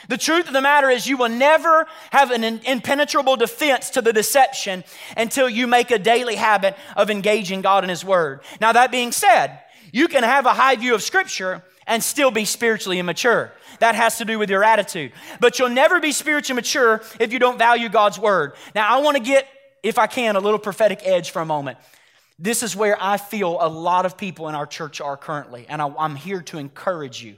The 0.09 0.19
truth 0.19 0.47
of 0.47 0.53
the 0.53 0.61
matter 0.61 0.91
is, 0.91 1.07
you 1.07 1.17
will 1.17 1.29
never 1.29 1.87
have 2.11 2.31
an 2.31 2.45
impenetrable 2.45 3.37
defense 3.37 3.91
to 3.91 4.03
the 4.03 4.13
deception 4.13 4.85
until 5.17 5.49
you 5.49 5.67
make 5.67 5.91
a 5.91 5.99
daily 5.99 6.37
habit 6.37 6.77
of 6.97 7.11
engaging 7.11 7.63
God 7.63 7.85
in 7.85 7.91
His 7.91 8.05
Word. 8.05 8.41
Now, 8.61 8.73
that 8.73 8.91
being 8.91 9.13
said, 9.13 9.61
you 9.93 10.09
can 10.09 10.23
have 10.23 10.47
a 10.47 10.55
high 10.55 10.77
view 10.77 10.95
of 10.95 11.03
Scripture 11.03 11.63
and 11.87 12.03
still 12.03 12.31
be 12.31 12.45
spiritually 12.45 12.99
immature. 12.99 13.53
That 13.81 13.95
has 13.95 14.19
to 14.19 14.25
do 14.25 14.39
with 14.39 14.51
your 14.51 14.65
attitude. 14.65 15.13
But 15.41 15.59
you'll 15.59 15.69
never 15.69 16.01
be 16.01 16.13
spiritually 16.13 16.57
mature 16.57 17.03
if 17.21 17.33
you 17.33 17.39
don't 17.39 17.59
value 17.59 17.89
God's 17.89 18.19
Word. 18.19 18.55
Now, 18.75 18.95
I 18.95 19.01
want 19.01 19.17
to 19.17 19.23
get, 19.23 19.49
if 19.83 19.99
I 19.99 20.07
can, 20.07 20.37
a 20.37 20.41
little 20.41 20.59
prophetic 20.59 21.01
edge 21.03 21.31
for 21.31 21.43
a 21.43 21.47
moment. 21.47 21.79
This 22.39 22.63
is 22.63 22.75
where 22.75 22.97
I 23.01 23.17
feel 23.17 23.59
a 23.61 23.69
lot 23.69 24.07
of 24.07 24.17
people 24.17 24.49
in 24.49 24.55
our 24.55 24.67
church 24.67 25.01
are 25.01 25.17
currently, 25.17 25.67
and 25.69 25.81
I, 25.81 25.93
I'm 25.99 26.17
here 26.17 26.43
to 26.43 26.59
encourage 26.59 27.23
you. 27.23 27.37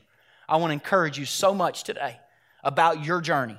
I 0.48 0.56
want 0.56 0.70
to 0.70 0.74
encourage 0.74 1.18
you 1.18 1.26
so 1.26 1.54
much 1.54 1.84
today 1.84 2.18
about 2.66 3.04
your 3.04 3.20
journey. 3.20 3.56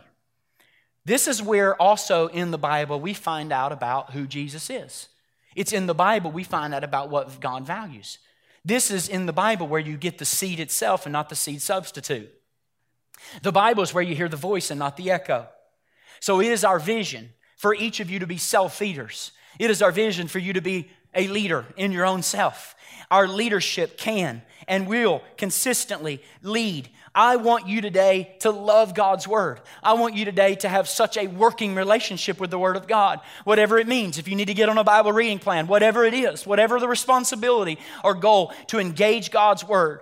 This 1.06 1.28
is 1.28 1.42
where 1.42 1.82
also 1.82 2.28
in 2.28 2.52
the 2.52 2.58
Bible 2.58 3.00
we 3.00 3.14
find 3.14 3.54
out 3.54 3.72
about 3.72 4.12
who 4.12 4.28
Jesus 4.28 4.70
is. 4.70 5.08
It's 5.56 5.72
in 5.72 5.88
the 5.88 5.96
Bible 5.96 6.30
we 6.32 6.44
find 6.44 6.74
out 6.74 6.84
about 6.84 7.10
what 7.10 7.40
God 7.40 7.66
values. 7.66 8.20
This 8.66 8.92
is 8.92 9.08
in 9.08 9.26
the 9.26 9.34
Bible 9.34 9.68
where 9.68 9.80
you 9.80 9.96
get 9.96 10.18
the 10.18 10.26
seed 10.26 10.60
itself 10.60 11.06
and 11.06 11.14
not 11.14 11.30
the 11.30 11.36
seed 11.36 11.62
substitute. 11.62 12.30
The 13.42 13.54
Bible 13.54 13.82
is 13.82 13.94
where 13.94 14.04
you 14.04 14.14
hear 14.14 14.28
the 14.28 14.36
voice 14.36 14.70
and 14.70 14.78
not 14.78 14.98
the 14.98 15.10
echo. 15.10 15.48
So 16.20 16.42
it 16.42 16.48
is 16.48 16.66
our 16.66 16.78
vision 16.78 17.30
for 17.56 17.74
each 17.74 18.02
of 18.02 18.10
you 18.10 18.20
to 18.20 18.28
be 18.28 18.38
self 18.38 18.76
feeders. 18.78 19.32
It 19.58 19.72
is 19.72 19.82
our 19.82 19.92
vision 19.92 20.28
for 20.28 20.40
you 20.40 20.52
to 20.54 20.62
be 20.62 20.90
a 21.18 21.28
leader 21.28 21.66
in 21.76 21.92
your 21.92 22.06
own 22.06 22.22
self. 22.22 22.76
Our 23.12 23.28
leadership 23.28 23.98
can 23.98 24.42
and 24.68 24.88
will 24.88 25.22
consistently 25.38 26.22
lead 26.42 26.90
I 27.18 27.38
want 27.38 27.68
you 27.68 27.82
today 27.82 28.36
to 28.42 28.52
love 28.52 28.94
God's 28.94 29.28
Word. 29.28 29.60
I 29.82 29.94
want 29.94 30.14
you 30.14 30.24
today 30.24 30.54
to 30.58 30.70
have 30.70 30.88
such 30.88 31.18
a 31.18 31.26
working 31.26 31.74
relationship 31.74 32.40
with 32.40 32.52
the 32.52 32.60
Word 32.60 32.76
of 32.76 32.88
God, 32.88 33.22
whatever 33.44 33.80
it 33.80 33.88
means. 33.88 34.20
If 34.20 34.28
you 34.28 34.36
need 34.36 34.46
to 34.46 34.54
get 34.54 34.70
on 34.70 34.78
a 34.78 34.84
Bible 34.84 35.12
reading 35.12 35.40
plan, 35.40 35.66
whatever 35.66 36.06
it 36.06 36.14
is, 36.14 36.46
whatever 36.46 36.80
the 36.80 36.88
responsibility 36.88 37.80
or 38.04 38.14
goal 38.14 38.54
to 38.68 38.78
engage 38.78 39.32
God's 39.32 39.68
Word. 39.68 40.02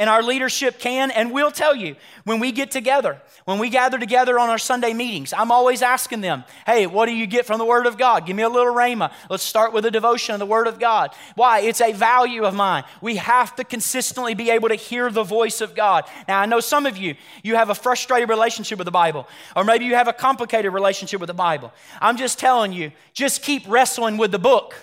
And 0.00 0.08
our 0.08 0.22
leadership 0.22 0.78
can 0.78 1.10
and 1.10 1.30
will 1.30 1.50
tell 1.50 1.76
you 1.76 1.94
when 2.24 2.40
we 2.40 2.52
get 2.52 2.70
together, 2.70 3.20
when 3.44 3.58
we 3.58 3.68
gather 3.68 3.98
together 3.98 4.38
on 4.38 4.48
our 4.48 4.56
Sunday 4.56 4.94
meetings, 4.94 5.34
I'm 5.34 5.52
always 5.52 5.82
asking 5.82 6.22
them, 6.22 6.44
hey, 6.64 6.86
what 6.86 7.04
do 7.04 7.12
you 7.12 7.26
get 7.26 7.44
from 7.44 7.58
the 7.58 7.66
Word 7.66 7.84
of 7.84 7.98
God? 7.98 8.24
Give 8.24 8.34
me 8.34 8.42
a 8.42 8.48
little 8.48 8.72
rhema. 8.72 9.12
Let's 9.28 9.42
start 9.42 9.74
with 9.74 9.84
a 9.84 9.90
devotion 9.90 10.32
of 10.32 10.38
the 10.38 10.46
Word 10.46 10.68
of 10.68 10.78
God. 10.78 11.10
Why? 11.34 11.60
It's 11.60 11.82
a 11.82 11.92
value 11.92 12.44
of 12.44 12.54
mine. 12.54 12.84
We 13.02 13.16
have 13.16 13.54
to 13.56 13.62
consistently 13.62 14.32
be 14.32 14.48
able 14.48 14.70
to 14.70 14.74
hear 14.74 15.10
the 15.10 15.22
voice 15.22 15.60
of 15.60 15.74
God. 15.74 16.04
Now, 16.26 16.40
I 16.40 16.46
know 16.46 16.60
some 16.60 16.86
of 16.86 16.96
you, 16.96 17.14
you 17.42 17.56
have 17.56 17.68
a 17.68 17.74
frustrated 17.74 18.30
relationship 18.30 18.78
with 18.78 18.86
the 18.86 18.90
Bible, 18.90 19.28
or 19.54 19.64
maybe 19.64 19.84
you 19.84 19.96
have 19.96 20.08
a 20.08 20.14
complicated 20.14 20.72
relationship 20.72 21.20
with 21.20 21.28
the 21.28 21.34
Bible. 21.34 21.74
I'm 22.00 22.16
just 22.16 22.38
telling 22.38 22.72
you, 22.72 22.90
just 23.12 23.42
keep 23.42 23.64
wrestling 23.68 24.16
with 24.16 24.32
the 24.32 24.38
book. 24.38 24.74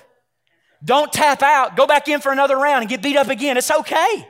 Don't 0.85 1.11
tap 1.11 1.41
out. 1.41 1.75
Go 1.75 1.87
back 1.87 2.07
in 2.07 2.21
for 2.21 2.31
another 2.31 2.55
round 2.55 2.81
and 2.83 2.89
get 2.89 3.01
beat 3.01 3.17
up 3.17 3.29
again. 3.29 3.57
It's 3.57 3.71
okay. 3.71 4.27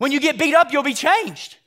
When 0.00 0.12
you 0.12 0.18
get 0.18 0.38
beat 0.38 0.54
up, 0.54 0.72
you'll 0.72 0.82
be 0.82 0.94
changed. 0.94 1.58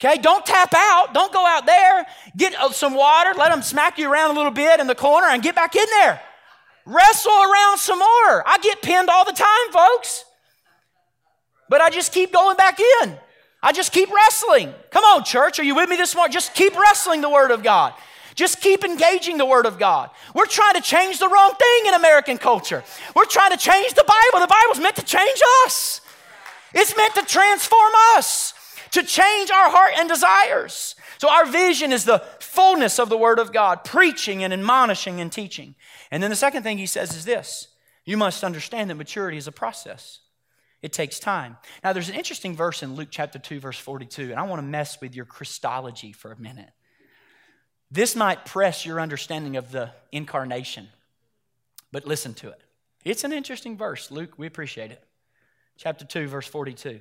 Okay, 0.00 0.16
don't 0.22 0.46
tap 0.46 0.72
out. 0.72 1.12
Don't 1.12 1.32
go 1.32 1.44
out 1.44 1.66
there. 1.66 2.06
Get 2.36 2.54
uh, 2.54 2.70
some 2.70 2.94
water. 2.94 3.32
Let 3.36 3.50
them 3.50 3.62
smack 3.62 3.98
you 3.98 4.08
around 4.08 4.30
a 4.30 4.34
little 4.34 4.52
bit 4.52 4.78
in 4.78 4.86
the 4.86 4.94
corner 4.94 5.26
and 5.26 5.42
get 5.42 5.56
back 5.56 5.74
in 5.74 5.86
there. 5.90 6.20
Wrestle 6.86 7.32
around 7.32 7.78
some 7.78 7.98
more. 7.98 8.48
I 8.48 8.58
get 8.62 8.80
pinned 8.80 9.10
all 9.10 9.24
the 9.24 9.32
time, 9.32 9.72
folks. 9.72 10.24
But 11.68 11.80
I 11.80 11.90
just 11.90 12.12
keep 12.12 12.32
going 12.32 12.56
back 12.56 12.78
in. 13.02 13.18
I 13.60 13.72
just 13.72 13.90
keep 13.90 14.08
wrestling. 14.12 14.72
Come 14.90 15.02
on, 15.02 15.24
church. 15.24 15.58
Are 15.58 15.64
you 15.64 15.74
with 15.74 15.90
me 15.90 15.96
this 15.96 16.14
morning? 16.14 16.32
Just 16.32 16.54
keep 16.54 16.78
wrestling 16.78 17.22
the 17.22 17.30
Word 17.30 17.50
of 17.50 17.64
God. 17.64 17.92
Just 18.36 18.60
keep 18.60 18.84
engaging 18.84 19.36
the 19.36 19.46
Word 19.46 19.66
of 19.66 19.80
God. 19.80 20.10
We're 20.32 20.46
trying 20.46 20.74
to 20.74 20.80
change 20.80 21.18
the 21.18 21.28
wrong 21.28 21.54
thing 21.58 21.86
in 21.86 21.94
American 21.94 22.38
culture. 22.38 22.84
We're 23.16 23.24
trying 23.24 23.50
to 23.50 23.56
change 23.56 23.94
the 23.94 24.04
Bible. 24.04 24.46
The 24.46 24.54
Bible's 24.54 24.78
meant 24.78 24.94
to 24.96 25.04
change 25.04 25.42
us. 25.66 26.02
It's 26.74 26.96
meant 26.96 27.14
to 27.14 27.22
transform 27.22 27.92
us, 28.16 28.54
to 28.92 29.02
change 29.02 29.50
our 29.50 29.70
heart 29.70 29.92
and 29.98 30.08
desires. 30.08 30.94
So, 31.18 31.30
our 31.30 31.46
vision 31.46 31.92
is 31.92 32.04
the 32.04 32.22
fullness 32.40 32.98
of 32.98 33.08
the 33.08 33.18
Word 33.18 33.38
of 33.38 33.52
God, 33.52 33.84
preaching 33.84 34.42
and 34.42 34.52
admonishing 34.52 35.20
and 35.20 35.30
teaching. 35.30 35.74
And 36.10 36.22
then 36.22 36.30
the 36.30 36.36
second 36.36 36.62
thing 36.62 36.78
he 36.78 36.86
says 36.86 37.14
is 37.14 37.24
this 37.24 37.68
you 38.04 38.16
must 38.16 38.44
understand 38.44 38.90
that 38.90 38.96
maturity 38.96 39.38
is 39.38 39.46
a 39.46 39.52
process. 39.52 40.20
It 40.80 40.92
takes 40.92 41.20
time. 41.20 41.58
Now, 41.84 41.92
there's 41.92 42.08
an 42.08 42.16
interesting 42.16 42.56
verse 42.56 42.82
in 42.82 42.96
Luke 42.96 43.08
chapter 43.10 43.38
2, 43.38 43.60
verse 43.60 43.78
42, 43.78 44.30
and 44.30 44.34
I 44.34 44.42
want 44.42 44.58
to 44.58 44.66
mess 44.66 45.00
with 45.00 45.14
your 45.14 45.24
Christology 45.24 46.10
for 46.12 46.32
a 46.32 46.40
minute. 46.40 46.70
This 47.88 48.16
might 48.16 48.44
press 48.44 48.84
your 48.84 49.00
understanding 49.00 49.56
of 49.56 49.70
the 49.70 49.90
incarnation, 50.10 50.88
but 51.92 52.04
listen 52.04 52.34
to 52.34 52.48
it. 52.48 52.60
It's 53.04 53.22
an 53.22 53.32
interesting 53.32 53.76
verse, 53.76 54.10
Luke. 54.10 54.38
We 54.38 54.48
appreciate 54.48 54.90
it 54.90 55.04
chapter 55.82 56.04
2, 56.04 56.28
verse 56.28 56.46
42. 56.46 57.00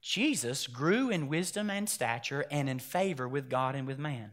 Jesus 0.00 0.68
grew 0.68 1.10
in 1.10 1.26
wisdom 1.26 1.70
and 1.70 1.88
stature 1.88 2.44
and 2.48 2.68
in 2.68 2.78
favor 2.78 3.26
with 3.26 3.50
God 3.50 3.74
and 3.74 3.84
with 3.84 3.98
man. 3.98 4.30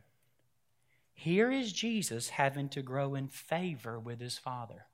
Here 1.16 1.52
is 1.52 1.74
Jesus 1.74 2.30
having 2.30 2.70
to 2.70 2.84
grow 2.84 3.16
in 3.16 3.28
favor 3.28 4.00
with 4.00 4.20
his 4.20 4.38
Father. 4.38 4.86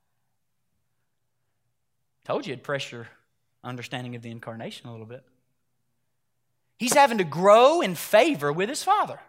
Told 2.24 2.46
you 2.46 2.54
it'd 2.54 2.64
press 2.64 2.90
your 2.90 3.08
understanding 3.62 4.16
of 4.16 4.22
the 4.22 4.30
incarnation 4.30 4.88
a 4.88 4.92
little 4.92 5.06
bit. 5.06 5.24
He's 6.78 6.94
having 6.94 7.18
to 7.18 7.24
grow 7.24 7.82
in 7.82 7.96
favor 7.96 8.50
with 8.50 8.70
his 8.70 8.82
Father. 8.82 9.20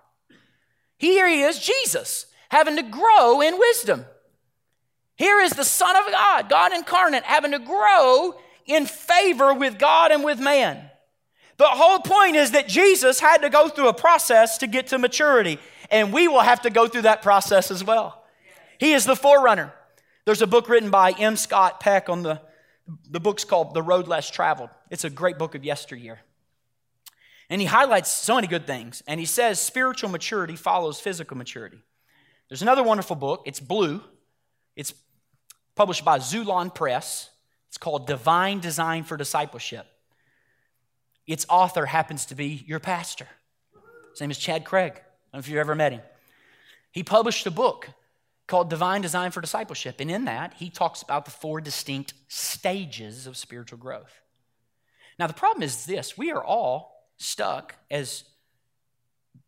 Here 0.97 1.27
he 1.27 1.41
is, 1.41 1.59
Jesus, 1.59 2.27
having 2.47 2.77
to 2.77 2.83
grow 2.83 3.41
in 3.41 3.59
wisdom. 3.59 4.05
Here 5.17 5.41
is 5.41 5.51
the 5.51 5.65
Son 5.65 5.95
of 5.97 6.09
God, 6.09 6.47
God 6.47 6.73
incarnate, 6.73 7.23
having 7.23 7.51
to 7.51 7.59
grow 7.59 8.35
in 8.69 8.85
favor 8.85 9.53
with 9.53 9.77
God 9.77 10.11
and 10.11 10.23
with 10.23 10.39
man. 10.39 10.89
The 11.57 11.65
whole 11.65 11.99
point 11.99 12.37
is 12.37 12.51
that 12.51 12.69
Jesus 12.69 13.19
had 13.19 13.39
to 13.39 13.49
go 13.49 13.67
through 13.67 13.89
a 13.89 13.93
process 13.93 14.59
to 14.59 14.67
get 14.67 14.87
to 14.87 14.97
maturity, 14.97 15.59
and 15.91 16.13
we 16.13 16.27
will 16.29 16.39
have 16.39 16.61
to 16.61 16.69
go 16.69 16.87
through 16.87 17.01
that 17.01 17.21
process 17.21 17.69
as 17.71 17.83
well. 17.83 18.23
He 18.79 18.93
is 18.93 19.03
the 19.05 19.15
forerunner. 19.15 19.73
There's 20.25 20.41
a 20.41 20.47
book 20.47 20.69
written 20.69 20.89
by 20.89 21.11
M. 21.11 21.35
Scott 21.35 21.79
Peck 21.79 22.07
on 22.07 22.23
the, 22.23 22.39
the 23.09 23.19
book's 23.19 23.43
called 23.43 23.73
The 23.73 23.81
Road 23.81 24.07
Less 24.07 24.29
Traveled. 24.29 24.69
It's 24.89 25.03
a 25.03 25.09
great 25.09 25.37
book 25.37 25.55
of 25.55 25.65
yesteryear. 25.65 26.19
And 27.49 27.59
he 27.59 27.67
highlights 27.67 28.11
so 28.11 28.35
many 28.35 28.47
good 28.47 28.67
things. 28.67 29.01
And 29.07 29.19
he 29.19 29.25
says 29.25 29.59
spiritual 29.59 30.11
maturity 30.11 30.55
follows 30.55 30.99
physical 30.99 31.35
maturity. 31.35 31.79
There's 32.47 32.61
another 32.61 32.83
wonderful 32.83 33.15
book. 33.15 33.41
It's 33.45 33.59
blue. 33.59 34.01
It's 34.75 34.93
published 35.75 36.05
by 36.05 36.19
Xulon 36.19 36.73
Press. 36.73 37.31
It's 37.69 37.77
called 37.77 38.07
Divine 38.07 38.59
Design 38.59 39.03
for 39.03 39.15
Discipleship. 39.15 39.85
Its 41.27 41.45
author 41.47 41.85
happens 41.85 42.25
to 42.25 42.35
be 42.35 42.63
your 42.67 42.79
pastor. 42.79 43.27
His 44.11 44.21
name 44.21 44.31
is 44.31 44.37
Chad 44.39 44.65
Craig. 44.65 44.93
I 44.93 44.95
don't 44.95 45.33
know 45.33 45.39
if 45.39 45.47
you've 45.47 45.59
ever 45.59 45.75
met 45.75 45.91
him. 45.91 46.01
He 46.91 47.03
published 47.03 47.45
a 47.45 47.51
book 47.51 47.87
called 48.47 48.71
Divine 48.71 49.01
Design 49.01 49.29
for 49.29 49.39
Discipleship. 49.39 49.99
And 49.99 50.09
in 50.09 50.25
that, 50.25 50.55
he 50.55 50.71
talks 50.71 51.03
about 51.03 51.25
the 51.25 51.31
four 51.31 51.61
distinct 51.61 52.15
stages 52.27 53.27
of 53.27 53.37
spiritual 53.37 53.77
growth. 53.77 54.19
Now, 55.19 55.27
the 55.27 55.33
problem 55.33 55.61
is 55.61 55.85
this 55.85 56.17
we 56.17 56.31
are 56.31 56.43
all 56.43 57.07
stuck 57.17 57.75
as 57.91 58.23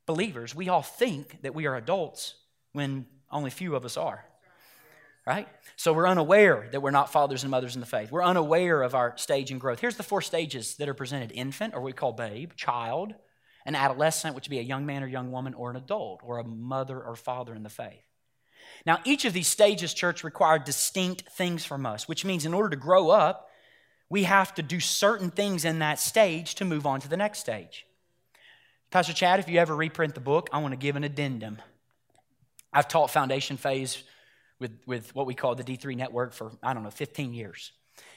believers. 0.05 0.53
We 0.53 0.69
all 0.69 0.84
think 0.84 1.41
that 1.41 1.55
we 1.55 1.65
are 1.65 1.76
adults 1.76 2.36
when 2.74 3.07
only 3.32 3.49
few 3.49 3.76
of 3.76 3.84
us 3.84 3.97
are 3.97 4.24
right? 5.32 5.47
So 5.77 5.93
we're 5.93 6.09
unaware 6.09 6.67
that 6.73 6.82
we're 6.82 6.91
not 6.91 7.09
fathers 7.09 7.43
and 7.43 7.51
mothers 7.51 7.75
in 7.75 7.79
the 7.79 7.88
faith. 7.88 8.11
We're 8.11 8.23
unaware 8.23 8.82
of 8.82 8.93
our 8.95 9.17
stage 9.17 9.49
and 9.49 9.61
growth. 9.61 9.79
Here's 9.79 9.95
the 9.95 10.03
four 10.03 10.21
stages 10.21 10.75
that 10.75 10.89
are 10.89 10.93
presented 10.93 11.32
infant, 11.32 11.73
or 11.73 11.79
we 11.79 11.93
call 11.93 12.11
babe, 12.11 12.51
child, 12.57 13.13
an 13.65 13.73
adolescent, 13.73 14.36
which 14.36 14.47
would 14.47 14.51
be 14.51 14.59
a 14.59 14.63
young 14.63 14.86
man 14.86 15.03
or 15.03 15.07
young 15.07 15.32
woman, 15.32 15.53
or 15.53 15.69
an 15.69 15.77
adult, 15.77 16.19
or 16.21 16.39
a 16.39 16.43
mother 16.43 17.01
or 17.01 17.15
father 17.15 17.55
in 17.55 17.63
the 17.63 17.69
faith. 17.69 18.03
Now, 18.86 18.99
each 19.05 19.23
of 19.23 19.32
these 19.32 19.47
stages, 19.47 19.93
church, 19.93 20.25
require 20.25 20.59
distinct 20.59 21.29
things 21.29 21.63
from 21.63 21.86
us, 21.86 22.09
which 22.09 22.25
means 22.25 22.45
in 22.45 22.53
order 22.53 22.69
to 22.69 22.75
grow 22.75 23.09
up, 23.09 23.47
we 24.09 24.23
have 24.23 24.53
to 24.55 24.61
do 24.61 24.82
certain 24.82 25.32
things 25.32 25.63
in 25.63 25.79
that 25.79 25.97
stage 25.97 26.55
to 26.55 26.65
move 26.65 26.86
on 26.86 26.99
to 26.99 27.07
the 27.07 27.15
next 27.15 27.39
stage. 27.39 27.86
Pastor 28.89 29.13
Chad, 29.13 29.39
if 29.39 29.47
you 29.47 29.59
ever 29.59 29.73
reprint 29.73 30.13
the 30.13 30.19
book, 30.19 30.49
I 30.51 30.57
want 30.57 30.73
to 30.73 30.77
give 30.77 30.97
an 30.97 31.05
addendum. 31.05 31.61
I've 32.73 32.89
taught 32.89 33.11
foundation 33.11 33.55
phase 33.55 34.03
with, 34.62 34.72
with 34.86 35.14
what 35.14 35.26
we 35.26 35.34
call 35.34 35.55
the 35.55 35.64
D3 35.64 35.97
network 35.97 36.32
for, 36.32 36.51
I 36.64 36.74
don't 36.74 36.84
know, 36.84 36.91
15 36.91 37.34
years. 37.34 37.72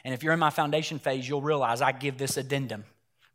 And 0.05 0.15
if 0.15 0.23
you're 0.23 0.35
in 0.35 0.39
my 0.39 0.51
foundation 0.51 0.99
phase, 0.99 1.29
you'll 1.29 1.43
realize 1.43 1.83
I 1.83 1.91
give 1.91 2.19
this 2.19 2.37
addendum. 2.37 2.85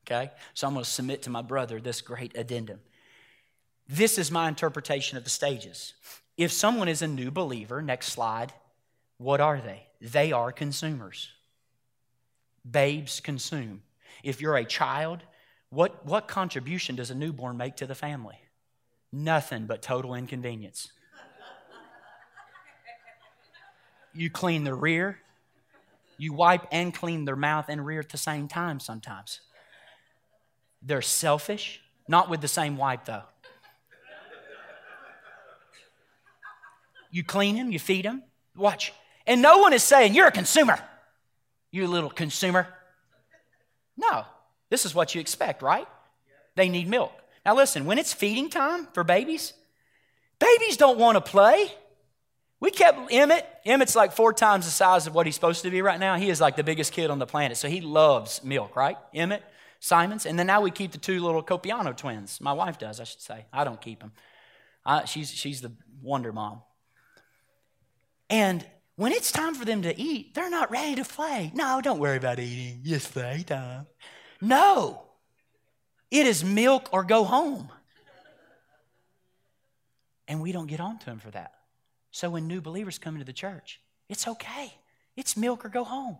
Okay? 0.05 0.31
So 0.53 0.67
I'm 0.67 0.75
to 0.75 0.85
submit 0.85 1.23
to 1.23 1.29
my 1.29 1.41
brother 1.41 1.81
this 1.81 2.01
great 2.01 2.37
addendum. 2.37 2.79
This 3.87 4.17
is 4.17 4.31
my 4.31 4.47
interpretation 4.47 5.17
of 5.17 5.23
the 5.23 5.29
stages. 5.29 5.95
If 6.37 6.51
someone 6.51 6.87
is 6.87 7.01
a 7.01 7.07
new 7.07 7.31
believer, 7.31 7.81
next 7.81 8.13
slide, 8.13 8.53
what 9.17 9.41
are 9.41 9.59
they? 9.59 9.87
They 9.99 10.31
are 10.31 10.51
consumers. 10.51 11.29
Babes 12.69 13.19
consume. 13.19 13.81
If 14.23 14.39
you're 14.39 14.55
a 14.55 14.65
child, 14.65 15.23
what, 15.69 16.05
what 16.05 16.27
contribution 16.27 16.95
does 16.95 17.09
a 17.09 17.15
newborn 17.15 17.57
make 17.57 17.75
to 17.77 17.87
the 17.87 17.95
family? 17.95 18.39
Nothing 19.11 19.65
but 19.65 19.81
total 19.81 20.13
inconvenience. 20.13 20.91
You 24.13 24.29
clean 24.29 24.63
the 24.63 24.73
rear, 24.73 25.19
you 26.17 26.33
wipe 26.33 26.67
and 26.71 26.93
clean 26.93 27.25
their 27.25 27.35
mouth 27.35 27.65
and 27.69 27.85
rear 27.85 27.99
at 27.99 28.09
the 28.09 28.17
same 28.17 28.47
time 28.47 28.79
sometimes. 28.79 29.41
They're 30.81 31.01
selfish, 31.01 31.81
not 32.07 32.29
with 32.29 32.41
the 32.41 32.47
same 32.47 32.77
wipe 32.77 33.05
though. 33.05 33.23
You 37.11 37.23
clean 37.23 37.55
them, 37.55 37.71
you 37.71 37.79
feed 37.79 38.05
them. 38.05 38.23
Watch. 38.55 38.93
And 39.25 39.41
no 39.41 39.59
one 39.59 39.73
is 39.73 39.83
saying, 39.83 40.13
You're 40.13 40.27
a 40.27 40.31
consumer. 40.31 40.79
You 41.71 41.87
little 41.87 42.09
consumer. 42.09 42.67
No. 43.97 44.25
This 44.69 44.85
is 44.85 44.93
what 44.93 45.15
you 45.15 45.21
expect, 45.21 45.61
right? 45.61 45.87
They 46.55 46.69
need 46.69 46.87
milk. 46.87 47.11
Now, 47.45 47.55
listen, 47.55 47.85
when 47.85 47.97
it's 47.97 48.13
feeding 48.13 48.49
time 48.49 48.87
for 48.93 49.03
babies, 49.03 49.53
babies 50.39 50.77
don't 50.77 50.99
want 50.99 51.15
to 51.15 51.21
play. 51.21 51.71
We 52.61 52.71
kept 52.71 53.11
Emmett. 53.11 53.45
Emmett's 53.65 53.95
like 53.95 54.11
four 54.11 54.33
times 54.33 54.65
the 54.65 54.71
size 54.71 55.07
of 55.07 55.15
what 55.15 55.25
he's 55.25 55.35
supposed 55.35 55.63
to 55.63 55.71
be 55.71 55.81
right 55.81 55.99
now. 55.99 56.15
He 56.15 56.29
is 56.29 56.41
like 56.41 56.55
the 56.55 56.63
biggest 56.63 56.91
kid 56.91 57.09
on 57.09 57.19
the 57.19 57.25
planet. 57.25 57.57
So 57.57 57.69
he 57.69 57.79
loves 57.79 58.43
milk, 58.43 58.75
right? 58.75 58.97
Emmett, 59.13 59.43
Simons. 59.79 60.25
And 60.25 60.37
then 60.37 60.47
now 60.47 60.61
we 60.61 60.71
keep 60.71 60.91
the 60.91 60.97
two 60.97 61.21
little 61.21 61.41
Copiano 61.41 61.95
twins. 61.95 62.41
My 62.41 62.51
wife 62.51 62.77
does, 62.77 62.99
I 62.99 63.05
should 63.05 63.21
say. 63.21 63.45
I 63.53 63.63
don't 63.63 63.79
keep 63.79 64.01
them. 64.01 64.11
I, 64.85 65.05
she's, 65.05 65.31
she's 65.31 65.61
the 65.61 65.71
wonder 66.01 66.33
mom. 66.33 66.61
And 68.29 68.65
when 68.97 69.13
it's 69.13 69.31
time 69.31 69.55
for 69.55 69.63
them 69.63 69.83
to 69.83 69.97
eat, 69.97 70.35
they're 70.35 70.49
not 70.49 70.69
ready 70.69 70.95
to 70.95 71.05
play. 71.05 71.51
No, 71.55 71.79
don't 71.81 71.99
worry 71.99 72.17
about 72.17 72.39
eating. 72.39 72.81
It's 72.83 73.07
playtime. 73.07 73.87
No. 74.41 75.05
It 76.11 76.27
is 76.27 76.43
milk 76.43 76.89
or 76.91 77.05
go 77.05 77.23
home. 77.23 77.69
And 80.27 80.41
we 80.41 80.51
don't 80.51 80.67
get 80.67 80.81
on 80.81 80.99
to 80.99 81.05
them 81.05 81.19
for 81.19 81.31
that. 81.31 81.53
So 82.11 82.29
when 82.29 82.47
new 82.47 82.61
believers 82.61 82.97
come 82.97 83.15
into 83.15 83.25
the 83.25 83.33
church, 83.33 83.79
it's 84.07 84.27
okay. 84.27 84.73
It's 85.15 85.37
milk 85.37 85.65
or 85.65 85.69
go 85.69 85.83
home. 85.83 86.17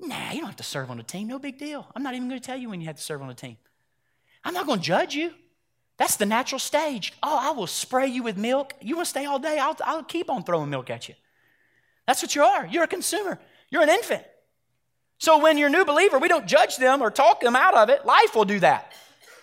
Nah, 0.00 0.32
you 0.32 0.38
don't 0.38 0.48
have 0.48 0.56
to 0.56 0.64
serve 0.64 0.90
on 0.90 0.98
a 0.98 1.04
team. 1.04 1.28
No 1.28 1.38
big 1.38 1.58
deal. 1.58 1.86
I'm 1.94 2.02
not 2.02 2.14
even 2.14 2.28
going 2.28 2.40
to 2.40 2.46
tell 2.46 2.56
you 2.56 2.68
when 2.68 2.80
you 2.80 2.86
have 2.88 2.96
to 2.96 3.02
serve 3.02 3.22
on 3.22 3.30
a 3.30 3.34
team. 3.34 3.56
I'm 4.44 4.54
not 4.54 4.66
going 4.66 4.80
to 4.80 4.84
judge 4.84 5.14
you. 5.14 5.32
That's 5.98 6.16
the 6.16 6.26
natural 6.26 6.58
stage. 6.58 7.12
Oh, 7.22 7.38
I 7.40 7.52
will 7.52 7.68
spray 7.68 8.08
you 8.08 8.22
with 8.22 8.36
milk. 8.36 8.74
You 8.80 8.96
want 8.96 9.06
to 9.06 9.10
stay 9.10 9.24
all 9.24 9.38
day? 9.38 9.58
I'll, 9.58 9.76
I'll 9.84 10.02
keep 10.02 10.30
on 10.30 10.42
throwing 10.42 10.70
milk 10.70 10.90
at 10.90 11.08
you. 11.08 11.14
That's 12.06 12.22
what 12.22 12.34
you 12.34 12.42
are. 12.42 12.66
You're 12.66 12.82
a 12.82 12.88
consumer, 12.88 13.38
you're 13.70 13.82
an 13.82 13.88
infant. 13.88 14.24
So 15.18 15.38
when 15.38 15.56
you're 15.56 15.68
a 15.68 15.70
new 15.70 15.84
believer, 15.84 16.18
we 16.18 16.26
don't 16.26 16.46
judge 16.46 16.78
them 16.78 17.00
or 17.00 17.08
talk 17.08 17.40
them 17.40 17.54
out 17.54 17.74
of 17.74 17.88
it. 17.88 18.04
Life 18.04 18.34
will 18.34 18.44
do 18.44 18.58
that. 18.58 18.92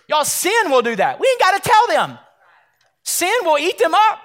Y'all, 0.10 0.26
sin 0.26 0.70
will 0.70 0.82
do 0.82 0.94
that. 0.98 1.22
We 1.22 1.28
ain't 1.30 1.40
got 1.40 1.64
to 1.64 1.70
tell 1.70 1.88
them. 1.88 2.18
Sin 3.04 3.34
will 3.44 3.58
eat 3.58 3.78
them 3.78 3.94
up. 3.94 4.20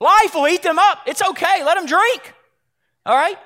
Life 0.00 0.34
will 0.34 0.48
eat 0.48 0.62
them 0.62 0.78
up. 0.78 1.00
It's 1.06 1.22
okay. 1.22 1.62
Let 1.62 1.76
them 1.76 1.86
drink. 1.86 2.34
All 3.04 3.14
right? 3.14 3.36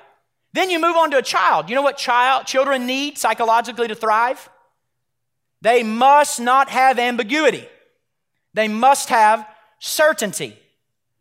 Then 0.53 0.69
you 0.69 0.79
move 0.79 0.95
on 0.95 1.11
to 1.11 1.17
a 1.17 1.21
child. 1.21 1.69
You 1.69 1.75
know 1.75 1.81
what 1.81 1.97
child 1.97 2.45
children 2.45 2.85
need 2.85 3.17
psychologically 3.17 3.89
to 3.89 3.95
thrive? 3.95 4.49
They 5.61 5.83
must 5.83 6.39
not 6.39 6.69
have 6.69 6.97
ambiguity. 6.97 7.67
They 8.53 8.69
must 8.69 9.09
have 9.09 9.45
certainty. 9.79 10.57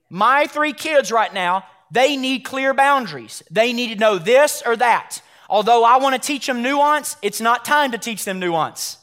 My 0.09 0.47
three 0.47 0.73
kids 0.73 1.11
right 1.11 1.35
now, 1.35 1.65
they 1.91 2.17
need 2.17 2.45
clear 2.45 2.73
boundaries. 2.73 3.43
They 3.51 3.73
need 3.73 3.89
to 3.89 3.99
know 3.99 4.19
this 4.19 4.63
or 4.65 4.77
that. 4.77 5.21
Although 5.49 5.85
I 5.85 5.97
want 5.97 6.15
to 6.15 6.25
teach 6.25 6.47
them 6.47 6.63
nuance, 6.63 7.17
it's 7.23 7.41
not 7.41 7.65
time 7.65 7.91
to 7.93 7.99
teach 7.99 8.25
them 8.25 8.39
nuance. 8.39 8.99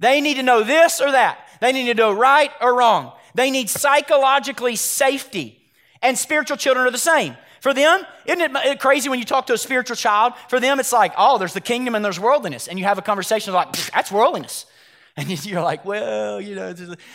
They 0.00 0.20
need 0.20 0.34
to 0.34 0.42
know 0.42 0.62
this 0.62 1.00
or 1.00 1.12
that. 1.12 1.38
They 1.60 1.72
need 1.72 1.86
to 1.86 1.94
know 1.94 2.12
right 2.12 2.50
or 2.60 2.76
wrong. 2.76 3.12
They 3.36 3.50
need 3.50 3.68
psychologically 3.68 4.76
safety. 4.76 5.60
And 6.02 6.18
spiritual 6.18 6.56
children 6.56 6.86
are 6.86 6.90
the 6.90 6.98
same. 6.98 7.36
For 7.60 7.74
them, 7.74 8.02
isn't 8.24 8.56
it 8.56 8.80
crazy 8.80 9.08
when 9.08 9.18
you 9.18 9.24
talk 9.24 9.46
to 9.46 9.52
a 9.52 9.58
spiritual 9.58 9.96
child? 9.96 10.32
For 10.48 10.58
them, 10.58 10.80
it's 10.80 10.92
like, 10.92 11.12
oh, 11.18 11.36
there's 11.36 11.52
the 11.52 11.60
kingdom 11.60 11.94
and 11.94 12.04
there's 12.04 12.18
worldliness. 12.18 12.66
And 12.66 12.78
you 12.78 12.86
have 12.86 12.98
a 12.98 13.02
conversation 13.02 13.52
like, 13.52 13.72
that's 13.92 14.10
worldliness. 14.10 14.66
And 15.18 15.46
you're 15.46 15.62
like, 15.62 15.82
well, 15.86 16.42
you 16.42 16.54
know, 16.54 16.74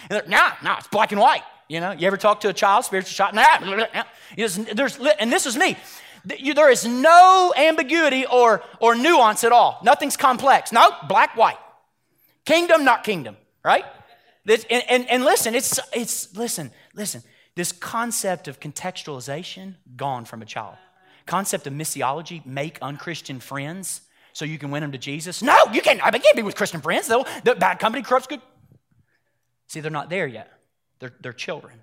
no, 0.10 0.22
nah, 0.28 0.54
nah, 0.64 0.80
it's 0.80 0.88
black 0.88 1.12
and 1.12 1.22
white. 1.22 1.44
You 1.68 1.80
know, 1.80 1.92
you 1.92 2.08
ever 2.08 2.18
talk 2.18 2.40
to 2.40 2.50
a 2.50 2.54
child, 2.54 2.84
spiritual 2.84 3.14
child? 3.14 3.36
Nah, 3.36 3.86
there's, 4.36 4.56
there's, 4.56 4.98
and 5.20 5.32
this 5.32 5.46
is 5.46 5.56
me. 5.56 5.78
There 6.26 6.72
is 6.72 6.84
no 6.84 7.54
ambiguity 7.56 8.26
or, 8.26 8.64
or 8.80 8.96
nuance 8.96 9.44
at 9.44 9.52
all. 9.52 9.80
Nothing's 9.84 10.18
complex. 10.18 10.72
No, 10.72 10.90
black, 11.08 11.38
white. 11.38 11.60
Kingdom, 12.44 12.84
not 12.84 13.04
kingdom, 13.04 13.38
right? 13.64 13.86
This, 14.44 14.66
and, 14.70 14.84
and, 14.90 15.10
and 15.10 15.24
listen, 15.24 15.56
it's, 15.56 15.80
it's, 15.94 16.36
listen, 16.36 16.72
listen. 16.96 17.24
This 17.56 17.72
concept 17.72 18.48
of 18.48 18.60
contextualization, 18.60 19.76
gone 19.96 20.26
from 20.26 20.42
a 20.42 20.46
child. 20.46 20.78
Concept 21.26 21.68
of 21.68 21.74
missiology, 21.74 22.46
make 22.46 22.80
unchristian 22.82 23.40
friends 23.40 24.02
so 24.34 24.46
you 24.46 24.58
can 24.58 24.72
win 24.72 24.82
them 24.82 24.94
to 24.94 24.98
Jesus. 24.98 25.44
No, 25.44 25.58
you 25.74 25.82
can't, 25.82 26.04
I 26.04 26.12
can't 26.12 26.36
be 26.36 26.44
with 26.44 26.56
Christian 26.56 26.82
friends. 26.82 27.08
They'll, 27.08 27.26
the 27.44 27.56
bad 27.56 27.80
company 27.80 28.04
corrupts 28.04 28.28
good. 28.28 28.42
See, 29.68 29.80
they're 29.80 29.92
not 29.92 30.10
there 30.10 30.28
yet. 30.28 30.52
They're, 31.00 31.14
they're 31.22 31.34
children. 31.34 31.82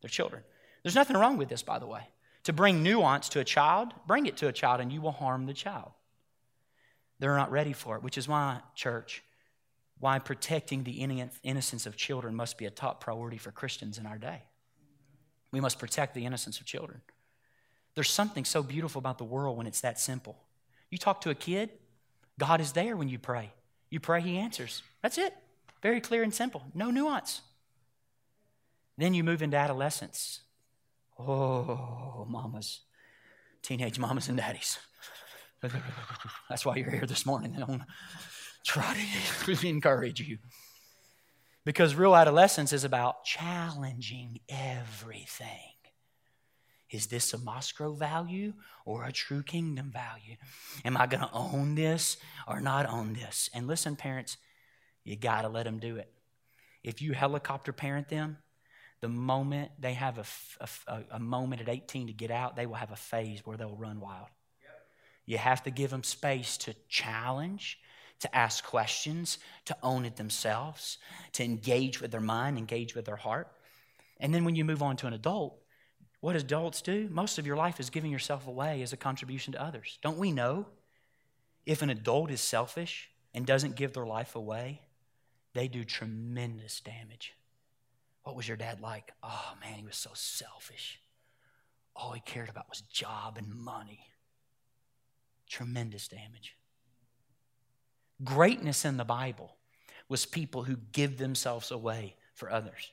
They're 0.00 0.08
children. 0.08 0.42
There's 0.82 0.94
nothing 0.94 1.16
wrong 1.16 1.36
with 1.36 1.48
this, 1.48 1.62
by 1.62 1.78
the 1.78 1.86
way. 1.86 2.02
To 2.44 2.52
bring 2.52 2.82
nuance 2.82 3.28
to 3.30 3.40
a 3.40 3.44
child, 3.44 3.92
bring 4.06 4.26
it 4.26 4.38
to 4.38 4.48
a 4.48 4.52
child 4.52 4.80
and 4.80 4.90
you 4.90 5.00
will 5.00 5.12
harm 5.12 5.46
the 5.46 5.52
child. 5.52 5.90
They're 7.18 7.36
not 7.36 7.50
ready 7.50 7.74
for 7.74 7.96
it, 7.96 8.02
which 8.02 8.16
is 8.16 8.26
why, 8.26 8.60
church, 8.74 9.22
why 10.00 10.18
protecting 10.18 10.82
the 10.82 11.02
innocence 11.42 11.86
of 11.86 11.96
children 11.96 12.34
must 12.34 12.58
be 12.58 12.64
a 12.64 12.70
top 12.70 13.00
priority 13.00 13.36
for 13.36 13.52
Christians 13.52 13.98
in 13.98 14.06
our 14.06 14.18
day. 14.18 14.42
We 15.52 15.60
must 15.60 15.78
protect 15.78 16.14
the 16.14 16.24
innocence 16.24 16.58
of 16.58 16.66
children. 16.66 17.02
There's 17.94 18.10
something 18.10 18.44
so 18.44 18.62
beautiful 18.62 18.98
about 18.98 19.18
the 19.18 19.24
world 19.24 19.58
when 19.58 19.66
it's 19.66 19.82
that 19.82 20.00
simple. 20.00 20.38
You 20.90 20.98
talk 20.98 21.20
to 21.22 21.30
a 21.30 21.34
kid, 21.34 21.70
God 22.38 22.60
is 22.60 22.72
there 22.72 22.96
when 22.96 23.08
you 23.08 23.18
pray. 23.18 23.52
You 23.90 24.00
pray, 24.00 24.22
He 24.22 24.38
answers. 24.38 24.82
That's 25.02 25.18
it. 25.18 25.34
Very 25.82 26.00
clear 26.00 26.22
and 26.22 26.32
simple. 26.32 26.62
No 26.74 26.90
nuance. 26.90 27.42
Then 28.96 29.12
you 29.12 29.22
move 29.22 29.42
into 29.42 29.56
adolescence. 29.56 30.40
Oh, 31.18 32.26
mamas, 32.28 32.80
teenage 33.62 33.98
mamas 33.98 34.28
and 34.28 34.38
daddies. 34.38 34.78
That's 36.48 36.64
why 36.64 36.76
you're 36.76 36.90
here 36.90 37.06
this 37.06 37.26
morning. 37.26 37.82
I 38.68 38.78
want 38.78 38.98
to 38.98 39.44
try 39.44 39.54
to 39.54 39.68
encourage 39.68 40.20
you. 40.20 40.38
Because 41.64 41.94
real 41.94 42.16
adolescence 42.16 42.72
is 42.72 42.84
about 42.84 43.24
challenging 43.24 44.40
everything. 44.48 45.46
Is 46.90 47.06
this 47.06 47.32
a 47.32 47.38
Moscow 47.38 47.92
value 47.92 48.54
or 48.84 49.04
a 49.04 49.12
true 49.12 49.42
kingdom 49.42 49.92
value? 49.92 50.36
Am 50.84 50.96
I 50.96 51.06
going 51.06 51.20
to 51.20 51.30
own 51.32 51.74
this 51.74 52.16
or 52.48 52.60
not 52.60 52.88
own 52.88 53.12
this? 53.12 53.48
And 53.54 53.66
listen, 53.66 53.94
parents, 53.94 54.38
you 55.04 55.16
got 55.16 55.42
to 55.42 55.48
let 55.48 55.64
them 55.64 55.78
do 55.78 55.96
it. 55.96 56.12
If 56.82 57.00
you 57.00 57.12
helicopter 57.12 57.72
parent 57.72 58.08
them, 58.08 58.38
the 59.00 59.08
moment 59.08 59.70
they 59.78 59.94
have 59.94 60.18
a, 60.18 60.64
a, 60.88 61.02
a, 61.12 61.18
moment 61.18 61.62
at 61.62 61.68
18 61.68 62.08
to 62.08 62.12
get 62.12 62.30
out, 62.30 62.56
they 62.56 62.66
will 62.66 62.74
have 62.74 62.90
a 62.90 62.96
phase 62.96 63.40
where 63.44 63.56
they'll 63.56 63.76
run 63.76 64.00
wild. 64.00 64.28
Yep. 64.62 64.70
You 65.26 65.38
have 65.38 65.62
to 65.64 65.70
give 65.70 65.90
them 65.90 66.02
space 66.02 66.58
to 66.58 66.74
challenge, 66.88 67.78
to 68.20 68.36
ask 68.36 68.64
questions, 68.64 69.38
to 69.64 69.76
own 69.82 70.04
it 70.04 70.16
themselves, 70.16 70.98
to 71.32 71.44
engage 71.44 72.00
with 72.00 72.10
their 72.10 72.20
mind, 72.20 72.58
engage 72.58 72.94
with 72.94 73.06
their 73.06 73.16
heart. 73.16 73.48
And 74.18 74.34
then 74.34 74.44
when 74.44 74.54
you 74.54 74.64
move 74.64 74.82
on 74.82 74.96
to 74.98 75.06
an 75.06 75.14
adult, 75.14 75.58
what 76.20 76.36
adults 76.36 76.82
do? 76.82 77.08
Most 77.10 77.38
of 77.38 77.46
your 77.46 77.56
life 77.56 77.80
is 77.80 77.88
giving 77.88 78.10
yourself 78.10 78.46
away 78.46 78.82
as 78.82 78.92
a 78.92 78.98
contribution 78.98 79.54
to 79.54 79.62
others. 79.62 79.98
Don't 80.02 80.18
we 80.18 80.32
know? 80.32 80.66
If 81.64 81.80
an 81.82 81.90
adult 81.90 82.30
is 82.30 82.40
selfish 82.40 83.08
and 83.32 83.46
doesn't 83.46 83.76
give 83.76 83.94
their 83.94 84.06
life 84.06 84.36
away, 84.36 84.82
they 85.54 85.66
do 85.66 85.82
tremendous 85.82 86.80
damage. 86.80 87.32
What 88.22 88.36
was 88.36 88.46
your 88.46 88.58
dad 88.58 88.80
like? 88.80 89.12
Oh 89.22 89.54
man, 89.62 89.78
he 89.78 89.86
was 89.86 89.96
so 89.96 90.10
selfish. 90.12 91.00
All 91.96 92.12
he 92.12 92.20
cared 92.20 92.50
about 92.50 92.68
was 92.68 92.82
job 92.82 93.36
and 93.38 93.54
money. 93.54 94.06
Tremendous 95.48 96.06
damage. 96.06 96.54
Greatness 98.22 98.84
in 98.84 98.96
the 98.96 99.04
Bible 99.04 99.56
was 100.08 100.26
people 100.26 100.64
who 100.64 100.76
give 100.92 101.18
themselves 101.18 101.70
away 101.70 102.16
for 102.34 102.50
others. 102.50 102.90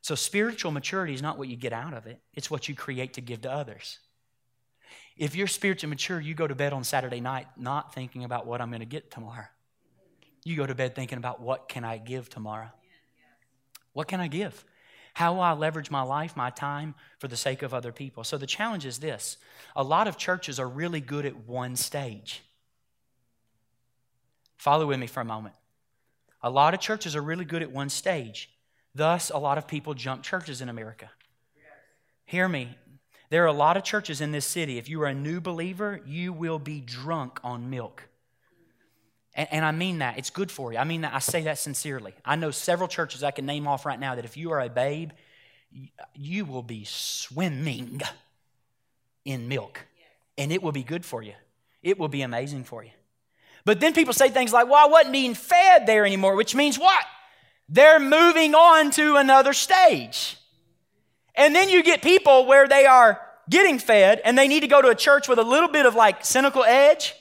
So, 0.00 0.14
spiritual 0.14 0.72
maturity 0.72 1.14
is 1.14 1.22
not 1.22 1.38
what 1.38 1.48
you 1.48 1.56
get 1.56 1.72
out 1.72 1.94
of 1.94 2.06
it, 2.06 2.20
it's 2.34 2.50
what 2.50 2.68
you 2.68 2.74
create 2.74 3.14
to 3.14 3.20
give 3.20 3.42
to 3.42 3.52
others. 3.52 3.98
If 5.16 5.34
you're 5.34 5.48
spiritually 5.48 5.90
mature, 5.90 6.20
you 6.20 6.34
go 6.34 6.46
to 6.46 6.54
bed 6.54 6.72
on 6.72 6.84
Saturday 6.84 7.20
night 7.20 7.46
not 7.56 7.92
thinking 7.92 8.24
about 8.24 8.46
what 8.46 8.60
I'm 8.60 8.70
going 8.70 8.80
to 8.80 8.86
get 8.86 9.10
tomorrow. 9.10 9.46
You 10.44 10.56
go 10.56 10.66
to 10.66 10.74
bed 10.74 10.94
thinking 10.94 11.18
about 11.18 11.40
what 11.40 11.68
can 11.68 11.84
I 11.84 11.98
give 11.98 12.30
tomorrow? 12.30 12.70
What 13.92 14.08
can 14.08 14.20
I 14.20 14.28
give? 14.28 14.64
How 15.14 15.34
will 15.34 15.40
I 15.40 15.52
leverage 15.52 15.90
my 15.90 16.02
life, 16.02 16.36
my 16.36 16.50
time 16.50 16.94
for 17.18 17.26
the 17.26 17.36
sake 17.36 17.62
of 17.62 17.74
other 17.74 17.90
people? 17.90 18.22
So 18.22 18.38
the 18.38 18.46
challenge 18.46 18.86
is 18.86 18.98
this 18.98 19.36
a 19.74 19.82
lot 19.82 20.06
of 20.06 20.16
churches 20.16 20.60
are 20.60 20.68
really 20.68 21.00
good 21.00 21.26
at 21.26 21.48
one 21.48 21.74
stage. 21.74 22.42
Follow 24.58 24.86
with 24.86 24.98
me 24.98 25.06
for 25.06 25.20
a 25.20 25.24
moment. 25.24 25.54
A 26.42 26.50
lot 26.50 26.74
of 26.74 26.80
churches 26.80 27.16
are 27.16 27.22
really 27.22 27.44
good 27.44 27.62
at 27.62 27.72
one 27.72 27.88
stage. 27.88 28.50
Thus, 28.94 29.30
a 29.30 29.38
lot 29.38 29.58
of 29.58 29.66
people 29.66 29.94
jump 29.94 30.22
churches 30.22 30.60
in 30.60 30.68
America. 30.68 31.10
Hear 32.24 32.48
me. 32.48 32.76
There 33.30 33.44
are 33.44 33.46
a 33.46 33.52
lot 33.52 33.76
of 33.76 33.84
churches 33.84 34.20
in 34.20 34.32
this 34.32 34.46
city. 34.46 34.78
If 34.78 34.88
you 34.88 35.02
are 35.02 35.06
a 35.06 35.14
new 35.14 35.40
believer, 35.40 36.00
you 36.06 36.32
will 36.32 36.58
be 36.58 36.80
drunk 36.80 37.40
on 37.44 37.70
milk. 37.70 38.02
And, 39.34 39.48
and, 39.50 39.64
I 39.64 39.72
mean 39.72 39.98
that. 39.98 40.18
It's 40.18 40.30
good 40.30 40.50
for 40.50 40.72
you. 40.72 40.78
I 40.78 40.84
mean 40.84 41.02
that. 41.02 41.14
I 41.14 41.20
say 41.20 41.42
that 41.42 41.58
sincerely. 41.58 42.14
I 42.24 42.36
know 42.36 42.50
several 42.50 42.88
churches 42.88 43.22
I 43.22 43.30
can 43.30 43.46
name 43.46 43.68
off 43.68 43.86
right 43.86 44.00
now 44.00 44.14
that 44.14 44.24
if 44.24 44.36
you 44.36 44.50
are 44.52 44.60
a 44.60 44.68
babe, 44.68 45.10
you 46.14 46.44
will 46.44 46.62
be 46.62 46.84
swimming 46.84 48.00
in 49.24 49.46
milk. 49.46 49.86
And 50.36 50.50
it 50.50 50.62
will 50.62 50.72
be 50.72 50.82
good 50.82 51.04
for 51.04 51.22
you. 51.22 51.34
It 51.82 51.98
will 51.98 52.08
be 52.08 52.22
amazing 52.22 52.64
for 52.64 52.82
you. 52.82 52.90
But 53.68 53.80
then 53.80 53.92
people 53.92 54.14
say 54.14 54.30
things 54.30 54.50
like, 54.50 54.66
well, 54.66 54.82
I 54.82 54.88
wasn't 54.88 55.12
being 55.12 55.34
fed 55.34 55.84
there 55.84 56.06
anymore, 56.06 56.36
which 56.36 56.54
means 56.54 56.78
what? 56.78 57.04
They're 57.68 58.00
moving 58.00 58.54
on 58.54 58.90
to 58.92 59.16
another 59.16 59.52
stage. 59.52 60.38
And 61.34 61.54
then 61.54 61.68
you 61.68 61.82
get 61.82 62.00
people 62.00 62.46
where 62.46 62.66
they 62.66 62.86
are 62.86 63.20
getting 63.50 63.78
fed 63.78 64.22
and 64.24 64.38
they 64.38 64.48
need 64.48 64.60
to 64.60 64.68
go 64.68 64.80
to 64.80 64.88
a 64.88 64.94
church 64.94 65.28
with 65.28 65.38
a 65.38 65.42
little 65.42 65.68
bit 65.68 65.84
of 65.84 65.94
like 65.94 66.24
cynical 66.24 66.64
edge 66.64 67.14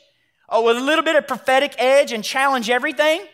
or 0.47 0.63
with 0.63 0.77
a 0.77 0.79
little 0.79 1.03
bit 1.03 1.17
of 1.17 1.27
prophetic 1.27 1.75
edge 1.77 2.13
and 2.13 2.23
challenge 2.23 2.69
everything. 2.69 3.25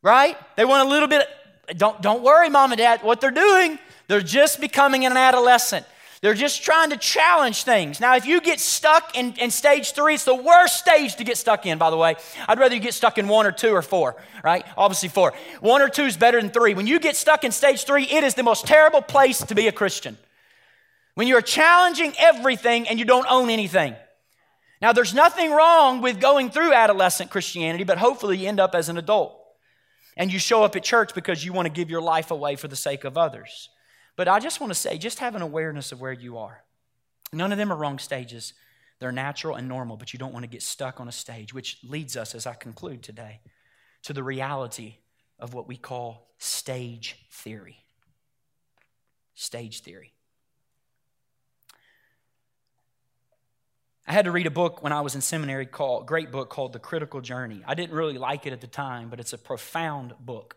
Right? 0.00 0.38
They 0.56 0.64
want 0.64 0.88
a 0.88 0.90
little 0.90 1.08
bit, 1.08 1.28
don't, 1.76 2.00
don't 2.00 2.22
worry, 2.22 2.48
mom 2.48 2.72
and 2.72 2.78
dad, 2.78 3.02
what 3.02 3.20
they're 3.20 3.30
doing, 3.30 3.78
they're 4.06 4.22
just 4.22 4.62
becoming 4.62 5.04
an 5.04 5.14
adolescent. 5.14 5.84
They're 6.20 6.34
just 6.34 6.64
trying 6.64 6.90
to 6.90 6.96
challenge 6.96 7.62
things. 7.62 8.00
Now, 8.00 8.16
if 8.16 8.26
you 8.26 8.40
get 8.40 8.58
stuck 8.58 9.16
in, 9.16 9.34
in, 9.34 9.52
stage 9.52 9.92
three, 9.92 10.14
it's 10.14 10.24
the 10.24 10.34
worst 10.34 10.78
stage 10.78 11.14
to 11.16 11.24
get 11.24 11.36
stuck 11.36 11.64
in, 11.64 11.78
by 11.78 11.90
the 11.90 11.96
way. 11.96 12.16
I'd 12.48 12.58
rather 12.58 12.74
you 12.74 12.80
get 12.80 12.94
stuck 12.94 13.18
in 13.18 13.28
one 13.28 13.46
or 13.46 13.52
two 13.52 13.70
or 13.70 13.82
four, 13.82 14.16
right? 14.42 14.66
Obviously, 14.76 15.10
four. 15.10 15.32
One 15.60 15.80
or 15.80 15.88
two 15.88 16.04
is 16.04 16.16
better 16.16 16.40
than 16.40 16.50
three. 16.50 16.74
When 16.74 16.88
you 16.88 16.98
get 16.98 17.14
stuck 17.14 17.44
in 17.44 17.52
stage 17.52 17.84
three, 17.84 18.02
it 18.04 18.24
is 18.24 18.34
the 18.34 18.42
most 18.42 18.66
terrible 18.66 19.00
place 19.00 19.38
to 19.38 19.54
be 19.54 19.68
a 19.68 19.72
Christian. 19.72 20.18
When 21.14 21.28
you're 21.28 21.40
challenging 21.40 22.12
everything 22.18 22.88
and 22.88 22.98
you 22.98 23.04
don't 23.04 23.26
own 23.28 23.48
anything. 23.48 23.94
Now, 24.82 24.92
there's 24.92 25.14
nothing 25.14 25.52
wrong 25.52 26.02
with 26.02 26.20
going 26.20 26.50
through 26.50 26.72
adolescent 26.72 27.30
Christianity, 27.30 27.84
but 27.84 27.98
hopefully 27.98 28.38
you 28.38 28.48
end 28.48 28.60
up 28.60 28.74
as 28.74 28.88
an 28.88 28.98
adult. 28.98 29.36
And 30.16 30.32
you 30.32 30.40
show 30.40 30.64
up 30.64 30.74
at 30.74 30.82
church 30.82 31.14
because 31.14 31.44
you 31.44 31.52
want 31.52 31.66
to 31.66 31.72
give 31.72 31.90
your 31.90 32.00
life 32.02 32.32
away 32.32 32.56
for 32.56 32.66
the 32.66 32.76
sake 32.76 33.04
of 33.04 33.16
others. 33.16 33.68
But 34.18 34.26
I 34.26 34.40
just 34.40 34.60
want 34.60 34.72
to 34.72 34.74
say, 34.74 34.98
just 34.98 35.20
have 35.20 35.36
an 35.36 35.42
awareness 35.42 35.92
of 35.92 36.00
where 36.00 36.12
you 36.12 36.38
are. 36.38 36.64
None 37.32 37.52
of 37.52 37.58
them 37.58 37.72
are 37.72 37.76
wrong 37.76 38.00
stages. 38.00 38.52
They're 38.98 39.12
natural 39.12 39.54
and 39.54 39.68
normal, 39.68 39.96
but 39.96 40.12
you 40.12 40.18
don't 40.18 40.32
want 40.32 40.42
to 40.42 40.50
get 40.50 40.60
stuck 40.60 40.98
on 40.98 41.06
a 41.06 41.12
stage, 41.12 41.54
which 41.54 41.78
leads 41.84 42.16
us, 42.16 42.34
as 42.34 42.44
I 42.44 42.54
conclude 42.54 43.04
today, 43.04 43.38
to 44.02 44.12
the 44.12 44.24
reality 44.24 44.96
of 45.38 45.54
what 45.54 45.68
we 45.68 45.76
call 45.76 46.32
stage 46.38 47.14
theory. 47.30 47.76
Stage 49.36 49.82
theory. 49.82 50.14
I 54.04 54.12
had 54.12 54.24
to 54.24 54.32
read 54.32 54.48
a 54.48 54.50
book 54.50 54.82
when 54.82 54.92
I 54.92 55.00
was 55.02 55.14
in 55.14 55.20
seminary 55.20 55.66
called 55.66 56.08
great 56.08 56.32
book 56.32 56.50
called 56.50 56.72
The 56.72 56.80
Critical 56.80 57.20
Journey. 57.20 57.62
I 57.64 57.74
didn't 57.74 57.94
really 57.94 58.18
like 58.18 58.46
it 58.46 58.52
at 58.52 58.60
the 58.60 58.66
time, 58.66 59.10
but 59.10 59.20
it's 59.20 59.32
a 59.32 59.38
profound 59.38 60.14
book 60.18 60.56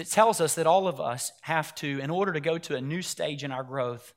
that 0.00 0.10
tells 0.10 0.40
us 0.40 0.54
that 0.54 0.66
all 0.66 0.88
of 0.88 0.98
us 0.98 1.30
have 1.42 1.74
to, 1.74 2.00
in 2.00 2.08
order 2.08 2.32
to 2.32 2.40
go 2.40 2.56
to 2.56 2.74
a 2.74 2.80
new 2.80 3.02
stage 3.02 3.44
in 3.44 3.52
our 3.52 3.62
growth, 3.62 4.14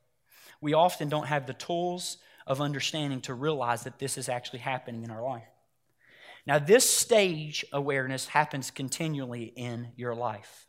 we 0.62 0.72
often 0.72 1.10
don't 1.10 1.26
have 1.26 1.46
the 1.46 1.52
tools 1.52 2.16
of 2.46 2.62
understanding 2.62 3.20
to 3.20 3.34
realize 3.34 3.82
that 3.82 3.98
this 3.98 4.16
is 4.16 4.30
actually 4.30 4.60
happening 4.60 5.04
in 5.04 5.10
our 5.10 5.22
life. 5.22 5.44
Now, 6.46 6.58
this 6.58 6.88
stage 6.88 7.66
awareness 7.70 8.26
happens 8.26 8.70
continually 8.70 9.52
in 9.56 9.88
your 9.94 10.14
life. 10.14 10.68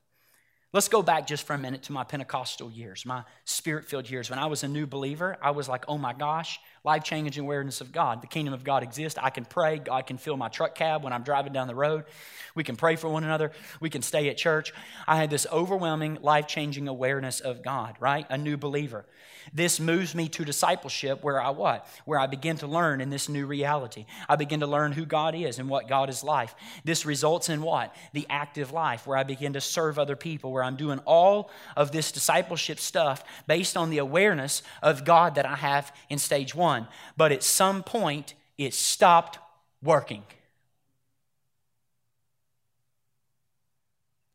Let's 0.73 0.89
go 0.89 1.01
back 1.01 1.27
just 1.27 1.47
for 1.47 1.53
a 1.53 1.57
minute 1.57 1.83
to 1.83 1.93
my 1.93 2.03
Pentecostal 2.03 2.69
years, 2.69 3.05
my 3.05 3.23
spirit 3.45 3.85
filled 3.85 4.09
years. 4.09 4.29
When 4.29 4.37
I 4.37 4.47
was 4.47 4.65
a 4.65 4.67
new 4.67 4.85
believer, 4.85 5.37
I 5.41 5.51
was 5.51 5.69
like, 5.69 5.85
oh 5.87 5.97
my 5.97 6.11
gosh, 6.11 6.59
life 6.85 7.03
changing 7.03 7.43
awareness 7.43 7.81
of 7.81 7.91
God. 7.91 8.21
The 8.21 8.27
kingdom 8.27 8.53
of 8.53 8.63
God 8.63 8.83
exists. 8.83 9.19
I 9.21 9.31
can 9.31 9.43
pray. 9.43 9.79
God 9.79 10.05
can 10.05 10.17
fill 10.17 10.37
my 10.37 10.47
truck 10.47 10.75
cab 10.75 11.03
when 11.03 11.11
I'm 11.11 11.23
driving 11.23 11.51
down 11.51 11.67
the 11.67 11.75
road. 11.75 12.05
We 12.53 12.63
can 12.63 12.75
pray 12.75 12.95
for 12.95 13.09
one 13.09 13.23
another. 13.23 13.51
We 13.81 13.89
can 13.89 14.01
stay 14.01 14.29
at 14.29 14.37
church. 14.37 14.73
I 15.07 15.17
had 15.17 15.29
this 15.29 15.47
overwhelming 15.51 16.19
life 16.21 16.47
changing 16.47 16.87
awareness 16.87 17.41
of 17.41 17.63
God, 17.63 17.95
right? 17.99 18.25
A 18.29 18.37
new 18.37 18.55
believer. 18.55 19.05
This 19.53 19.79
moves 19.79 20.15
me 20.15 20.27
to 20.29 20.45
discipleship 20.45 21.23
where 21.23 21.39
I 21.39 21.49
what? 21.51 21.87
Where 22.05 22.19
I 22.19 22.27
begin 22.27 22.57
to 22.57 22.67
learn 22.67 23.01
in 23.01 23.09
this 23.09 23.29
new 23.29 23.45
reality. 23.45 24.05
I 24.27 24.35
begin 24.35 24.61
to 24.61 24.67
learn 24.67 24.91
who 24.91 25.05
God 25.05 25.35
is 25.35 25.59
and 25.59 25.69
what 25.69 25.87
God 25.87 26.09
is 26.09 26.23
like. 26.23 26.49
This 26.83 27.05
results 27.05 27.49
in 27.49 27.61
what? 27.61 27.95
The 28.13 28.25
active 28.29 28.71
life 28.71 29.05
where 29.05 29.17
I 29.17 29.23
begin 29.23 29.53
to 29.53 29.61
serve 29.61 29.99
other 29.99 30.15
people, 30.15 30.51
where 30.51 30.63
I'm 30.63 30.75
doing 30.75 30.99
all 31.05 31.51
of 31.75 31.91
this 31.91 32.11
discipleship 32.11 32.79
stuff 32.79 33.23
based 33.47 33.77
on 33.77 33.89
the 33.89 33.99
awareness 33.99 34.63
of 34.81 35.05
God 35.05 35.35
that 35.35 35.45
I 35.45 35.55
have 35.55 35.93
in 36.09 36.17
stage 36.17 36.55
one. 36.55 36.74
But 37.17 37.31
at 37.31 37.43
some 37.43 37.83
point, 37.83 38.33
it 38.57 38.73
stopped 38.73 39.39
working. 39.81 40.23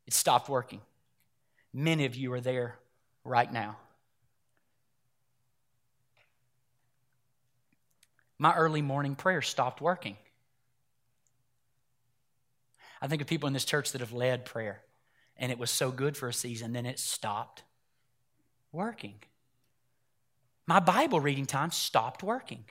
It 0.07 0.13
stopped 0.13 0.49
working. 0.49 0.81
Many 1.73 2.05
of 2.05 2.17
you 2.17 2.33
are 2.33 2.41
there 2.41 2.79
right 3.25 3.53
now. 3.53 3.77
my 8.41 8.55
early 8.55 8.81
morning 8.81 9.15
prayer 9.15 9.43
stopped 9.43 9.83
working. 9.83 10.17
I 13.03 13.07
think 13.07 13.21
of 13.21 13.29
people 13.29 13.49
in 13.49 13.53
this 13.53 13.67
church 13.67 13.93
that 13.93 14.01
have 14.01 14.15
led 14.15 14.47
prayer, 14.47 14.81
and 15.37 15.53
it 15.53 15.59
was 15.59 15.71
so 15.71 15.91
good 15.91 16.17
for 16.17 16.27
a 16.27 16.33
season, 16.33 16.73
then 16.73 16.87
it 16.87 16.99
stopped 16.99 17.65
working. 18.73 19.17
My 20.71 20.79
Bible 20.79 21.19
reading 21.19 21.47
time 21.47 21.73
stopped 21.73 22.23
working. 22.23 22.65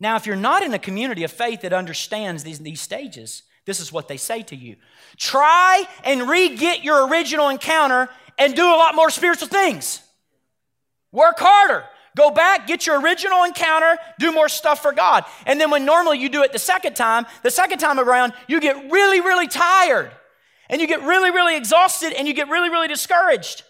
Now, 0.00 0.16
if 0.16 0.26
you're 0.26 0.34
not 0.34 0.64
in 0.64 0.74
a 0.74 0.80
community 0.80 1.22
of 1.22 1.30
faith 1.30 1.60
that 1.60 1.72
understands 1.72 2.42
these, 2.42 2.58
these 2.58 2.80
stages, 2.80 3.44
this 3.66 3.78
is 3.78 3.92
what 3.92 4.08
they 4.08 4.16
say 4.16 4.42
to 4.42 4.56
you 4.56 4.74
try 5.16 5.84
and 6.02 6.28
re 6.28 6.56
get 6.56 6.82
your 6.82 7.06
original 7.06 7.50
encounter 7.50 8.08
and 8.36 8.56
do 8.56 8.64
a 8.64 8.74
lot 8.74 8.96
more 8.96 9.10
spiritual 9.10 9.46
things. 9.46 10.02
Work 11.12 11.36
harder. 11.38 11.84
Go 12.16 12.32
back, 12.32 12.66
get 12.66 12.84
your 12.84 13.00
original 13.00 13.44
encounter, 13.44 13.96
do 14.18 14.32
more 14.32 14.48
stuff 14.48 14.82
for 14.82 14.90
God. 14.90 15.26
And 15.46 15.60
then 15.60 15.70
when 15.70 15.84
normally 15.84 16.18
you 16.18 16.28
do 16.28 16.42
it 16.42 16.50
the 16.50 16.58
second 16.58 16.96
time, 16.96 17.26
the 17.44 17.52
second 17.52 17.78
time 17.78 18.00
around, 18.00 18.32
you 18.48 18.58
get 18.58 18.90
really, 18.90 19.20
really 19.20 19.46
tired. 19.46 20.10
And 20.68 20.80
you 20.80 20.88
get 20.88 21.02
really, 21.02 21.30
really 21.30 21.56
exhausted 21.56 22.12
and 22.12 22.26
you 22.26 22.34
get 22.34 22.48
really, 22.48 22.70
really 22.70 22.88
discouraged. 22.88 23.62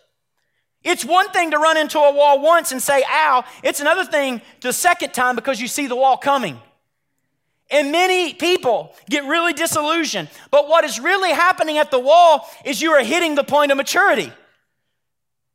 It's 0.83 1.05
one 1.05 1.31
thing 1.31 1.51
to 1.51 1.59
run 1.59 1.77
into 1.77 1.99
a 1.99 2.13
wall 2.13 2.41
once 2.41 2.73
and 2.73 2.83
say, 2.83 3.03
ow. 3.09 3.45
It's 3.63 3.81
another 3.81 4.05
thing 4.05 4.41
the 4.61 4.73
second 4.73 5.13
time 5.13 5.37
because 5.37 5.61
you 5.61 5.69
see 5.69 5.87
the 5.87 5.97
wall 5.97 6.17
coming. 6.17 6.59
And 7.71 7.93
many 7.93 8.35
people 8.35 8.95
get 9.09 9.25
really 9.25 9.53
disillusioned. 9.53 10.29
But 10.51 10.69
what 10.69 10.85
is 10.85 10.99
really 10.99 11.31
happening 11.33 11.79
at 11.79 11.91
the 11.91 12.01
wall 12.01 12.49
is 12.65 12.83
you 12.83 12.91
are 12.93 13.05
hitting 13.05 13.35
the 13.35 13.45
point 13.45 13.71
of 13.71 13.77
maturity. 13.77 14.33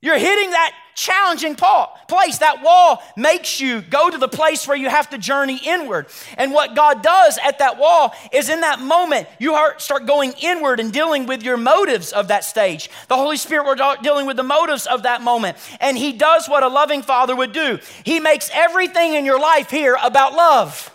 You're 0.01 0.17
hitting 0.19 0.51
that 0.51 0.73
challenging 0.95 1.55
place. 1.55 2.37
That 2.37 2.61
wall 2.63 3.03
makes 3.17 3.59
you 3.59 3.81
go 3.81 4.09
to 4.09 4.17
the 4.17 4.27
place 4.27 4.67
where 4.67 4.77
you 4.77 4.89
have 4.89 5.09
to 5.09 5.17
journey 5.17 5.59
inward. 5.65 6.07
And 6.37 6.53
what 6.53 6.75
God 6.75 7.03
does 7.03 7.37
at 7.43 7.59
that 7.59 7.77
wall 7.77 8.13
is 8.31 8.49
in 8.49 8.61
that 8.61 8.79
moment, 8.79 9.27
you 9.39 9.57
start 9.77 10.05
going 10.05 10.33
inward 10.41 10.79
and 10.79 10.91
dealing 10.91 11.25
with 11.25 11.43
your 11.43 11.57
motives 11.57 12.11
of 12.11 12.29
that 12.29 12.43
stage. 12.43 12.89
The 13.07 13.15
Holy 13.15 13.37
Spirit 13.37 13.65
will 13.65 13.95
dealing 14.01 14.25
with 14.25 14.37
the 14.37 14.43
motives 14.43 14.85
of 14.85 15.03
that 15.03 15.21
moment. 15.21 15.57
And 15.79 15.97
He 15.97 16.13
does 16.13 16.47
what 16.47 16.63
a 16.63 16.67
loving 16.67 17.01
Father 17.01 17.35
would 17.35 17.51
do 17.51 17.79
He 18.03 18.19
makes 18.19 18.49
everything 18.53 19.13
in 19.13 19.25
your 19.25 19.39
life 19.39 19.69
here 19.69 19.97
about 20.01 20.33
love. 20.33 20.91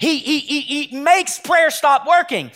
He, 0.00 0.18
he, 0.18 0.38
he, 0.40 0.60
he 0.60 1.00
makes 1.00 1.38
prayer 1.38 1.70
stop 1.70 2.06
working. 2.06 2.50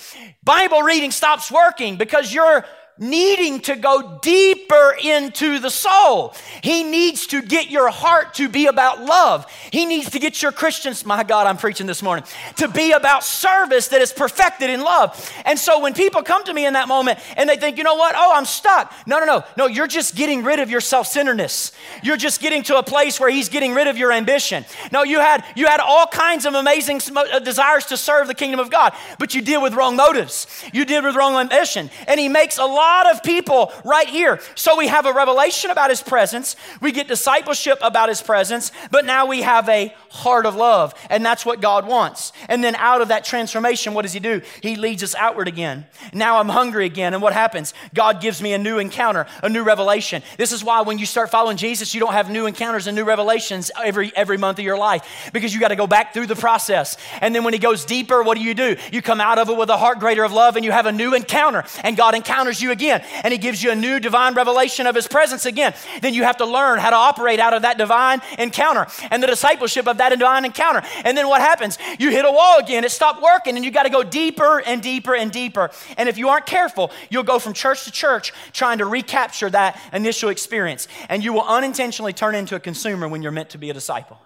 Bible 0.44 0.82
reading 0.82 1.10
stops 1.10 1.50
working 1.50 1.96
because 1.96 2.32
you're 2.32 2.64
needing 2.98 3.60
to 3.60 3.74
go 3.74 4.18
deeper 4.22 4.94
into 5.02 5.58
the 5.58 5.70
soul. 5.70 6.34
He 6.62 6.84
needs 6.84 7.26
to 7.28 7.40
get 7.40 7.70
your 7.70 7.88
heart 7.88 8.34
to 8.34 8.48
be 8.48 8.66
about 8.66 9.02
love. 9.02 9.46
He 9.70 9.86
needs 9.86 10.10
to 10.10 10.18
get 10.18 10.42
your 10.42 10.52
Christians, 10.52 11.04
my 11.06 11.24
God, 11.24 11.46
I'm 11.46 11.56
preaching 11.56 11.86
this 11.86 12.02
morning, 12.02 12.24
to 12.56 12.68
be 12.68 12.92
about 12.92 13.24
service 13.24 13.88
that 13.88 14.02
is 14.02 14.12
perfected 14.12 14.68
in 14.68 14.82
love. 14.82 15.32
And 15.46 15.58
so 15.58 15.80
when 15.80 15.94
people 15.94 16.22
come 16.22 16.44
to 16.44 16.52
me 16.52 16.66
in 16.66 16.74
that 16.74 16.86
moment 16.86 17.18
and 17.36 17.48
they 17.48 17.56
think, 17.56 17.78
you 17.78 17.84
know 17.84 17.94
what? 17.94 18.14
Oh, 18.16 18.32
I'm 18.34 18.44
stuck. 18.44 18.94
No, 19.06 19.18
no, 19.18 19.24
no. 19.24 19.44
No, 19.56 19.66
you're 19.66 19.86
just 19.86 20.14
getting 20.14 20.44
rid 20.44 20.60
of 20.60 20.70
your 20.70 20.82
self-centeredness. 20.82 21.72
You're 22.02 22.18
just 22.18 22.40
getting 22.40 22.62
to 22.64 22.76
a 22.76 22.82
place 22.82 23.18
where 23.18 23.30
he's 23.30 23.48
getting 23.48 23.72
rid 23.72 23.86
of 23.86 23.96
your 23.96 24.12
ambition. 24.12 24.66
No, 24.92 25.02
you 25.02 25.18
had 25.18 25.44
you 25.56 25.66
had 25.66 25.80
all 25.80 26.06
kinds 26.06 26.44
of 26.44 26.54
amazing 26.54 27.00
uh, 27.16 27.38
desires 27.38 27.86
to 27.86 27.96
serve 27.96 28.28
the 28.28 28.34
kingdom 28.34 28.60
of 28.60 28.70
God, 28.70 28.92
but 29.18 29.34
you 29.34 29.40
deal 29.40 29.62
with 29.62 29.72
wrong 29.72 29.96
motives. 29.96 30.46
You 30.72 30.84
deal 30.84 31.02
with 31.02 31.16
wrong 31.16 31.34
ambition. 31.36 31.90
And 32.06 32.20
he 32.20 32.28
makes 32.28 32.58
a 32.58 32.64
lot 32.64 32.81
lot 32.82 33.10
of 33.12 33.22
people 33.22 33.72
right 33.84 34.08
here. 34.08 34.40
So 34.56 34.76
we 34.76 34.88
have 34.88 35.06
a 35.06 35.12
revelation 35.12 35.70
about 35.70 35.90
his 35.90 36.02
presence, 36.02 36.56
we 36.80 36.90
get 36.90 37.06
discipleship 37.06 37.78
about 37.80 38.08
his 38.08 38.20
presence, 38.20 38.72
but 38.90 39.04
now 39.04 39.26
we 39.26 39.42
have 39.42 39.68
a 39.68 39.94
heart 40.10 40.46
of 40.46 40.56
love, 40.56 40.94
and 41.08 41.24
that's 41.24 41.46
what 41.46 41.60
God 41.60 41.86
wants. 41.86 42.32
And 42.48 42.62
then 42.62 42.74
out 42.76 43.00
of 43.00 43.08
that 43.08 43.24
transformation, 43.24 43.94
what 43.94 44.02
does 44.02 44.12
he 44.12 44.20
do? 44.20 44.42
He 44.60 44.76
leads 44.76 45.02
us 45.02 45.14
outward 45.14 45.48
again. 45.48 45.86
Now 46.12 46.38
I'm 46.38 46.48
hungry 46.48 46.86
again, 46.86 47.14
and 47.14 47.22
what 47.22 47.32
happens? 47.32 47.72
God 47.94 48.20
gives 48.20 48.42
me 48.42 48.52
a 48.52 48.58
new 48.58 48.78
encounter, 48.78 49.26
a 49.42 49.48
new 49.48 49.62
revelation. 49.62 50.22
This 50.36 50.52
is 50.52 50.64
why 50.64 50.82
when 50.82 50.98
you 50.98 51.06
start 51.06 51.30
following 51.30 51.56
Jesus, 51.56 51.94
you 51.94 52.00
don't 52.00 52.12
have 52.12 52.30
new 52.30 52.46
encounters 52.46 52.86
and 52.86 52.96
new 52.96 53.04
revelations 53.04 53.70
every 53.82 54.12
every 54.16 54.38
month 54.38 54.58
of 54.58 54.64
your 54.64 54.78
life 54.78 55.30
because 55.32 55.54
you 55.54 55.60
got 55.60 55.68
to 55.68 55.76
go 55.76 55.86
back 55.86 56.12
through 56.12 56.26
the 56.26 56.36
process. 56.36 56.96
And 57.20 57.34
then 57.34 57.44
when 57.44 57.54
he 57.54 57.58
goes 57.58 57.84
deeper, 57.84 58.22
what 58.22 58.36
do 58.36 58.42
you 58.42 58.54
do? 58.54 58.76
You 58.92 59.02
come 59.02 59.20
out 59.20 59.38
of 59.38 59.48
it 59.48 59.56
with 59.56 59.70
a 59.70 59.76
heart 59.76 59.98
greater 60.00 60.24
of 60.24 60.32
love 60.32 60.56
and 60.56 60.64
you 60.64 60.72
have 60.72 60.86
a 60.86 60.92
new 60.92 61.14
encounter, 61.14 61.64
and 61.84 61.96
God 61.96 62.14
encounters 62.14 62.60
you 62.60 62.71
again 62.72 63.04
and 63.22 63.30
He 63.30 63.38
gives 63.38 63.62
you 63.62 63.70
a 63.70 63.76
new 63.76 64.00
divine 64.00 64.34
revelation 64.34 64.88
of 64.88 64.96
His 64.96 65.06
presence 65.06 65.46
again. 65.46 65.74
Then 66.00 66.14
you 66.14 66.24
have 66.24 66.38
to 66.38 66.44
learn 66.44 66.80
how 66.80 66.90
to 66.90 66.96
operate 66.96 67.38
out 67.38 67.54
of 67.54 67.62
that 67.62 67.78
divine 67.78 68.20
encounter 68.38 68.88
and 69.10 69.22
the 69.22 69.28
discipleship 69.28 69.86
of 69.86 69.98
that 69.98 70.08
divine 70.08 70.44
encounter. 70.44 70.82
And 71.04 71.16
then 71.16 71.28
what 71.28 71.40
happens? 71.40 71.78
You 72.00 72.10
hit 72.10 72.24
a 72.24 72.32
wall 72.32 72.58
again, 72.58 72.84
it 72.84 72.90
stopped 72.90 73.22
working, 73.22 73.54
and 73.54 73.64
you 73.64 73.70
got 73.70 73.84
to 73.84 73.90
go 73.90 74.02
deeper 74.02 74.60
and 74.60 74.82
deeper 74.82 75.14
and 75.14 75.30
deeper. 75.30 75.70
And 75.96 76.08
if 76.08 76.18
you 76.18 76.28
aren't 76.28 76.46
careful, 76.46 76.90
you'll 77.10 77.22
go 77.22 77.38
from 77.38 77.52
church 77.52 77.84
to 77.84 77.92
church 77.92 78.32
trying 78.52 78.78
to 78.78 78.86
recapture 78.86 79.50
that 79.50 79.80
initial 79.92 80.30
experience. 80.30 80.88
And 81.08 81.22
you 81.22 81.32
will 81.32 81.46
unintentionally 81.46 82.12
turn 82.12 82.34
into 82.34 82.56
a 82.56 82.60
consumer 82.60 83.06
when 83.06 83.22
you're 83.22 83.32
meant 83.32 83.50
to 83.50 83.58
be 83.58 83.70
a 83.70 83.74
disciple. 83.74 84.18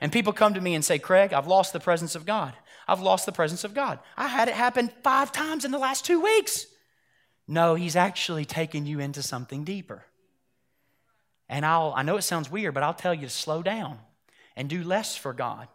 And 0.00 0.12
people 0.12 0.32
come 0.32 0.54
to 0.54 0.60
me 0.60 0.74
and 0.74 0.84
say, 0.84 0.98
Craig, 0.98 1.32
I've 1.32 1.46
lost 1.46 1.72
the 1.72 1.80
presence 1.80 2.14
of 2.14 2.24
God. 2.24 2.54
I've 2.86 3.00
lost 3.00 3.26
the 3.26 3.32
presence 3.32 3.64
of 3.64 3.74
God. 3.74 3.98
I 4.16 4.28
had 4.28 4.48
it 4.48 4.54
happen 4.54 4.90
five 5.02 5.30
times 5.30 5.64
in 5.64 5.70
the 5.70 5.78
last 5.78 6.04
two 6.04 6.20
weeks. 6.20 6.66
No, 7.48 7.74
he's 7.74 7.96
actually 7.96 8.44
taking 8.44 8.84
you 8.84 9.00
into 9.00 9.22
something 9.22 9.64
deeper. 9.64 10.04
And 11.48 11.64
I'll, 11.64 11.94
I 11.96 12.02
know 12.02 12.18
it 12.18 12.22
sounds 12.22 12.50
weird, 12.50 12.74
but 12.74 12.82
I'll 12.82 12.92
tell 12.92 13.14
you 13.14 13.22
to 13.22 13.30
slow 13.30 13.62
down 13.62 13.98
and 14.54 14.68
do 14.68 14.84
less 14.84 15.16
for 15.16 15.32
God 15.32 15.66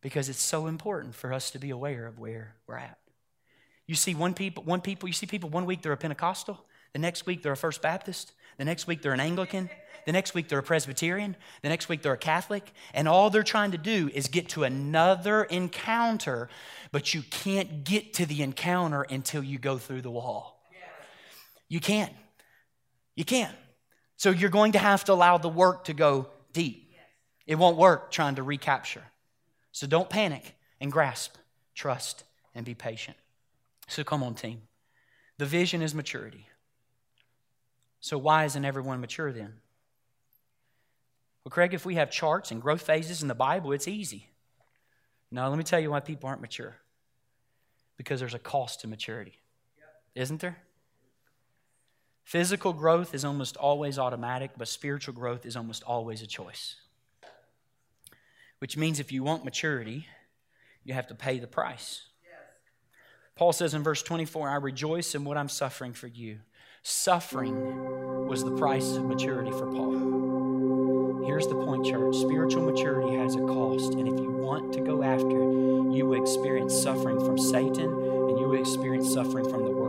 because 0.00 0.28
it's 0.28 0.40
so 0.40 0.68
important 0.68 1.16
for 1.16 1.32
us 1.32 1.50
to 1.50 1.58
be 1.58 1.70
aware 1.70 2.06
of 2.06 2.20
where 2.20 2.54
we're 2.68 2.76
at. 2.76 2.98
You 3.86 3.96
see 3.96 4.14
one 4.14 4.32
people, 4.32 4.62
one 4.62 4.80
people, 4.80 5.08
you 5.08 5.12
see 5.12 5.26
people 5.26 5.50
one 5.50 5.66
week 5.66 5.82
they're 5.82 5.92
a 5.92 5.96
Pentecostal, 5.96 6.64
the 6.92 7.00
next 7.00 7.26
week 7.26 7.42
they're 7.42 7.52
a 7.52 7.56
First 7.56 7.82
Baptist, 7.82 8.32
the 8.56 8.64
next 8.64 8.86
week 8.86 9.02
they're 9.02 9.12
an 9.12 9.18
Anglican, 9.18 9.68
the 10.06 10.12
next 10.12 10.34
week 10.34 10.48
they're 10.48 10.60
a 10.60 10.62
Presbyterian, 10.62 11.34
the 11.62 11.68
next 11.68 11.88
week 11.88 12.02
they're 12.02 12.12
a 12.12 12.18
Catholic, 12.18 12.70
and 12.94 13.08
all 13.08 13.30
they're 13.30 13.42
trying 13.42 13.72
to 13.72 13.78
do 13.78 14.08
is 14.14 14.28
get 14.28 14.50
to 14.50 14.62
another 14.62 15.42
encounter, 15.42 16.48
but 16.92 17.12
you 17.12 17.22
can't 17.22 17.82
get 17.82 18.14
to 18.14 18.26
the 18.26 18.42
encounter 18.42 19.02
until 19.02 19.42
you 19.42 19.58
go 19.58 19.76
through 19.76 20.02
the 20.02 20.10
wall. 20.10 20.59
You 21.70 21.80
can't. 21.80 22.12
You 23.16 23.24
can't. 23.24 23.54
So 24.16 24.30
you're 24.30 24.50
going 24.50 24.72
to 24.72 24.78
have 24.78 25.04
to 25.04 25.14
allow 25.14 25.38
the 25.38 25.48
work 25.48 25.84
to 25.84 25.94
go 25.94 26.26
deep. 26.52 26.92
It 27.46 27.54
won't 27.54 27.78
work 27.78 28.10
trying 28.10 28.34
to 28.34 28.42
recapture. 28.42 29.04
So 29.72 29.86
don't 29.86 30.10
panic 30.10 30.56
and 30.80 30.92
grasp, 30.92 31.36
trust, 31.74 32.24
and 32.54 32.66
be 32.66 32.74
patient. 32.74 33.16
So 33.88 34.04
come 34.04 34.22
on, 34.22 34.34
team. 34.34 34.62
The 35.38 35.46
vision 35.46 35.80
is 35.80 35.94
maturity. 35.94 36.46
So 38.00 38.18
why 38.18 38.44
isn't 38.44 38.64
everyone 38.64 39.00
mature 39.00 39.32
then? 39.32 39.54
Well, 41.44 41.50
Craig, 41.50 41.72
if 41.72 41.86
we 41.86 41.94
have 41.94 42.10
charts 42.10 42.50
and 42.50 42.60
growth 42.60 42.82
phases 42.82 43.22
in 43.22 43.28
the 43.28 43.34
Bible, 43.34 43.72
it's 43.72 43.88
easy. 43.88 44.28
No, 45.30 45.48
let 45.48 45.56
me 45.56 45.64
tell 45.64 45.80
you 45.80 45.90
why 45.90 46.00
people 46.00 46.28
aren't 46.28 46.40
mature. 46.40 46.76
Because 47.96 48.20
there's 48.20 48.34
a 48.34 48.38
cost 48.38 48.80
to 48.80 48.88
maturity. 48.88 49.40
Isn't 50.14 50.40
there? 50.40 50.58
Physical 52.24 52.72
growth 52.72 53.14
is 53.14 53.24
almost 53.24 53.56
always 53.56 53.98
automatic, 53.98 54.52
but 54.56 54.68
spiritual 54.68 55.14
growth 55.14 55.44
is 55.44 55.56
almost 55.56 55.82
always 55.82 56.22
a 56.22 56.26
choice. 56.26 56.76
Which 58.58 58.76
means 58.76 59.00
if 59.00 59.10
you 59.10 59.22
want 59.22 59.44
maturity, 59.44 60.06
you 60.84 60.94
have 60.94 61.08
to 61.08 61.14
pay 61.14 61.38
the 61.38 61.46
price. 61.46 62.02
Paul 63.36 63.52
says 63.52 63.72
in 63.72 63.82
verse 63.82 64.02
24, 64.02 64.50
I 64.50 64.56
rejoice 64.56 65.14
in 65.14 65.24
what 65.24 65.38
I'm 65.38 65.48
suffering 65.48 65.94
for 65.94 66.06
you. 66.08 66.40
Suffering 66.82 68.26
was 68.26 68.44
the 68.44 68.56
price 68.56 68.96
of 68.96 69.04
maturity 69.04 69.50
for 69.50 69.66
Paul. 69.66 71.24
Here's 71.24 71.46
the 71.46 71.54
point, 71.54 71.86
church 71.86 72.16
spiritual 72.16 72.70
maturity 72.70 73.16
has 73.16 73.36
a 73.36 73.40
cost, 73.40 73.94
and 73.94 74.08
if 74.08 74.18
you 74.20 74.30
want 74.30 74.72
to 74.74 74.80
go 74.80 75.02
after 75.02 75.26
it, 75.26 75.94
you 75.94 76.06
will 76.06 76.22
experience 76.22 76.74
suffering 76.74 77.18
from 77.24 77.38
Satan 77.38 77.84
and 77.84 78.38
you 78.38 78.48
will 78.48 78.60
experience 78.60 79.12
suffering 79.12 79.48
from 79.48 79.64
the 79.64 79.70
world. 79.70 79.79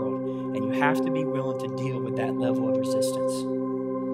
And 0.54 0.66
you 0.66 0.82
have 0.82 0.98
to 1.06 1.12
be 1.12 1.24
willing 1.24 1.60
to 1.60 1.76
deal 1.82 2.00
with 2.00 2.18
that 2.18 2.38
level 2.38 2.70
of 2.70 2.78
resistance. 2.78 3.42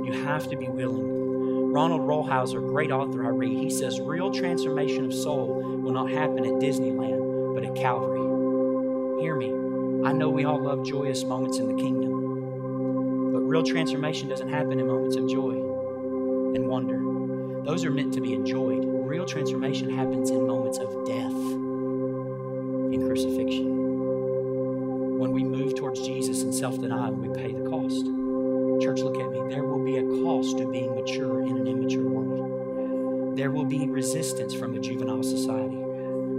You 0.08 0.24
have 0.24 0.48
to 0.50 0.56
be 0.56 0.70
willing. 0.70 1.72
Ronald 1.72 2.02
Rolheiser, 2.02 2.62
great 2.62 2.92
author 2.92 3.26
I 3.26 3.30
read, 3.30 3.58
he 3.58 3.70
says 3.70 4.00
real 4.00 4.32
transformation 4.32 5.06
of 5.06 5.14
soul 5.14 5.62
will 5.82 5.92
not 5.92 6.10
happen 6.10 6.46
at 6.46 6.54
Disneyland, 6.54 7.56
but 7.56 7.64
at 7.66 7.76
Calvary. 7.76 9.22
Hear 9.22 9.36
me. 9.36 9.52
I 10.08 10.12
know 10.12 10.30
we 10.30 10.46
all 10.46 10.62
love 10.62 10.86
joyous 10.86 11.24
moments 11.24 11.58
in 11.58 11.68
the 11.68 11.82
kingdom, 11.82 13.32
but 13.34 13.42
real 13.42 13.64
transformation 13.64 14.30
doesn't 14.30 14.50
happen 14.50 14.80
in 14.80 14.88
moments 14.88 15.16
of 15.18 15.28
joy 15.28 15.54
and 16.56 16.68
wonder. 16.68 17.00
Those 17.64 17.84
are 17.84 17.92
meant 17.92 18.14
to 18.14 18.22
be 18.22 18.34
enjoyed. 18.34 18.84
Real 18.86 19.26
transformation 19.26 19.90
happens 19.90 20.30
in 20.30 20.48
moments 20.48 20.78
of 20.78 21.06
death 21.06 21.34
in 22.94 23.06
crucifixion 23.08 23.77
when 25.18 25.32
we 25.32 25.44
move 25.44 25.76
towards 25.76 26.00
Jesus 26.02 26.44
and 26.44 26.54
self 26.54 26.80
denial, 26.80 27.14
we 27.14 27.28
pay 27.30 27.52
the 27.52 27.70
cost. 27.70 28.06
Church, 28.82 29.00
look 29.02 29.20
at 29.20 29.32
me. 29.32 29.54
There 29.54 29.64
will 29.64 29.84
be 29.84 29.98
a 29.98 30.04
cost 30.24 30.58
to 30.60 30.70
being 30.70 30.94
mature 30.94 31.42
in 31.42 31.58
an 31.58 31.68
immature 31.68 32.08
world. 32.08 33.38
There 33.38 33.52
will 33.52 33.66
be 33.66 33.88
resistance 33.88 34.54
from 34.54 34.76
a 34.76 34.80
juvenile 34.80 35.24
society. 35.24 35.78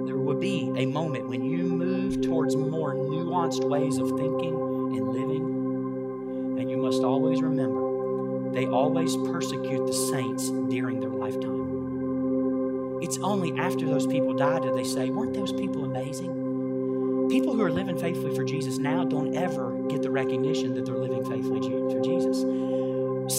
There 0.07 0.16
will 0.16 0.39
be 0.39 0.72
a 0.76 0.87
moment 0.87 1.29
when 1.29 1.45
you 1.45 1.64
move 1.64 2.22
towards 2.22 2.57
more 2.57 2.95
nuanced 2.95 3.68
ways 3.68 3.99
of 3.99 4.09
thinking 4.11 4.55
and 4.97 5.09
living. 5.09 6.59
And 6.61 6.70
you 6.70 6.76
must 6.76 7.03
always 7.03 7.43
remember 7.43 7.89
they 8.53 8.66
always 8.66 9.16
persecute 9.16 9.87
the 9.87 9.93
saints 9.93 10.51
during 10.51 11.01
their 11.01 11.11
lifetime. 11.11 12.99
It's 13.03 13.18
only 13.18 13.57
after 13.59 13.87
those 13.87 14.07
people 14.07 14.35
die 14.35 14.59
do 14.61 14.74
they 14.74 14.85
say, 14.85 15.11
Weren't 15.11 15.35
those 15.35 15.53
people 15.53 15.85
amazing? 15.85 16.38
People 17.31 17.55
who 17.55 17.62
are 17.62 17.70
living 17.70 17.99
faithfully 17.99 18.35
for 18.35 18.45
Jesus 18.45 18.79
now 18.79 19.05
don't 19.05 19.35
ever 19.37 19.70
get 19.89 20.03
the 20.03 20.11
recognition 20.11 20.74
that 20.74 20.87
they're 20.87 20.97
living 20.97 21.24
faithfully 21.24 21.61
for 21.61 22.01
Jesus. 22.01 22.41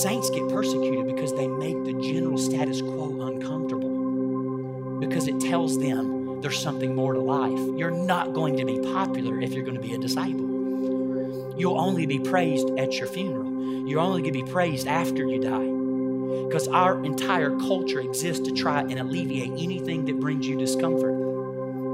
Saints 0.01 0.29
get 0.29 0.47
persecuted 0.49 1.07
because 1.07 1.33
they 1.33 1.47
make 1.47 1.83
the 1.83 1.93
general 1.93 2.37
status 2.37 2.81
quo 2.81 3.21
uncomfortable, 3.27 4.99
because 4.99 5.27
it 5.27 5.39
tells 5.39 5.79
them 5.79 6.41
there's 6.41 6.61
something 6.61 6.95
more 6.95 7.13
to 7.13 7.19
life. 7.19 7.59
You're 7.77 7.89
not 7.89 8.33
going 8.33 8.57
to 8.57 8.65
be 8.65 8.79
popular 8.79 9.41
if 9.41 9.53
you're 9.53 9.63
going 9.63 9.75
to 9.75 9.81
be 9.81 9.95
a 9.95 9.97
disciple. 9.97 11.55
You'll 11.57 11.79
only 11.79 12.05
be 12.05 12.19
praised 12.19 12.69
at 12.77 12.93
your 12.93 13.07
funeral. 13.07 13.87
You're 13.87 13.99
only 13.99 14.21
going 14.21 14.33
to 14.33 14.43
be 14.45 14.51
praised 14.51 14.87
after 14.87 15.25
you 15.25 15.39
die. 15.39 16.45
Because 16.47 16.67
our 16.67 17.03
entire 17.03 17.57
culture 17.57 17.99
exists 17.99 18.47
to 18.47 18.53
try 18.53 18.81
and 18.81 18.99
alleviate 18.99 19.51
anything 19.51 20.05
that 20.05 20.19
brings 20.19 20.47
you 20.47 20.57
discomfort. 20.57 21.13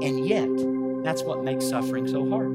And 0.02 0.26
yet, 0.26 0.48
that's 1.06 1.22
what 1.22 1.44
makes 1.44 1.68
suffering 1.68 2.08
so 2.08 2.28
hard. 2.28 2.48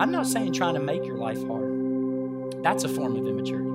I'm 0.00 0.10
not 0.10 0.26
saying 0.26 0.54
trying 0.54 0.74
to 0.74 0.80
make 0.80 1.04
your 1.04 1.18
life 1.18 1.46
hard, 1.46 2.62
that's 2.62 2.84
a 2.84 2.88
form 2.88 3.16
of 3.16 3.26
immaturity. 3.26 3.68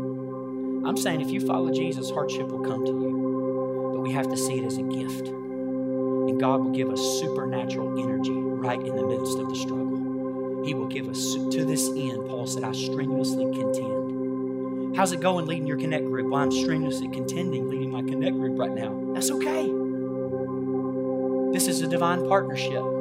I'm 0.84 0.98
saying 0.98 1.22
if 1.22 1.30
you 1.30 1.46
follow 1.46 1.72
Jesus, 1.72 2.10
hardship 2.10 2.48
will 2.48 2.66
come 2.66 2.84
to 2.86 2.92
you, 2.92 3.92
but 3.94 4.02
we 4.02 4.12
have 4.14 4.28
to 4.30 4.36
see 4.36 4.58
it 4.58 4.66
as 4.66 4.78
a 4.78 4.82
gift. 4.82 5.28
And 5.28 6.40
God 6.40 6.62
will 6.62 6.72
give 6.72 6.90
us 6.90 7.00
supernatural 7.20 8.02
energy 8.02 8.32
right 8.32 8.80
in 8.80 8.96
the 8.96 9.06
midst 9.06 9.38
of 9.38 9.48
the 9.48 9.56
struggle. 9.56 10.64
He 10.66 10.74
will 10.74 10.88
give 10.88 11.08
us 11.08 11.36
to 11.36 11.64
this 11.64 11.88
end. 11.90 12.28
Paul 12.28 12.48
said, 12.48 12.64
I 12.64 12.72
strenuously 12.72 13.46
contend. 13.46 14.98
How's 14.98 15.12
it 15.12 15.22
going 15.22 15.46
leading 15.46 15.68
your 15.68 15.78
connect 15.78 16.06
group? 16.06 16.32
Well, 16.32 16.42
I'm 16.42 16.52
strenuously 16.52 17.10
contending 17.10 17.70
leading 17.70 17.92
my 17.92 18.02
connect 18.02 18.36
group 18.36 18.58
right 18.58 18.72
now. 18.72 19.14
That's 19.14 19.30
okay. 19.30 19.72
This 21.54 21.68
is 21.68 21.82
a 21.82 21.88
divine 21.88 22.28
partnership. 22.28 23.01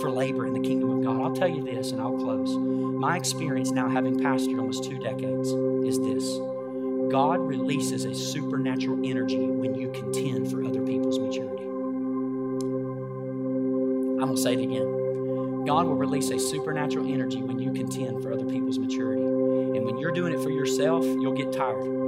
For 0.00 0.10
labor 0.10 0.46
in 0.46 0.52
the 0.52 0.60
kingdom 0.60 0.90
of 0.90 1.04
God. 1.04 1.20
I'll 1.22 1.34
tell 1.34 1.48
you 1.48 1.62
this 1.62 1.92
and 1.92 2.00
I'll 2.00 2.16
close. 2.16 2.56
My 2.56 3.16
experience 3.16 3.70
now, 3.70 3.88
having 3.88 4.18
pastored 4.18 4.58
almost 4.58 4.84
two 4.84 4.98
decades, 4.98 5.48
is 5.86 5.98
this 6.00 6.38
God 7.10 7.40
releases 7.40 8.04
a 8.04 8.14
supernatural 8.14 8.98
energy 9.04 9.38
when 9.38 9.74
you 9.74 9.90
contend 9.90 10.50
for 10.50 10.64
other 10.64 10.82
people's 10.82 11.18
maturity. 11.18 11.64
I'm 14.18 14.18
going 14.18 14.36
to 14.36 14.42
say 14.42 14.54
it 14.54 14.60
again. 14.60 15.64
God 15.64 15.86
will 15.86 15.96
release 15.96 16.30
a 16.30 16.38
supernatural 16.38 17.12
energy 17.12 17.42
when 17.42 17.58
you 17.58 17.72
contend 17.72 18.22
for 18.22 18.32
other 18.32 18.44
people's 18.44 18.78
maturity. 18.78 19.22
And 19.22 19.84
when 19.84 19.98
you're 19.98 20.12
doing 20.12 20.32
it 20.32 20.42
for 20.42 20.50
yourself, 20.50 21.04
you'll 21.04 21.34
get 21.34 21.52
tired. 21.52 22.07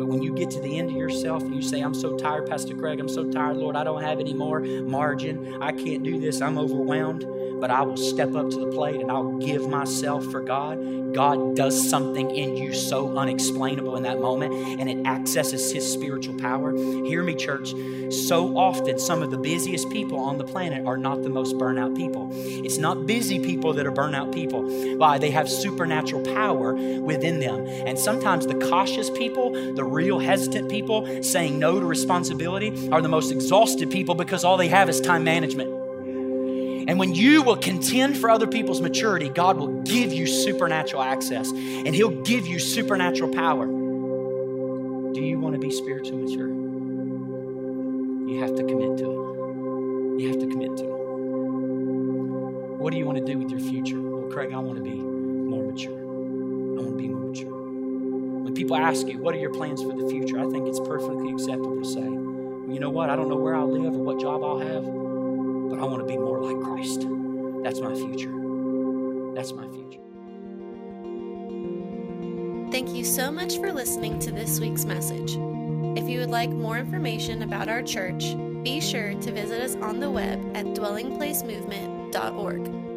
But 0.00 0.08
when 0.08 0.22
you 0.22 0.32
get 0.32 0.50
to 0.52 0.60
the 0.62 0.78
end 0.78 0.88
of 0.88 0.96
yourself 0.96 1.42
and 1.42 1.54
you 1.54 1.60
say, 1.60 1.82
I'm 1.82 1.92
so 1.92 2.16
tired, 2.16 2.46
Pastor 2.46 2.74
Craig, 2.74 3.00
I'm 3.00 3.08
so 3.08 3.30
tired, 3.30 3.58
Lord, 3.58 3.76
I 3.76 3.84
don't 3.84 4.02
have 4.02 4.18
any 4.18 4.32
more 4.32 4.60
margin. 4.60 5.62
I 5.62 5.72
can't 5.72 6.02
do 6.02 6.18
this. 6.18 6.40
I'm 6.40 6.56
overwhelmed 6.56 7.26
but 7.60 7.70
I 7.70 7.82
will 7.82 7.96
step 7.96 8.34
up 8.34 8.50
to 8.50 8.58
the 8.58 8.70
plate 8.72 9.00
and 9.00 9.10
I'll 9.10 9.38
give 9.38 9.68
myself 9.68 10.24
for 10.26 10.40
God. 10.40 10.78
God 11.14 11.56
does 11.56 11.88
something 11.88 12.30
in 12.30 12.56
you 12.56 12.72
so 12.72 13.18
unexplainable 13.18 13.96
in 13.96 14.04
that 14.04 14.20
moment, 14.20 14.80
and 14.80 14.88
it 14.88 15.06
accesses 15.06 15.72
His 15.72 15.90
spiritual 15.90 16.38
power. 16.38 16.72
Hear 16.76 17.22
me, 17.22 17.34
church. 17.34 17.74
So 18.12 18.56
often, 18.56 18.98
some 18.98 19.22
of 19.22 19.30
the 19.30 19.38
busiest 19.38 19.90
people 19.90 20.20
on 20.20 20.38
the 20.38 20.44
planet 20.44 20.86
are 20.86 20.96
not 20.96 21.22
the 21.22 21.28
most 21.28 21.56
burnout 21.56 21.96
people. 21.96 22.30
It's 22.32 22.78
not 22.78 23.06
busy 23.06 23.40
people 23.40 23.72
that 23.74 23.86
are 23.86 23.92
burnout 23.92 24.32
people. 24.32 24.62
Why? 24.96 25.18
They 25.18 25.30
have 25.30 25.48
supernatural 25.48 26.22
power 26.34 26.74
within 26.74 27.40
them. 27.40 27.66
And 27.66 27.98
sometimes 27.98 28.46
the 28.46 28.54
cautious 28.54 29.10
people, 29.10 29.74
the 29.74 29.84
real 29.84 30.18
hesitant 30.18 30.70
people, 30.70 31.22
saying 31.22 31.58
no 31.58 31.80
to 31.80 31.86
responsibility, 31.86 32.88
are 32.90 33.02
the 33.02 33.08
most 33.08 33.32
exhausted 33.32 33.90
people 33.90 34.14
because 34.14 34.44
all 34.44 34.56
they 34.56 34.68
have 34.68 34.88
is 34.88 35.00
time 35.00 35.24
management. 35.24 35.79
And 36.90 36.98
when 36.98 37.14
you 37.14 37.42
will 37.44 37.56
contend 37.56 38.18
for 38.18 38.28
other 38.30 38.48
people's 38.48 38.80
maturity, 38.80 39.28
God 39.28 39.56
will 39.56 39.80
give 39.82 40.12
you 40.12 40.26
supernatural 40.26 41.02
access 41.02 41.48
and 41.52 41.94
He'll 41.94 42.20
give 42.22 42.48
you 42.48 42.58
supernatural 42.58 43.32
power. 43.32 43.64
Do 43.64 45.20
you 45.20 45.38
want 45.38 45.54
to 45.54 45.60
be 45.60 45.70
spiritually 45.70 46.24
mature? 46.24 46.48
You 48.28 48.40
have 48.40 48.56
to 48.56 48.64
commit 48.64 48.98
to 48.98 49.04
it. 49.04 50.20
You 50.20 50.28
have 50.30 50.40
to 50.40 50.48
commit 50.48 50.76
to 50.78 50.84
it. 50.84 50.88
What 52.80 52.90
do 52.90 52.98
you 52.98 53.06
want 53.06 53.18
to 53.18 53.24
do 53.24 53.38
with 53.38 53.52
your 53.52 53.60
future? 53.60 54.00
Well, 54.00 54.28
Craig, 54.28 54.52
I 54.52 54.58
want 54.58 54.78
to 54.78 54.82
be 54.82 54.96
more 54.96 55.70
mature. 55.70 55.92
I 55.92 56.82
want 56.82 56.88
to 56.88 56.96
be 56.96 57.06
more 57.06 57.30
mature. 57.30 57.54
When 58.42 58.52
people 58.52 58.74
ask 58.74 59.06
you, 59.06 59.20
what 59.20 59.32
are 59.36 59.38
your 59.38 59.54
plans 59.54 59.80
for 59.80 59.96
the 59.96 60.08
future? 60.08 60.40
I 60.40 60.50
think 60.50 60.66
it's 60.66 60.80
perfectly 60.80 61.30
acceptable 61.30 61.80
to 61.84 61.88
say, 61.88 62.00
well, 62.00 62.74
you 62.74 62.80
know 62.80 62.90
what? 62.90 63.10
I 63.10 63.14
don't 63.14 63.28
know 63.28 63.36
where 63.36 63.54
I'll 63.54 63.70
live 63.70 63.94
or 63.94 64.02
what 64.02 64.18
job 64.18 64.42
I'll 64.42 64.58
have 64.58 65.09
but 65.70 65.78
I 65.78 65.84
want 65.84 66.00
to 66.00 66.06
be 66.06 66.18
more 66.18 66.42
like 66.42 66.60
Christ. 66.62 67.06
That's 67.62 67.80
my 67.80 67.94
future. 67.94 68.34
That's 69.34 69.52
my 69.52 69.66
future. 69.68 70.00
Thank 72.72 72.94
you 72.94 73.04
so 73.04 73.30
much 73.30 73.58
for 73.58 73.72
listening 73.72 74.18
to 74.20 74.32
this 74.32 74.58
week's 74.60 74.84
message. 74.84 75.36
If 75.96 76.08
you 76.08 76.18
would 76.20 76.30
like 76.30 76.50
more 76.50 76.78
information 76.78 77.42
about 77.42 77.68
our 77.68 77.82
church, 77.82 78.36
be 78.62 78.80
sure 78.80 79.14
to 79.14 79.32
visit 79.32 79.60
us 79.62 79.74
on 79.76 80.00
the 80.00 80.10
web 80.10 80.38
at 80.56 80.66
dwellingplacemovement.org. 80.66 82.89